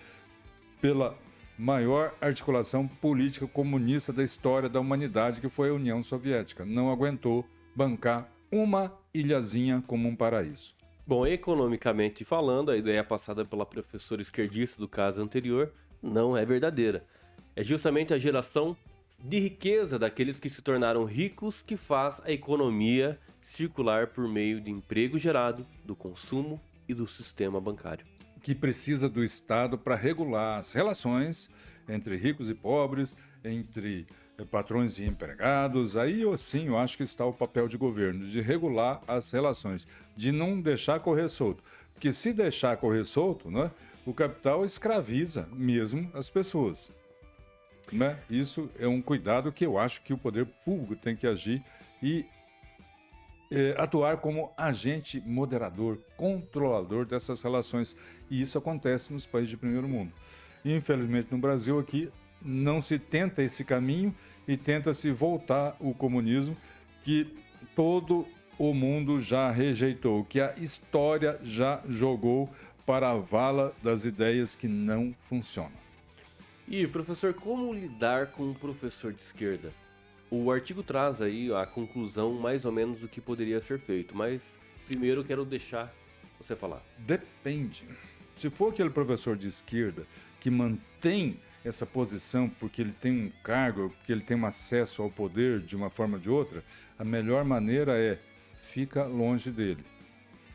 pela 0.81 1.17
maior 1.57 2.13
articulação 2.19 2.85
política 2.85 3.47
comunista 3.47 4.11
da 4.11 4.25
história 4.25 4.67
da 4.67 4.81
humanidade, 4.81 5.39
que 5.39 5.47
foi 5.47 5.69
a 5.69 5.73
União 5.73 6.03
Soviética. 6.03 6.65
Não 6.65 6.91
aguentou 6.91 7.47
bancar 7.73 8.29
uma 8.51 8.91
ilhazinha 9.13 9.81
como 9.87 10.09
um 10.09 10.17
paraíso. 10.17 10.75
Bom, 11.07 11.25
economicamente 11.25 12.25
falando, 12.25 12.71
a 12.71 12.77
ideia 12.77 13.05
passada 13.05 13.45
pela 13.45 13.65
professora 13.65 14.21
esquerdista 14.21 14.81
do 14.81 14.87
caso 14.89 15.21
anterior 15.21 15.71
não 16.01 16.35
é 16.35 16.45
verdadeira. 16.45 17.05
É 17.55 17.63
justamente 17.63 18.13
a 18.13 18.17
geração 18.17 18.75
de 19.19 19.39
riqueza 19.39 19.97
daqueles 19.97 20.39
que 20.39 20.49
se 20.49 20.61
tornaram 20.61 21.05
ricos 21.05 21.61
que 21.61 21.77
faz 21.77 22.21
a 22.25 22.31
economia 22.31 23.19
circular 23.41 24.07
por 24.07 24.27
meio 24.27 24.59
de 24.59 24.71
emprego 24.71 25.17
gerado, 25.17 25.65
do 25.85 25.95
consumo 25.95 26.59
e 26.87 26.93
do 26.93 27.07
sistema 27.07 27.59
bancário 27.61 28.05
que 28.43 28.53
precisa 28.53 29.07
do 29.07 29.23
Estado 29.23 29.77
para 29.77 29.95
regular 29.95 30.59
as 30.59 30.73
relações 30.73 31.49
entre 31.87 32.17
ricos 32.17 32.49
e 32.49 32.53
pobres, 32.53 33.15
entre 33.43 34.05
eh, 34.37 34.43
patrões 34.43 34.99
e 34.99 35.05
empregados. 35.05 35.95
Aí 35.95 36.23
sim 36.37 36.67
eu 36.67 36.77
acho 36.77 36.97
que 36.97 37.03
está 37.03 37.25
o 37.25 37.33
papel 37.33 37.69
de 37.69 37.77
governo, 37.77 38.27
de 38.27 38.41
regular 38.41 39.01
as 39.07 39.31
relações, 39.31 39.87
de 40.15 40.31
não 40.31 40.59
deixar 40.59 40.99
correr 40.99 41.29
solto. 41.29 41.63
Porque 41.93 42.11
se 42.11 42.33
deixar 42.33 42.75
correr 42.77 43.05
solto, 43.05 43.49
né, 43.49 43.71
o 44.05 44.13
capital 44.13 44.65
escraviza 44.65 45.47
mesmo 45.53 46.11
as 46.13 46.29
pessoas. 46.29 46.91
Né? 47.91 48.17
Isso 48.29 48.69
é 48.79 48.87
um 48.87 49.01
cuidado 49.01 49.51
que 49.51 49.65
eu 49.65 49.77
acho 49.77 50.01
que 50.01 50.13
o 50.13 50.17
poder 50.17 50.45
público 50.65 50.95
tem 50.95 51.15
que 51.15 51.27
agir 51.27 51.61
e 52.01 52.25
é, 53.51 53.75
atuar 53.77 54.17
como 54.17 54.51
agente 54.57 55.21
moderador, 55.25 55.99
controlador 56.17 57.05
dessas 57.05 57.41
relações. 57.41 57.95
E 58.29 58.41
isso 58.41 58.57
acontece 58.57 59.13
nos 59.13 59.25
países 59.25 59.49
de 59.49 59.57
primeiro 59.57 59.87
mundo. 59.87 60.11
Infelizmente, 60.65 61.27
no 61.31 61.37
Brasil, 61.37 61.77
aqui, 61.77 62.09
não 62.41 62.81
se 62.81 62.97
tenta 62.97 63.43
esse 63.43 63.63
caminho 63.63 64.13
e 64.47 64.57
tenta-se 64.57 65.11
voltar 65.11 65.75
o 65.79 65.93
comunismo 65.93 66.57
que 67.03 67.33
todo 67.75 68.25
o 68.57 68.73
mundo 68.73 69.19
já 69.19 69.51
rejeitou, 69.51 70.23
que 70.25 70.39
a 70.39 70.53
história 70.57 71.39
já 71.43 71.81
jogou 71.87 72.49
para 72.85 73.11
a 73.11 73.15
vala 73.15 73.73
das 73.81 74.05
ideias 74.05 74.55
que 74.55 74.67
não 74.67 75.13
funcionam. 75.29 75.71
E, 76.75 76.87
professor, 76.87 77.35
como 77.35 77.71
lidar 77.71 78.31
com 78.31 78.45
um 78.45 78.53
professor 78.55 79.13
de 79.13 79.21
esquerda? 79.21 79.71
O 80.31 80.51
artigo 80.51 80.81
traz 80.81 81.21
aí 81.21 81.53
a 81.53 81.67
conclusão 81.67 82.33
mais 82.33 82.65
ou 82.65 82.71
menos 82.71 83.01
do 83.01 83.07
que 83.07 83.21
poderia 83.21 83.61
ser 83.61 83.77
feito, 83.77 84.17
mas 84.17 84.41
primeiro 84.87 85.23
quero 85.23 85.45
deixar 85.45 85.93
você 86.41 86.55
falar. 86.55 86.81
Depende. 86.97 87.87
Se 88.33 88.49
for 88.49 88.73
aquele 88.73 88.89
professor 88.89 89.37
de 89.37 89.45
esquerda 89.45 90.07
que 90.39 90.49
mantém 90.49 91.39
essa 91.63 91.85
posição 91.85 92.49
porque 92.49 92.81
ele 92.81 92.95
tem 92.99 93.27
um 93.27 93.31
cargo, 93.43 93.91
porque 93.91 94.11
ele 94.11 94.21
tem 94.21 94.35
um 94.35 94.47
acesso 94.47 95.03
ao 95.03 95.11
poder 95.11 95.59
de 95.59 95.75
uma 95.75 95.91
forma 95.91 96.15
ou 96.15 96.19
de 96.19 96.31
outra, 96.31 96.63
a 96.97 97.03
melhor 97.03 97.45
maneira 97.45 97.95
é 97.99 98.17
fica 98.55 99.03
longe 99.03 99.51
dele, 99.51 99.85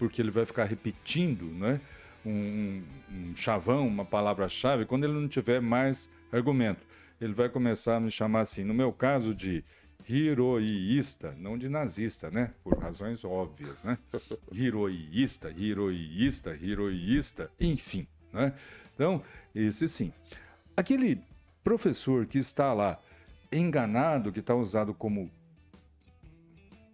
porque 0.00 0.20
ele 0.20 0.32
vai 0.32 0.44
ficar 0.44 0.64
repetindo, 0.64 1.44
né? 1.44 1.80
Um, 2.26 2.82
um 3.10 3.36
chavão, 3.36 3.86
uma 3.86 4.04
palavra-chave, 4.04 4.84
quando 4.84 5.04
ele 5.04 5.14
não 5.14 5.28
tiver 5.28 5.60
mais 5.60 6.10
argumento 6.32 6.84
ele 7.20 7.32
vai 7.32 7.48
começar 7.48 7.96
a 7.96 8.00
me 8.00 8.10
chamar 8.10 8.42
assim, 8.42 8.64
no 8.64 8.72
meu 8.72 8.92
caso, 8.92 9.34
de 9.34 9.64
heroísta, 10.08 11.34
não 11.38 11.58
de 11.58 11.68
nazista, 11.68 12.30
né? 12.30 12.52
Por 12.62 12.78
razões 12.78 13.24
óbvias, 13.24 13.82
né? 13.82 13.98
Heroísta, 14.54 15.50
heroísta, 15.50 16.56
heroísta, 16.62 17.50
enfim, 17.60 18.06
né? 18.32 18.54
Então, 18.94 19.22
esse 19.54 19.86
sim. 19.88 20.12
Aquele 20.76 21.20
professor 21.62 22.26
que 22.26 22.38
está 22.38 22.72
lá 22.72 22.98
enganado, 23.50 24.32
que 24.32 24.40
está 24.40 24.54
usado 24.54 24.94
como. 24.94 25.30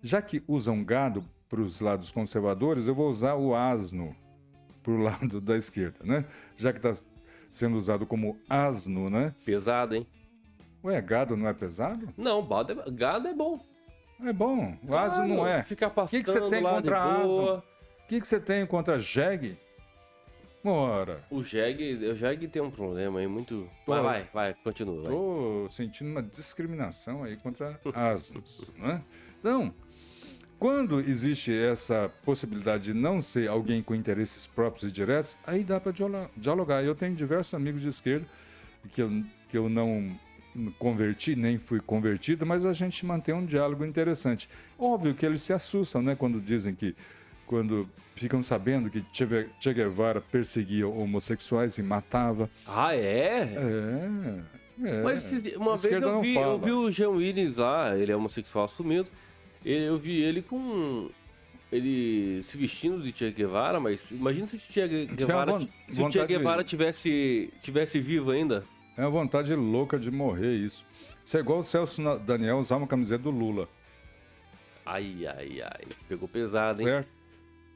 Já 0.03 0.21
que 0.21 0.43
usam 0.49 0.83
gado 0.83 1.25
para 1.49 1.61
os 1.61 1.81
lados 1.81 2.11
conservadores, 2.11 2.87
eu 2.87 2.95
vou 2.95 3.09
usar 3.09 3.35
o 3.35 3.55
asno 3.55 4.17
para 4.85 4.93
o 4.93 4.99
lado 4.99 5.41
da 5.41 5.57
esquerda, 5.57 5.99
né? 6.05 6.25
Já 6.57 6.73
que 6.73 6.79
está 6.87 6.93
sendo 7.51 7.77
usado 7.77 8.07
como 8.07 8.39
asno, 8.49 9.09
né? 9.09 9.35
Pesado, 9.45 9.97
hein? 9.97 10.07
Ué, 10.85 11.01
gado 11.01 11.37
não 11.37 11.49
é 11.49 11.55
pesado? 11.55 12.13
Não, 12.17 12.47
gado 12.47 12.73
é, 12.73 12.91
gado 12.91 13.29
é 13.29 13.35
bom. 13.35 13.59
É 14.23 14.33
bom, 14.33 14.77
o 14.87 14.95
asno 14.95 15.27
não 15.27 15.47
é. 15.47 15.63
Ficar 15.63 15.91
passando 15.91 16.21
O 16.21 16.25
que, 16.25 16.25
que 16.25 16.31
você 16.31 16.51
tem 16.51 16.63
contra 16.63 17.03
asno? 17.03 17.57
O 17.57 17.63
que, 18.07 18.21
que 18.21 18.27
você 18.27 18.39
tem 18.39 18.67
contra 18.67 18.99
jegue? 18.99 19.59
Ora. 20.63 21.23
O 21.31 21.43
jegue, 21.43 21.95
o 22.07 22.15
jegue 22.15 22.49
tem 22.49 22.63
um 22.63 22.71
problema 22.71 23.19
aí 23.19 23.27
muito... 23.27 23.69
Vai, 23.87 24.03
vai, 24.03 24.29
vai, 24.33 24.55
continua. 24.63 25.03
Vai. 25.03 25.13
Tô 25.13 25.67
sentindo 25.69 26.11
uma 26.11 26.23
discriminação 26.23 27.25
aí 27.25 27.37
contra 27.37 27.79
asnos, 27.95 28.71
né? 28.77 29.03
Então, 29.41 29.75
quando 30.65 30.99
existe 30.99 31.55
essa 31.55 32.11
possibilidade 32.25 32.85
de 32.85 32.95
não 32.95 33.21
ser 33.21 33.51
alguém 33.51 33.83
com 33.83 33.95
interesses 33.95 34.47
próprios 34.47 34.91
e 34.91 34.91
diretos, 34.91 35.37
aí 35.47 35.63
dá 35.63 35.79
para 35.79 35.93
dialogar. 36.39 36.83
Eu 36.83 36.95
tenho 36.95 37.15
diversos 37.15 37.53
amigos 37.53 37.83
de 37.83 37.89
esquerda 37.89 38.27
que 38.91 39.03
eu, 39.03 39.11
que 39.51 39.59
eu 39.59 39.69
não 39.69 40.19
converti, 40.79 41.37
nem 41.37 41.59
fui 41.59 41.81
convertido, 41.81 42.47
mas 42.47 42.65
a 42.65 42.73
gente 42.73 43.05
mantém 43.05 43.35
um 43.35 43.45
diálogo 43.45 43.85
interessante. 43.85 44.49
Óbvio 44.79 45.15
que 45.15 45.27
eles 45.27 45.43
se 45.43 45.53
assustam, 45.53 46.01
né, 46.01 46.17
quando 46.17 46.41
dizem 46.41 46.75
que 46.75 46.97
quando 47.47 47.87
ficam 48.17 48.43
sabendo 48.43 48.89
que 48.89 49.05
Che 49.13 49.75
Guevara 49.75 50.23
perseguia 50.23 50.89
homossexuais 50.89 51.77
e 51.77 51.83
matava. 51.83 52.49
Ah, 52.67 52.97
é? 52.97 53.53
É. 54.81 54.89
é. 54.89 55.03
Mas 55.03 55.31
uma 55.57 55.77
vez 55.77 56.03
eu 56.03 56.23
vi, 56.23 56.35
eu 56.37 56.59
vi 56.59 56.73
o 56.73 56.91
Jean 56.91 57.11
Willis 57.11 57.59
lá, 57.59 57.95
ele 57.99 58.11
é 58.11 58.17
homossexual 58.17 58.65
assumido, 58.65 59.11
eu 59.65 59.99
vi 59.99 60.23
ele 60.23 60.43
com. 60.43 61.09
Ele 61.73 62.43
se 62.45 62.57
vestindo 62.57 63.03
de 63.03 63.11
Che 63.13 63.33
Guevara, 63.33 63.81
mas 63.81 64.11
imagina 64.11 64.47
se 64.47 64.57
o 64.57 64.59
Che 64.59 64.87
Guevara, 65.07 65.59
se 65.89 66.03
o 66.03 66.09
che 66.09 66.27
Guevara 66.27 66.63
tivesse, 66.63 67.53
tivesse 67.63 67.99
vivo 67.99 68.31
ainda. 68.31 68.65
É 68.97 69.01
uma 69.01 69.11
vontade 69.11 69.55
louca 69.55 69.99
de 69.99 70.11
morrer 70.11 70.55
isso. 70.55 70.87
Isso 71.25 71.37
é 71.37 71.41
igual 71.41 71.61
o 71.61 71.65
Celso 71.65 72.01
Daniel 72.19 72.59
usar 72.59 72.77
uma 72.77 72.87
camiseta 72.87 73.25
do 73.25 73.31
Lula. 73.31 73.69
Ai, 74.87 75.27
ai, 75.27 75.63
ai. 75.63 75.87
Pegou 76.07 76.29
pesado, 76.29 76.81
hein? 76.81 76.87
Certo. 76.87 77.09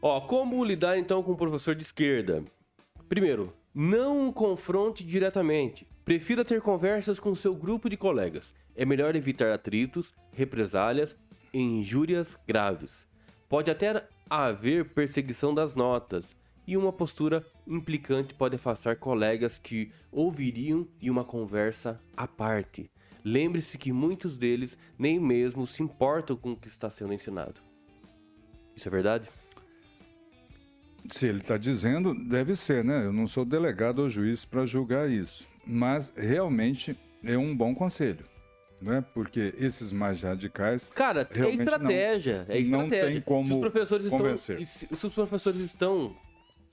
Ó, 0.01 0.21
como 0.21 0.63
lidar 0.65 0.97
então 0.97 1.23
com 1.23 1.33
o 1.33 1.37
professor 1.37 1.75
de 1.75 1.83
esquerda? 1.83 2.45
Primeiro, 3.09 3.53
não 3.75 4.31
confronte 4.31 5.03
diretamente. 5.03 5.89
Prefira 6.05 6.45
ter 6.45 6.61
conversas 6.61 7.19
com 7.19 7.35
seu 7.35 7.55
grupo 7.55 7.89
de 7.89 7.97
colegas. 7.97 8.55
É 8.77 8.85
melhor 8.85 9.17
evitar 9.17 9.53
atritos, 9.53 10.15
represálias 10.31 11.17
injúrias 11.53 12.39
graves. 12.47 13.07
Pode 13.49 13.71
até 13.71 14.07
haver 14.29 14.87
perseguição 14.91 15.55
das 15.55 15.75
notas, 15.75 16.37
e 16.69 16.77
uma 16.77 16.93
postura 16.93 17.47
implicante 17.67 18.35
pode 18.35 18.57
afastar 18.57 18.97
colegas 18.97 19.57
que 19.57 19.91
ouviriam 20.13 20.87
e 21.01 21.11
uma 21.11 21.25
conversa 21.25 21.99
à 22.15 22.29
parte. 22.29 22.91
Lembre-se 23.25 23.79
que 23.79 23.91
muitos 23.91 24.37
deles 24.37 24.77
nem 24.99 25.19
mesmo 25.19 25.67
se 25.67 25.83
importam 25.83 26.37
com 26.37 26.53
o 26.53 26.57
que 26.57 26.69
está 26.69 26.91
sendo 26.91 27.15
ensinado. 27.15 27.59
Isso 28.77 28.87
é 28.87 28.91
verdade? 28.91 29.29
Se 31.09 31.27
ele 31.27 31.39
está 31.39 31.57
dizendo, 31.57 32.15
deve 32.15 32.55
ser, 32.55 32.85
né? 32.85 33.07
Eu 33.07 33.15
não 33.15 33.27
sou 33.27 33.47
delegado 33.47 34.01
ou 34.01 34.09
juiz 34.11 34.45
para 34.45 34.67
julgar 34.67 35.11
isso. 35.11 35.49
Mas 35.67 36.13
realmente 36.15 36.95
é 37.25 37.37
um 37.39 37.57
bom 37.57 37.75
conselho. 37.75 38.27
Né? 38.81 39.05
Porque 39.13 39.55
esses 39.59 39.93
mais 39.93 40.23
radicais. 40.23 40.89
Cara, 40.95 41.29
é 41.35 41.51
estratégia. 41.51 42.45
Não, 42.47 42.55
é 42.55 42.59
estratégia. 42.59 42.77
Não 42.77 42.89
tem 42.89 43.21
como 43.21 43.47
se 43.47 43.55
os 43.55 43.61
professores 43.61 44.09
convencer. 44.09 44.61
estão. 44.61 44.97
Se 44.97 45.07
os 45.07 45.15
professores 45.15 45.61
estão 45.63 46.17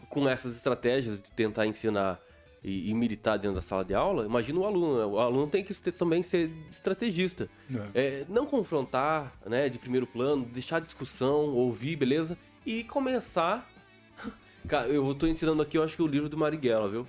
com 0.09 0.29
essas 0.29 0.55
estratégias 0.55 1.19
de 1.19 1.31
tentar 1.31 1.65
ensinar 1.65 2.19
e, 2.63 2.89
e, 2.89 2.93
militar 2.93 3.37
dentro 3.37 3.55
da 3.55 3.61
sala 3.61 3.83
de 3.83 3.93
aula, 3.93 4.25
imagina 4.25 4.59
o 4.59 4.65
aluno. 4.65 4.99
Né? 4.99 5.05
O 5.05 5.19
aluno 5.19 5.47
tem 5.47 5.63
que 5.63 5.73
ter, 5.73 5.91
também 5.91 6.23
ser 6.23 6.51
estrategista. 6.71 7.49
É. 7.93 8.21
É, 8.21 8.25
não 8.29 8.45
confrontar 8.45 9.33
né, 9.45 9.69
de 9.69 9.77
primeiro 9.77 10.07
plano, 10.07 10.45
deixar 10.45 10.81
discussão, 10.81 11.53
ouvir, 11.53 11.95
beleza? 11.95 12.37
E 12.65 12.83
começar. 12.83 13.69
Cara, 14.67 14.87
eu 14.87 15.11
estou 15.11 15.29
ensinando 15.29 15.61
aqui, 15.61 15.77
eu 15.77 15.83
acho 15.83 15.95
que 15.95 16.01
o 16.01 16.07
livro 16.07 16.27
do 16.27 16.37
Marighella, 16.37 16.89
viu? 16.89 17.07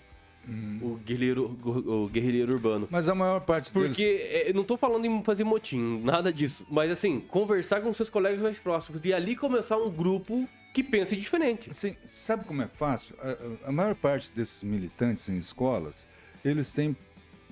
Hum. 0.49 0.79
O, 0.81 0.95
guerreiro, 1.05 1.59
o 1.65 2.09
guerrilheiro 2.09 2.53
urbano. 2.53 2.87
Mas 2.91 3.09
a 3.09 3.15
maior 3.15 3.41
parte 3.41 3.73
deles... 3.73 3.97
Porque 3.97 4.03
é, 4.03 4.51
eu 4.51 4.55
não 4.55 4.63
estou 4.63 4.77
falando 4.77 5.05
em 5.05 5.25
fazer 5.25 5.45
motim, 5.45 6.01
nada 6.05 6.33
disso. 6.33 6.65
Mas 6.71 6.91
assim, 6.91 7.21
conversar 7.21 7.81
com 7.81 7.93
seus 7.93 8.09
colegas 8.09 8.41
mais 8.41 8.59
próximos 8.59 9.05
e 9.05 9.13
ali 9.13 9.35
começar 9.35 9.77
um 9.77 9.91
grupo 9.91 10.49
que 10.73 10.83
pense 10.83 11.17
diferente. 11.17 11.75
Sim, 11.75 11.97
sabe 12.05 12.45
como 12.45 12.63
é 12.63 12.69
fácil? 12.69 13.17
A, 13.21 13.69
a, 13.69 13.73
maior 13.73 13.95
parte 13.95 14.31
desses 14.31 14.63
militantes 14.63 15.29
em 15.29 15.37
escolas, 15.37 16.07
eles 16.45 16.73
têm 16.73 16.95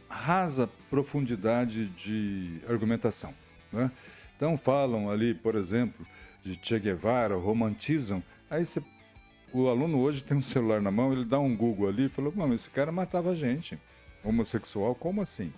rasa 0.08 0.68
profundidade 0.90 1.86
de 1.88 2.60
argumentação. 2.68 3.34
Né? 3.72 3.90
Então 4.36 4.56
falam 4.56 5.10
ali, 5.10 5.34
por 5.34 5.54
exemplo, 5.54 6.06
de 6.42 6.58
Che 6.62 6.78
Guevara, 6.78 7.34
romantizam. 7.34 8.22
Aí 8.50 8.64
você, 8.64 8.82
o 9.54 9.68
aluno 9.68 10.00
hoje 10.00 10.22
tem 10.22 10.36
um 10.36 10.42
celular 10.42 10.82
na 10.82 10.90
mão, 10.90 11.12
ele 11.12 11.24
dá 11.24 11.38
um 11.38 11.56
Google 11.56 11.88
ali 11.88 12.06
e 12.06 12.08
fala, 12.08 12.30
mano, 12.30 12.54
esse 12.54 12.68
cara 12.68 12.92
matava 12.92 13.34
gente. 13.34 13.78
Homossexual, 14.22 14.94
como 14.94 15.22
assim? 15.22 15.52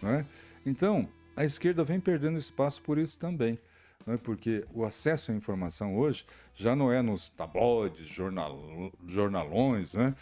Né? 0.00 0.26
Então, 0.64 1.08
a 1.36 1.44
esquerda 1.44 1.84
vem 1.84 2.00
perdendo 2.00 2.38
espaço 2.38 2.82
por 2.82 2.98
isso 2.98 3.18
também 3.18 3.58
né? 4.06 4.18
porque 4.22 4.64
o 4.72 4.84
acesso 4.84 5.32
à 5.32 5.34
informação 5.34 5.96
hoje 5.96 6.24
já 6.54 6.74
não 6.74 6.92
é 6.92 7.02
nos 7.02 7.28
tabloides, 7.28 8.06
jornal, 8.06 8.92
jornalões, 9.06 9.94
né? 9.94 10.14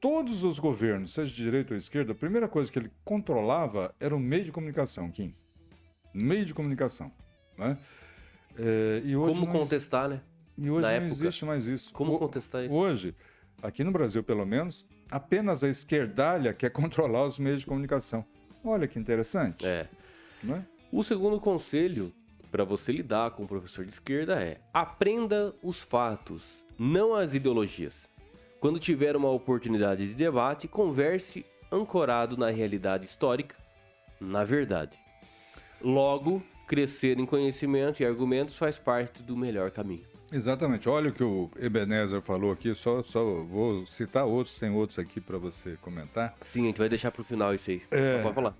Todos 0.00 0.44
os 0.44 0.60
governos, 0.60 1.12
seja 1.12 1.34
de 1.34 1.42
direita 1.42 1.74
ou 1.74 1.76
esquerda, 1.76 2.12
a 2.12 2.14
primeira 2.14 2.46
coisa 2.46 2.70
que 2.70 2.78
ele 2.78 2.90
controlava 3.04 3.92
era 3.98 4.14
o 4.14 4.20
meio 4.20 4.44
de 4.44 4.52
comunicação, 4.52 5.10
Kim. 5.10 5.34
Meio 6.14 6.44
de 6.44 6.54
comunicação. 6.54 7.10
Né? 7.56 7.76
É, 8.56 9.02
hoje 9.16 9.40
Como 9.40 9.50
contestar, 9.50 10.08
né? 10.08 10.20
E 10.58 10.68
hoje 10.68 10.88
não 10.88 10.94
época. 10.94 11.12
existe 11.12 11.44
mais 11.44 11.66
isso. 11.68 11.92
Como 11.92 12.14
o, 12.14 12.18
contestar 12.18 12.64
isso? 12.64 12.74
Hoje, 12.74 13.14
aqui 13.62 13.84
no 13.84 13.92
Brasil 13.92 14.24
pelo 14.24 14.44
menos, 14.44 14.84
apenas 15.08 15.62
a 15.62 15.68
esquerdalha 15.68 16.52
quer 16.52 16.70
controlar 16.72 17.24
os 17.24 17.38
meios 17.38 17.60
de 17.60 17.66
comunicação. 17.66 18.24
Olha 18.64 18.88
que 18.88 18.98
interessante. 18.98 19.64
É. 19.64 19.88
Né? 20.42 20.66
O 20.90 21.04
segundo 21.04 21.40
conselho 21.40 22.12
para 22.50 22.64
você 22.64 22.90
lidar 22.90 23.30
com 23.30 23.44
o 23.44 23.48
professor 23.48 23.84
de 23.84 23.92
esquerda 23.92 24.42
é: 24.42 24.60
aprenda 24.74 25.54
os 25.62 25.80
fatos, 25.80 26.42
não 26.76 27.14
as 27.14 27.34
ideologias. 27.34 28.08
Quando 28.58 28.80
tiver 28.80 29.14
uma 29.14 29.30
oportunidade 29.30 30.08
de 30.08 30.14
debate, 30.14 30.66
converse 30.66 31.46
ancorado 31.70 32.36
na 32.36 32.50
realidade 32.50 33.04
histórica, 33.04 33.54
na 34.20 34.42
verdade. 34.42 34.98
Logo, 35.80 36.42
crescer 36.66 37.20
em 37.20 37.26
conhecimento 37.26 38.02
e 38.02 38.06
argumentos 38.06 38.56
faz 38.56 38.76
parte 38.76 39.22
do 39.22 39.36
melhor 39.36 39.70
caminho. 39.70 40.17
Exatamente. 40.32 40.88
Olha 40.88 41.10
o 41.10 41.12
que 41.12 41.24
o 41.24 41.50
Ebenezer 41.58 42.20
falou 42.20 42.52
aqui, 42.52 42.74
só, 42.74 43.02
só 43.02 43.22
vou 43.42 43.86
citar 43.86 44.24
outros, 44.24 44.58
tem 44.58 44.70
outros 44.70 44.98
aqui 44.98 45.20
para 45.20 45.38
você 45.38 45.76
comentar. 45.80 46.36
Sim, 46.42 46.64
a 46.64 46.66
gente 46.66 46.78
vai 46.78 46.88
deixar 46.88 47.10
para 47.10 47.22
o 47.22 47.24
final 47.24 47.54
isso 47.54 47.70
aí. 47.70 47.82
É, 47.90 48.22
Pode 48.22 48.34
falar. 48.34 48.54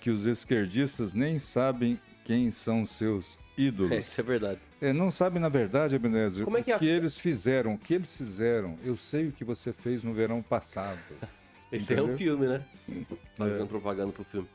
Que 0.00 0.10
os 0.10 0.26
esquerdistas 0.26 1.12
nem 1.12 1.38
sabem 1.38 1.98
quem 2.24 2.50
são 2.50 2.84
seus 2.86 3.38
ídolos. 3.56 3.92
É, 3.92 3.98
isso 4.00 4.20
é 4.20 4.24
verdade. 4.24 4.60
É, 4.80 4.92
não 4.92 5.10
sabe, 5.10 5.38
na 5.38 5.48
verdade, 5.48 5.94
Ebenezer, 5.94 6.44
Como 6.44 6.58
é 6.58 6.62
que 6.62 6.72
o 6.72 6.78
que 6.78 6.86
eles 6.86 7.16
fizeram, 7.16 7.74
o 7.74 7.78
que 7.78 7.94
eles 7.94 8.16
fizeram. 8.16 8.78
Eu 8.82 8.96
sei 8.96 9.28
o 9.28 9.32
que 9.32 9.44
você 9.44 9.72
fez 9.72 10.02
no 10.02 10.12
verão 10.12 10.42
passado. 10.42 10.98
Esse 11.72 11.92
Entendeu? 11.92 12.08
é 12.08 12.12
um 12.12 12.16
filme, 12.16 12.46
né? 12.46 12.64
Fazendo 13.36 13.64
é. 13.64 13.66
propaganda 13.66 14.12
pro 14.12 14.24
filme. 14.24 14.48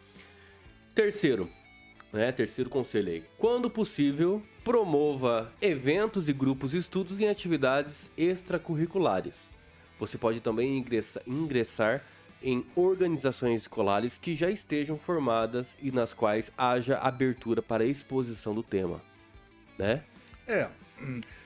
Terceiro, 0.95 1.49
né? 2.11 2.31
Terceiro 2.31 2.69
conselho 2.69 3.11
aí. 3.11 3.23
Quando 3.37 3.69
possível, 3.69 4.41
promova 4.63 5.51
eventos 5.61 6.27
e 6.27 6.33
grupos 6.33 6.71
de 6.71 6.77
estudos 6.77 7.19
em 7.19 7.27
atividades 7.27 8.11
extracurriculares. 8.17 9.47
Você 9.99 10.17
pode 10.17 10.39
também 10.39 10.77
ingressar, 10.77 11.23
ingressar 11.27 12.03
em 12.41 12.65
organizações 12.75 13.61
escolares 13.61 14.17
que 14.17 14.33
já 14.33 14.49
estejam 14.49 14.97
formadas 14.97 15.75
e 15.81 15.91
nas 15.91 16.13
quais 16.13 16.51
haja 16.57 16.97
abertura 16.97 17.61
para 17.61 17.83
a 17.83 17.87
exposição 17.87 18.55
do 18.55 18.63
tema, 18.63 19.01
né? 19.77 20.03
É. 20.47 20.69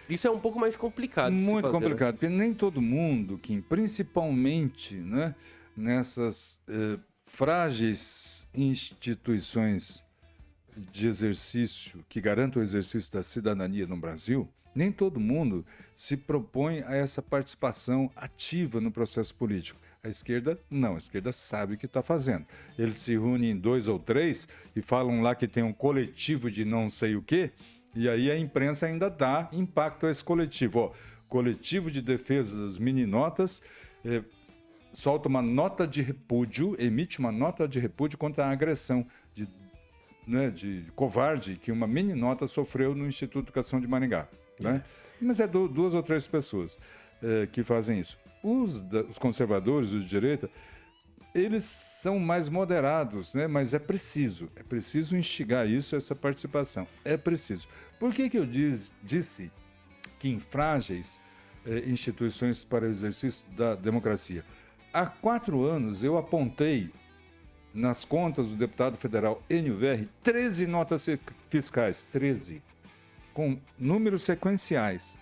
Isso 0.08 0.28
é 0.28 0.32
um 0.32 0.40
pouco 0.40 0.60
mais 0.60 0.76
complicado. 0.76 1.32
Muito 1.32 1.64
fazer, 1.64 1.74
né? 1.74 1.80
complicado, 1.80 2.14
né? 2.14 2.18
porque 2.20 2.30
nem 2.30 2.54
todo 2.54 2.82
mundo, 2.82 3.38
Kim, 3.38 3.62
principalmente 3.62 4.96
né, 4.96 5.36
nessas 5.76 6.62
eh, 6.68 7.00
frágeis 7.26 8.48
instituições 8.54 10.04
de 10.78 11.08
exercício 11.08 12.04
que 12.10 12.22
garantam 12.22 12.62
o 12.62 12.64
exercício 12.64 13.12
da 13.12 13.24
cidadania 13.24 13.88
no 13.88 13.98
Brasil, 13.98 14.48
nem 14.76 14.92
todo 14.92 15.20
mundo 15.20 15.66
se 15.96 16.18
propõe 16.18 16.82
a 16.82 16.96
essa 16.96 17.22
participação 17.22 18.12
ativa 18.16 18.82
no 18.82 18.92
processo 18.92 19.34
político. 19.36 19.80
A 20.04 20.10
esquerda, 20.10 20.60
não, 20.70 20.96
a 20.96 20.98
esquerda 20.98 21.32
sabe 21.32 21.76
o 21.76 21.78
que 21.78 21.86
está 21.86 22.02
fazendo. 22.02 22.46
Eles 22.78 22.98
se 22.98 23.12
reúnem 23.12 23.52
em 23.52 23.58
dois 23.58 23.88
ou 23.88 24.00
três 24.00 24.48
e 24.76 24.82
falam 24.82 25.22
lá 25.22 25.36
que 25.36 25.48
tem 25.48 25.64
um 25.64 25.72
coletivo 25.72 26.52
de 26.52 26.66
não 26.66 26.90
sei 26.90 27.16
o 27.16 27.22
quê, 27.22 27.52
e 27.96 28.10
aí 28.10 28.32
a 28.32 28.38
imprensa 28.38 28.88
ainda 28.88 29.10
dá 29.10 29.48
impacto 29.54 30.08
a 30.08 30.10
esse 30.10 30.24
coletivo. 30.24 30.80
Ó, 30.80 30.92
coletivo 31.30 31.90
de 31.90 32.02
defesa 32.02 32.58
das 32.58 32.78
meninotas 32.78 33.62
é, 34.04 34.24
solta 34.94 35.28
uma 35.28 35.42
nota 35.42 35.88
de 35.88 36.02
repúdio, 36.02 36.76
emite 36.80 37.20
uma 37.20 37.32
nota 37.32 37.68
de 37.68 37.80
repúdio 37.80 38.18
contra 38.18 38.46
a 38.46 38.52
agressão 38.52 39.06
né, 40.26 40.50
de 40.50 40.86
covarde 40.96 41.56
que 41.56 41.72
uma 41.72 41.88
meninota 41.88 42.48
sofreu 42.48 42.96
no 42.96 43.08
Instituto 43.08 43.46
de 43.46 43.50
Educação 43.50 43.80
de 43.80 43.88
Maringá. 43.88 44.28
Né? 44.60 44.84
Mas 45.22 45.40
é 45.40 45.48
do, 45.48 45.68
duas 45.68 45.96
ou 45.96 46.04
três 46.04 46.28
pessoas 46.28 46.80
é, 47.22 47.48
que 47.48 47.64
fazem 47.64 48.00
isso. 48.00 48.18
Os, 48.42 48.82
os 49.10 49.18
conservadores, 49.18 49.94
os 49.94 50.04
de 50.04 50.10
direita, 50.10 50.50
eles 51.34 51.64
são 51.64 52.20
mais 52.20 52.48
moderados, 52.48 53.34
né? 53.34 53.48
mas 53.48 53.74
é 53.74 53.80
preciso, 53.80 54.50
é 54.56 54.62
preciso 54.62 55.18
instigar 55.18 55.68
isso, 55.68 55.96
essa 55.96 56.16
participação. 56.16 56.88
É 57.04 57.18
preciso. 57.18 57.68
Por 58.00 58.14
que, 58.14 58.30
que 58.30 58.38
eu 58.38 58.46
diz, 58.46 58.94
disse 59.02 59.52
que 60.20 60.30
em 60.30 60.40
frágeis 60.40 61.20
eh, 61.66 61.84
instituições 61.88 62.64
para 62.64 62.86
o 62.86 62.90
exercício 62.90 63.46
da 63.52 63.74
democracia? 63.74 64.46
Há 64.94 65.08
quatro 65.08 65.64
anos 65.64 66.04
eu 66.04 66.18
apontei 66.18 66.92
nas 67.74 68.06
contas 68.06 68.52
do 68.52 68.58
deputado 68.58 68.98
federal 68.98 69.42
NVR 69.50 70.08
13 70.22 70.68
notas 70.68 71.08
fiscais, 71.48 72.06
13, 72.12 72.62
com 73.34 73.58
números 73.78 74.24
sequenciais 74.24 75.18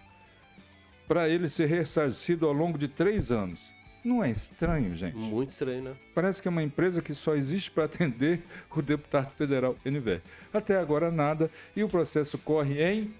para 1.08 1.28
ele 1.28 1.50
ser 1.50 1.68
ressarcido 1.68 2.46
ao 2.46 2.54
longo 2.54 2.78
de 2.78 2.88
três 2.88 3.32
anos. 3.32 3.72
Não 4.04 4.24
é 4.24 4.32
estranho, 4.32 4.96
gente? 4.96 5.16
Muito 5.16 5.52
estranho, 5.52 5.84
né? 5.84 5.94
Parece 6.16 6.42
que 6.42 6.48
é 6.48 6.52
uma 6.52 6.64
empresa 6.64 7.02
que 7.02 7.14
só 7.14 7.36
existe 7.36 7.70
para 7.70 7.84
atender 7.86 8.42
o 8.70 8.82
deputado 8.82 9.32
federal 9.32 9.76
NVR. 9.86 10.22
Até 10.54 10.78
agora 10.78 11.12
nada 11.12 11.52
e 11.76 11.84
o 11.84 11.90
processo 11.90 12.38
corre 12.38 12.82
em 12.82 13.14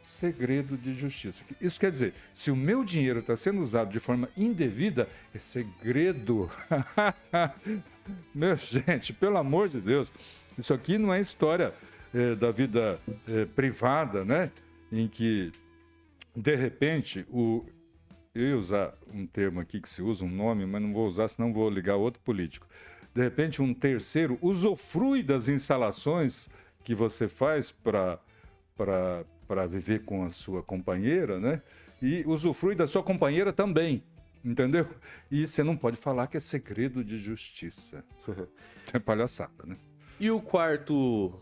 segredo 0.00 0.76
de 0.76 0.92
justiça. 0.92 1.44
Isso 1.60 1.78
quer 1.78 1.90
dizer, 1.90 2.14
se 2.32 2.50
o 2.50 2.56
meu 2.56 2.84
dinheiro 2.84 3.20
está 3.20 3.36
sendo 3.36 3.60
usado 3.60 3.90
de 3.90 4.00
forma 4.00 4.28
indevida, 4.36 5.08
é 5.34 5.38
segredo. 5.38 6.50
meu 8.34 8.56
gente, 8.56 9.12
pelo 9.12 9.36
amor 9.36 9.68
de 9.68 9.80
Deus, 9.80 10.12
isso 10.56 10.72
aqui 10.72 10.98
não 10.98 11.12
é 11.12 11.20
história 11.20 11.74
é, 12.12 12.34
da 12.34 12.50
vida 12.50 13.00
é, 13.26 13.44
privada, 13.44 14.24
né? 14.24 14.50
Em 14.92 15.08
que 15.08 15.52
de 16.34 16.56
repente, 16.56 17.24
o, 17.30 17.64
eu 18.34 18.48
ia 18.48 18.58
usar 18.58 18.94
um 19.12 19.26
termo 19.26 19.60
aqui 19.60 19.80
que 19.80 19.88
se 19.88 20.02
usa, 20.02 20.24
um 20.24 20.30
nome, 20.30 20.66
mas 20.66 20.82
não 20.82 20.92
vou 20.92 21.06
usar, 21.06 21.28
senão 21.28 21.52
vou 21.52 21.70
ligar 21.70 21.96
outro 21.96 22.20
político. 22.22 22.66
de 23.14 23.22
repente 23.22 23.62
um 23.62 23.72
terceiro 23.72 24.36
usufrui 24.42 25.22
das 25.22 25.48
instalações 25.48 26.48
que 26.82 26.94
você 26.94 27.28
faz 27.28 27.70
para 27.70 28.18
viver 29.68 30.04
com 30.04 30.24
a 30.24 30.28
sua 30.28 30.62
companheira, 30.62 31.38
né? 31.38 31.62
E 32.02 32.24
usufrui 32.26 32.74
da 32.74 32.86
sua 32.86 33.02
companheira 33.02 33.52
também, 33.52 34.02
entendeu? 34.44 34.88
E 35.30 35.46
você 35.46 35.62
não 35.62 35.76
pode 35.76 35.96
falar 35.96 36.26
que 36.26 36.36
é 36.36 36.40
segredo 36.40 37.04
de 37.04 37.16
justiça. 37.16 38.04
é 38.92 38.98
palhaçada, 38.98 39.64
né? 39.64 39.76
E 40.20 40.30
o 40.30 40.40
quarto, 40.40 41.40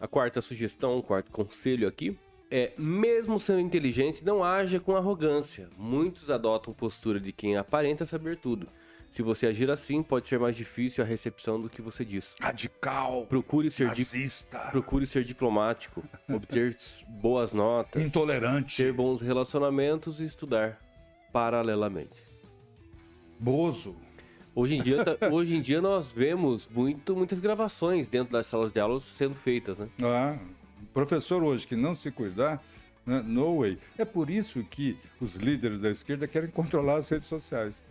a 0.00 0.08
quarta 0.08 0.40
sugestão, 0.40 0.98
o 0.98 1.02
quarto 1.02 1.30
conselho 1.30 1.86
aqui 1.86 2.18
é, 2.50 2.72
mesmo 2.78 3.36
sendo 3.36 3.58
inteligente, 3.58 4.24
não 4.24 4.44
haja 4.44 4.78
com 4.78 4.96
arrogância. 4.96 5.68
Muitos 5.76 6.30
adotam 6.30 6.72
postura 6.72 7.18
de 7.18 7.32
quem 7.32 7.56
aparenta 7.56 8.06
saber 8.06 8.36
tudo. 8.36 8.68
Se 9.10 9.22
você 9.22 9.46
agir 9.46 9.70
assim, 9.70 10.04
pode 10.04 10.28
ser 10.28 10.38
mais 10.38 10.56
difícil 10.56 11.02
a 11.02 11.06
recepção 11.06 11.60
do 11.60 11.68
que 11.68 11.82
você 11.82 12.04
diz. 12.04 12.34
Radical. 12.40 13.26
Procure 13.26 13.72
ser, 13.72 13.86
racista. 13.86 14.58
procure 14.70 15.06
ser 15.06 15.24
diplomático, 15.24 16.04
obter 16.28 16.76
boas 17.08 17.52
notas, 17.52 18.00
intolerante, 18.00 18.76
ter 18.76 18.92
bons 18.92 19.20
relacionamentos 19.20 20.20
e 20.20 20.24
estudar 20.24 20.80
paralelamente. 21.32 22.23
Bozo. 23.38 23.96
Hoje 24.54 24.76
em 24.76 24.82
dia, 24.82 25.04
tá, 25.04 25.16
hoje 25.32 25.56
em 25.56 25.60
dia 25.60 25.80
nós 25.80 26.12
vemos 26.12 26.68
muito, 26.72 27.16
muitas 27.16 27.40
gravações 27.40 28.08
dentro 28.08 28.32
das 28.32 28.46
salas 28.46 28.72
de 28.72 28.78
aula 28.78 29.00
sendo 29.00 29.34
feitas, 29.34 29.78
né? 29.78 29.88
Ah, 30.00 30.38
professor 30.92 31.42
hoje 31.42 31.66
que 31.66 31.74
não 31.74 31.94
se 31.94 32.10
cuidar, 32.10 32.62
né, 33.04 33.22
no 33.26 33.60
way. 33.60 33.78
É 33.98 34.04
por 34.04 34.30
isso 34.30 34.62
que 34.62 34.96
os 35.20 35.34
líderes 35.34 35.80
da 35.80 35.90
esquerda 35.90 36.28
querem 36.28 36.48
controlar 36.48 36.96
as 36.96 37.08
redes 37.08 37.28
sociais. 37.28 37.82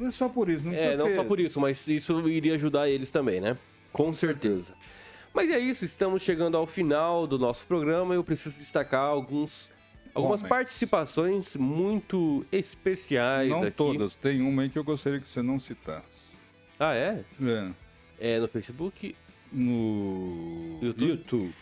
É 0.00 0.10
só 0.10 0.28
por 0.28 0.48
isso, 0.48 0.64
não 0.64 0.72
É, 0.72 0.96
não 0.96 1.06
ter... 1.06 1.16
só 1.16 1.24
por 1.24 1.38
isso, 1.40 1.60
mas 1.60 1.86
isso 1.88 2.28
iria 2.28 2.54
ajudar 2.54 2.88
eles 2.88 3.10
também, 3.10 3.40
né? 3.40 3.56
Com 3.92 4.12
certeza. 4.14 4.72
Mas 5.32 5.50
é 5.50 5.58
isso, 5.58 5.84
estamos 5.84 6.22
chegando 6.22 6.56
ao 6.56 6.66
final 6.66 7.26
do 7.26 7.38
nosso 7.38 7.66
programa. 7.66 8.14
Eu 8.14 8.24
preciso 8.24 8.58
destacar 8.58 9.04
alguns, 9.04 9.70
algumas 10.18 10.40
Comments. 10.40 10.48
participações 10.48 11.56
muito 11.56 12.44
especiais 12.52 13.48
Não 13.50 13.62
aqui. 13.62 13.70
todas, 13.72 14.14
tem 14.14 14.40
uma 14.42 14.62
aí 14.62 14.68
que 14.68 14.78
eu 14.78 14.84
gostaria 14.84 15.20
que 15.20 15.28
você 15.28 15.42
não 15.42 15.58
citasse. 15.58 16.36
Ah, 16.78 16.94
é? 16.94 17.24
É, 17.40 17.70
É 18.36 18.38
no 18.40 18.48
Facebook. 18.48 19.14
no 19.52 20.78
YouTube? 20.82 21.10
YouTube. 21.10 21.54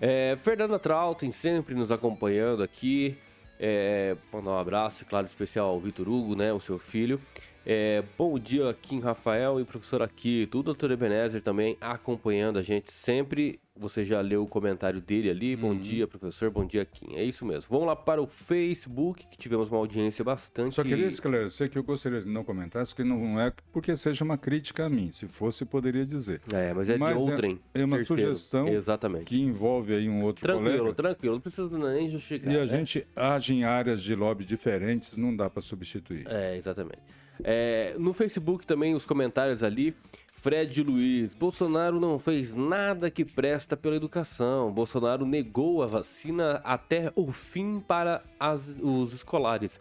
É, 0.00 0.36
Fernanda 0.42 0.78
Trautem 0.78 1.32
sempre 1.32 1.74
nos 1.74 1.90
acompanhando 1.90 2.62
aqui. 2.62 3.16
É, 3.58 4.16
mandar 4.32 4.50
um 4.50 4.58
abraço, 4.58 5.04
claro, 5.04 5.26
especial 5.26 5.68
ao 5.68 5.80
Vitor 5.80 6.08
Hugo, 6.08 6.34
né, 6.36 6.52
o 6.52 6.60
seu 6.60 6.78
filho. 6.78 7.20
É, 7.66 8.02
bom 8.18 8.38
dia, 8.38 8.76
Kim 8.82 9.00
Rafael 9.00 9.58
e 9.58 9.64
professor 9.64 10.02
aqui, 10.02 10.46
tudo, 10.50 10.66
doutor 10.66 10.90
Ebenezer 10.90 11.40
também 11.40 11.78
acompanhando 11.80 12.58
a 12.58 12.62
gente 12.62 12.92
sempre. 12.92 13.58
Você 13.76 14.04
já 14.04 14.20
leu 14.20 14.44
o 14.44 14.46
comentário 14.46 15.00
dele 15.00 15.28
ali. 15.30 15.56
Bom 15.56 15.70
Uhum. 15.70 15.78
dia, 15.80 16.06
professor. 16.06 16.48
Bom 16.48 16.64
dia, 16.64 16.84
Kim. 16.84 17.16
É 17.16 17.24
isso 17.24 17.44
mesmo. 17.44 17.64
Vamos 17.68 17.86
lá 17.88 17.96
para 17.96 18.22
o 18.22 18.26
Facebook, 18.26 19.26
que 19.26 19.36
tivemos 19.36 19.68
uma 19.68 19.78
audiência 19.78 20.22
bastante. 20.22 20.76
Só 20.76 20.84
queria 20.84 21.08
esclarecer 21.08 21.68
que 21.68 21.76
eu 21.76 21.82
gostaria 21.82 22.20
de 22.20 22.28
não 22.28 22.44
comentasse 22.44 22.94
que 22.94 23.02
não 23.02 23.40
é 23.40 23.52
porque 23.72 23.96
seja 23.96 24.22
uma 24.24 24.38
crítica 24.38 24.84
a 24.84 24.88
mim. 24.88 25.10
Se 25.10 25.26
fosse, 25.26 25.64
poderia 25.64 26.06
dizer. 26.06 26.40
É, 26.52 26.72
mas 26.72 26.88
é 26.88 26.96
Mas 26.96 27.16
de 27.20 27.28
é- 27.28 27.32
outrem. 27.32 27.60
é 27.74 27.84
uma 27.84 27.96
terceiro. 27.96 28.22
sugestão 28.22 28.68
Exatamente. 28.68 29.24
Que 29.24 29.40
envolve 29.40 29.92
aí 29.92 30.08
um 30.08 30.22
outro 30.22 30.44
Tranquilo, 30.44 30.78
colega. 30.78 30.94
tranquilo. 30.94 31.34
Não 31.34 31.40
precisa 31.40 31.76
nem 31.78 32.10
justificar. 32.10 32.52
E 32.52 32.56
a 32.56 32.60
né? 32.60 32.66
gente 32.66 33.04
age 33.16 33.54
em 33.54 33.64
áreas 33.64 34.00
de 34.00 34.14
lobby 34.14 34.44
diferentes, 34.44 35.16
não 35.16 35.34
dá 35.34 35.50
para 35.50 35.60
substituir. 35.62 36.24
É, 36.28 36.56
exatamente. 36.56 37.00
É, 37.42 37.94
no 37.98 38.12
Facebook 38.12 38.66
também, 38.66 38.94
os 38.94 39.04
comentários 39.06 39.62
ali. 39.62 39.94
Fred 40.40 40.82
Luiz, 40.82 41.32
Bolsonaro 41.32 41.98
não 41.98 42.18
fez 42.18 42.54
nada 42.54 43.10
que 43.10 43.24
presta 43.24 43.78
pela 43.78 43.96
educação. 43.96 44.70
Bolsonaro 44.70 45.24
negou 45.24 45.82
a 45.82 45.86
vacina 45.86 46.60
até 46.62 47.10
o 47.16 47.32
fim 47.32 47.80
para 47.80 48.22
as- 48.38 48.76
os 48.82 49.14
escolares. 49.14 49.80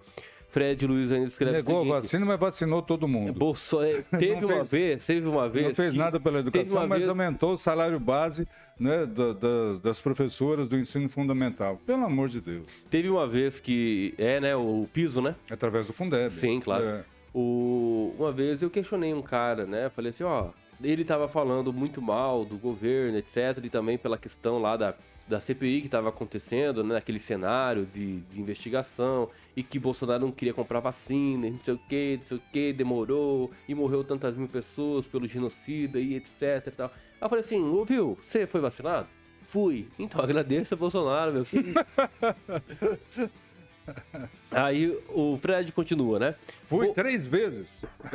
Fred 0.52 0.86
Luiz 0.88 1.12
ainda 1.12 1.26
escreve 1.28 1.52
o 1.52 1.56
Negou 1.56 1.76
a 1.76 1.80
seguinte, 1.80 1.94
vacina, 1.94 2.26
mas 2.28 2.40
vacinou 2.40 2.82
todo 2.82 3.08
mundo. 3.08 3.34
Bolso... 3.34 3.82
é, 3.82 4.04
teve 4.18 4.46
uma 4.46 4.64
fez- 4.64 4.72
vez, 4.72 5.06
teve 5.06 5.28
uma 5.28 5.50
vez. 5.50 5.68
Não 5.68 5.74
fez 5.76 5.96
nada 5.96 6.20
pela 6.20 6.40
educação, 6.40 6.88
mas 6.88 7.00
vez- 7.00 7.10
aumentou 7.10 7.54
o 7.54 7.58
salário 7.58 8.00
base 8.00 8.48
né, 8.80 9.06
da- 9.06 9.34
das, 9.34 9.80
das 9.80 10.00
professoras 10.00 10.68
do 10.70 10.78
ensino 10.78 11.10
fundamental. 11.10 11.78
Pelo 11.86 12.06
amor 12.06 12.30
de 12.30 12.40
Deus. 12.40 12.68
Teve 12.90 13.10
uma 13.10 13.28
vez 13.28 13.60
que. 13.60 14.14
É, 14.18 14.40
né? 14.40 14.56
O 14.56 14.88
piso, 14.94 15.22
né? 15.22 15.36
Através 15.50 15.88
do 15.88 15.94
Fundeb. 15.94 16.30
Sim, 16.32 16.62
claro. 16.62 16.86
É. 16.86 17.04
O... 17.34 18.14
Uma 18.18 18.32
vez 18.32 18.62
eu 18.62 18.70
questionei 18.70 19.14
um 19.14 19.22
cara, 19.22 19.66
né? 19.66 19.90
Falei 19.90 20.12
assim, 20.12 20.24
ó, 20.24 20.50
ele 20.82 21.04
tava 21.04 21.28
falando 21.28 21.74
muito 21.74 22.02
mal 22.02 22.46
do 22.46 22.58
governo, 22.58 23.18
etc. 23.18 23.60
E 23.64 23.70
também 23.70 23.98
pela 23.98 24.18
questão 24.18 24.60
lá 24.60 24.78
da, 24.78 24.94
da 25.28 25.40
CPI 25.40 25.82
que 25.82 25.88
estava 25.88 26.10
acontecendo, 26.10 26.84
né? 26.84 26.96
Naquele 26.96 27.20
cenário 27.20 27.86
de, 27.86 28.20
de 28.22 28.40
investigação. 28.40 29.30
E 29.56 29.64
que 29.64 29.80
Bolsonaro 29.80 30.26
não 30.26 30.32
queria 30.32 30.54
comprar 30.54 30.80
vacina, 30.80 31.50
não 31.50 31.60
sei 31.60 31.74
o 31.74 31.80
que, 31.90 32.18
não 32.18 32.26
sei 32.26 32.38
o 32.38 32.42
que, 32.52 32.74
demorou. 32.74 33.52
E 33.68 33.74
morreu 33.74 34.04
tantas 34.04 34.38
mil 34.38 34.48
pessoas 34.48 35.06
pelo 35.06 35.28
genocida 35.28 36.00
e 36.00 36.16
etc 36.16 36.68
e 36.68 36.72
tal. 36.72 36.88
Aí 36.88 36.94
eu 37.22 37.30
falei 37.30 37.44
assim, 37.44 37.62
ouviu, 37.62 38.18
você 38.22 38.46
foi 38.46 38.62
vacinado? 38.62 39.08
Fui. 39.42 39.88
Então 39.98 40.22
agradeça 40.24 40.76
Bolsonaro, 40.76 41.34
meu 41.34 41.46
filho. 41.46 41.74
Aí 44.52 44.98
o 45.10 45.38
Fred 45.42 45.72
continua, 45.72 46.20
né? 46.20 46.36
Fui 46.64 46.94
três 46.94 47.26
vezes. 47.28 47.84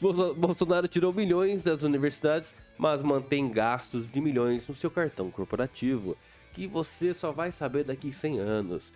Bolso- 0.00 0.34
Bolsonaro 0.34 0.88
tirou 0.88 1.12
milhões 1.12 1.62
das 1.62 1.82
universidades, 1.82 2.54
mas 2.76 3.02
mantém 3.02 3.48
gastos 3.50 4.10
de 4.10 4.20
milhões 4.20 4.66
no 4.66 4.74
seu 4.74 4.90
cartão 4.90 5.30
corporativo, 5.30 6.16
que 6.52 6.66
você 6.66 7.14
só 7.14 7.32
vai 7.32 7.52
saber 7.52 7.84
daqui 7.84 8.12
100 8.12 8.38
anos. 8.40 8.92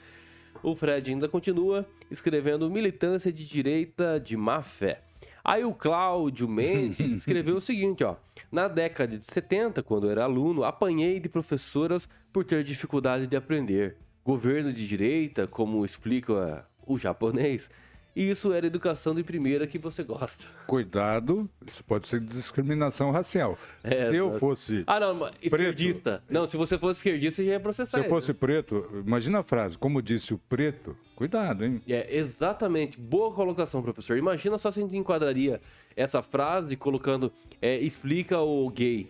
O 0.63 0.75
Fred 0.75 1.11
ainda 1.11 1.29
continua 1.29 1.87
escrevendo 2.11 2.71
militância 2.71 3.33
de 3.33 3.45
direita 3.45 4.19
de 4.19 4.37
má 4.37 4.63
fé. 4.63 5.01
Aí 5.45 5.65
o 5.65 5.73
Cláudio 5.73 6.49
Mendes 6.49 6.99
escreveu 7.13 7.57
o 7.57 7.61
seguinte, 7.61 8.03
ó. 8.03 8.17
Na 8.51 8.67
década 8.69 9.17
de 9.17 9.25
70, 9.25 9.83
quando 9.83 10.07
eu 10.07 10.11
era 10.11 10.25
aluno, 10.25 10.65
apanhei 10.65 11.21
de 11.21 11.29
professoras 11.29 12.09
por 12.33 12.45
ter 12.45 12.65
dificuldade 12.65 13.27
de 13.27 13.37
aprender. 13.37 13.97
Governo 14.27 14.73
de 14.73 14.85
direita, 14.85 15.47
como 15.47 15.85
explica 15.85 16.67
o 16.85 16.99
japonês, 16.99 17.71
isso 18.17 18.53
era 18.53 18.67
educação 18.67 19.15
de 19.15 19.23
primeira 19.23 19.69
que 19.69 19.79
você 19.79 20.03
gosta. 20.03 20.47
Cuidado, 20.67 21.49
isso 21.65 21.85
pode 21.85 22.09
ser 22.09 22.19
discriminação 22.19 23.13
racial. 23.13 23.57
É, 23.85 24.09
se 24.09 24.17
eu 24.17 24.37
fosse. 24.41 24.83
Ah, 24.85 24.99
não, 24.99 25.31
esquerdista. 25.41 26.25
Não, 26.29 26.45
se 26.49 26.57
você 26.57 26.77
fosse 26.77 26.99
esquerdista, 26.99 27.37
você 27.37 27.45
já 27.45 27.53
ia 27.53 27.61
processar. 27.61 28.01
Se 28.01 28.05
eu 28.05 28.11
fosse 28.11 28.35
preto, 28.35 28.91
imagina 29.07 29.39
a 29.39 29.43
frase, 29.45 29.79
como 29.79 30.03
disse 30.03 30.35
o 30.35 30.39
preto, 30.39 30.97
cuidado, 31.15 31.65
hein? 31.65 31.81
É, 31.87 32.17
exatamente. 32.17 32.99
Boa 32.99 33.33
colocação, 33.33 33.81
professor. 33.81 34.19
Imagina 34.19 34.59
só 34.59 34.73
se 34.73 34.81
a 34.81 34.83
gente 34.83 34.97
enquadraria 34.97 35.61
essa 35.95 36.21
frase 36.21 36.75
colocando 36.75 37.33
é, 37.63 37.77
explica 37.77 38.41
o 38.41 38.69
gay, 38.71 39.09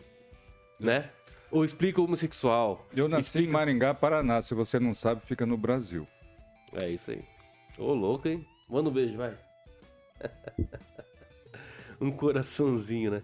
né? 0.78 1.08
Ou 1.56 1.64
explica 1.64 2.02
o 2.02 2.04
homossexual. 2.04 2.86
Eu 2.94 3.08
nasci 3.08 3.44
em 3.44 3.48
Maringá, 3.48 3.94
Paraná. 3.94 4.42
Se 4.42 4.52
você 4.52 4.78
não 4.78 4.92
sabe, 4.92 5.24
fica 5.24 5.46
no 5.46 5.56
Brasil. 5.56 6.06
É 6.82 6.90
isso 6.90 7.10
aí. 7.10 7.24
Ô, 7.78 7.94
louco, 7.94 8.28
hein? 8.28 8.46
Manda 8.68 8.90
um 8.90 8.92
beijo, 8.92 9.16
vai. 9.16 9.34
um 11.98 12.10
coraçãozinho, 12.10 13.10
né? 13.10 13.22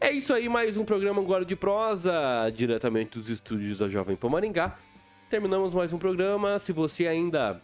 É 0.00 0.10
isso 0.10 0.32
aí, 0.32 0.48
mais 0.48 0.78
um 0.78 0.84
programa 0.86 1.20
agora 1.20 1.44
de 1.44 1.54
prosa, 1.54 2.48
diretamente 2.54 3.18
dos 3.18 3.28
estúdios 3.28 3.76
da 3.76 3.86
Jovem 3.86 4.16
Pan 4.16 4.30
Maringá. 4.30 4.78
Terminamos 5.28 5.74
mais 5.74 5.92
um 5.92 5.98
programa. 5.98 6.58
Se 6.58 6.72
você 6.72 7.06
ainda 7.06 7.60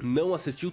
não 0.00 0.34
assistiu 0.34 0.72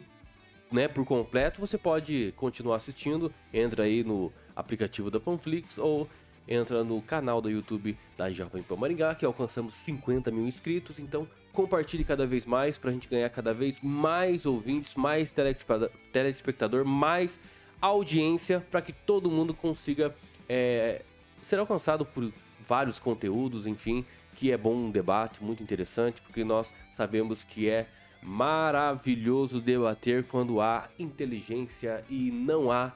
né, 0.72 0.88
por 0.88 1.04
completo, 1.06 1.60
você 1.60 1.76
pode 1.76 2.36
continuar 2.38 2.76
assistindo. 2.76 3.34
Entra 3.52 3.86
aí 3.86 4.04
no 4.04 4.32
aplicativo 4.56 5.10
da 5.10 5.20
Panflix 5.20 5.80
ou 5.80 6.08
entra 6.50 6.84
no 6.84 7.00
canal 7.02 7.40
do 7.40 7.50
YouTube 7.50 7.96
da 8.18 8.32
Jovem 8.32 8.64
Pan 8.64 8.76
Maringá, 8.76 9.14
que 9.14 9.24
alcançamos 9.24 9.76
50 9.76 10.32
mil 10.32 10.48
inscritos. 10.48 10.98
Então, 10.98 11.28
compartilhe 11.54 12.04
cada 12.04 12.26
vez 12.26 12.46
mais 12.46 12.78
para 12.78 12.90
a 12.90 12.94
gente 12.94 13.08
ganhar 13.08 13.30
cada 13.30 13.54
vez 13.54 13.78
mais 13.84 14.48
ouvintes, 14.48 14.96
mais 14.96 15.32
telespe- 15.32 15.92
telespectador, 16.12 16.84
mais 16.84 17.40
audiência, 17.80 18.66
para 18.72 18.82
que 18.82 18.92
todo 18.92 19.30
mundo 19.30 19.54
consiga 19.54 20.14
é, 20.50 21.04
ser 21.44 21.60
alcançado 21.60 22.04
por 22.04 22.32
vários 22.68 22.98
conteúdos, 22.98 23.68
enfim, 23.68 24.04
que 24.36 24.52
é 24.52 24.58
bom 24.58 24.74
um 24.74 24.92
debate 24.92 25.44
muito 25.44 25.62
interessante, 25.62 26.22
porque 26.22 26.44
nós 26.44 26.74
sabemos 26.92 27.44
que 27.44 27.70
é 27.70 27.88
maravilhoso 28.22 29.62
debater 29.62 30.24
quando 30.26 30.60
há 30.60 30.90
inteligência 30.98 32.04
e 32.10 32.32
não 32.32 32.72
há 32.72 32.92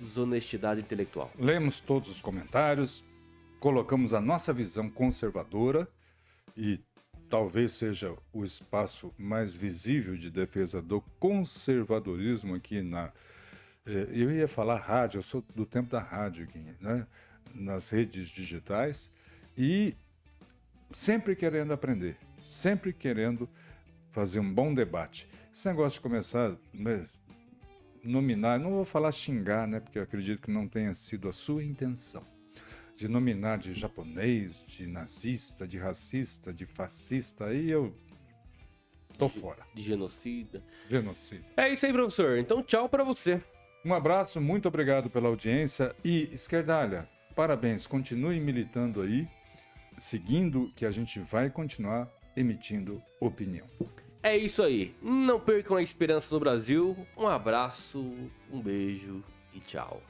desonestidade 0.00 0.80
intelectual. 0.80 1.30
Lemos 1.38 1.80
todos 1.80 2.10
os 2.10 2.20
comentários, 2.20 3.04
colocamos 3.60 4.12
a 4.14 4.20
nossa 4.20 4.52
visão 4.52 4.88
conservadora 4.88 5.88
e 6.56 6.80
talvez 7.28 7.72
seja 7.72 8.16
o 8.32 8.44
espaço 8.44 9.12
mais 9.18 9.54
visível 9.54 10.16
de 10.16 10.30
defesa 10.30 10.80
do 10.80 11.00
conservadorismo 11.18 12.54
aqui 12.54 12.82
na 12.82 13.12
É, 13.88 14.08
eu 14.10 14.32
ia 14.32 14.48
falar 14.48 14.76
rádio, 14.76 15.18
eu 15.18 15.22
sou 15.22 15.44
do 15.54 15.64
tempo 15.64 15.88
da 15.88 16.00
rádio, 16.00 16.48
né? 16.80 17.06
nas 17.54 17.88
redes 17.88 18.28
digitais, 18.28 19.08
e 19.56 19.94
sempre 20.90 21.36
querendo 21.36 21.72
aprender, 21.72 22.16
sempre 22.42 22.92
querendo 22.92 23.48
fazer 24.10 24.40
um 24.40 24.52
bom 24.52 24.74
debate. 24.74 25.28
Esse 25.52 25.68
negócio 25.68 25.98
de 25.98 26.02
começar 26.02 26.56
né, 26.74 27.04
nominar, 28.06 28.58
não 28.58 28.70
vou 28.70 28.84
falar 28.84 29.12
xingar, 29.12 29.66
né, 29.66 29.80
porque 29.80 29.98
eu 29.98 30.02
acredito 30.02 30.42
que 30.42 30.50
não 30.50 30.68
tenha 30.68 30.94
sido 30.94 31.28
a 31.28 31.32
sua 31.32 31.62
intenção, 31.62 32.24
de 32.94 33.08
nominar 33.08 33.58
de 33.58 33.74
japonês, 33.74 34.64
de 34.66 34.86
nazista, 34.86 35.66
de 35.66 35.78
racista, 35.78 36.52
de 36.52 36.64
fascista, 36.66 37.46
aí 37.46 37.70
eu 37.70 37.94
tô 39.18 39.28
fora. 39.28 39.62
De 39.74 39.82
genocida. 39.82 40.62
Genocida. 40.88 41.44
É 41.56 41.68
isso 41.72 41.86
aí, 41.86 41.92
professor. 41.92 42.38
Então, 42.38 42.62
tchau 42.62 42.88
para 42.88 43.04
você. 43.04 43.42
Um 43.84 43.94
abraço, 43.94 44.40
muito 44.40 44.66
obrigado 44.66 45.08
pela 45.08 45.28
audiência 45.28 45.94
e 46.04 46.28
esquerdalha, 46.32 47.08
parabéns, 47.36 47.86
continue 47.86 48.40
militando 48.40 49.00
aí, 49.00 49.28
seguindo 49.96 50.72
que 50.74 50.84
a 50.84 50.90
gente 50.90 51.20
vai 51.20 51.50
continuar 51.50 52.10
emitindo 52.36 53.00
opinião. 53.20 53.66
É 54.22 54.36
isso 54.36 54.62
aí. 54.62 54.94
Não 55.00 55.38
percam 55.38 55.76
a 55.76 55.82
esperança 55.82 56.32
no 56.32 56.40
Brasil. 56.40 56.96
Um 57.16 57.26
abraço, 57.26 57.98
um 58.50 58.60
beijo 58.60 59.22
e 59.54 59.60
tchau. 59.60 60.02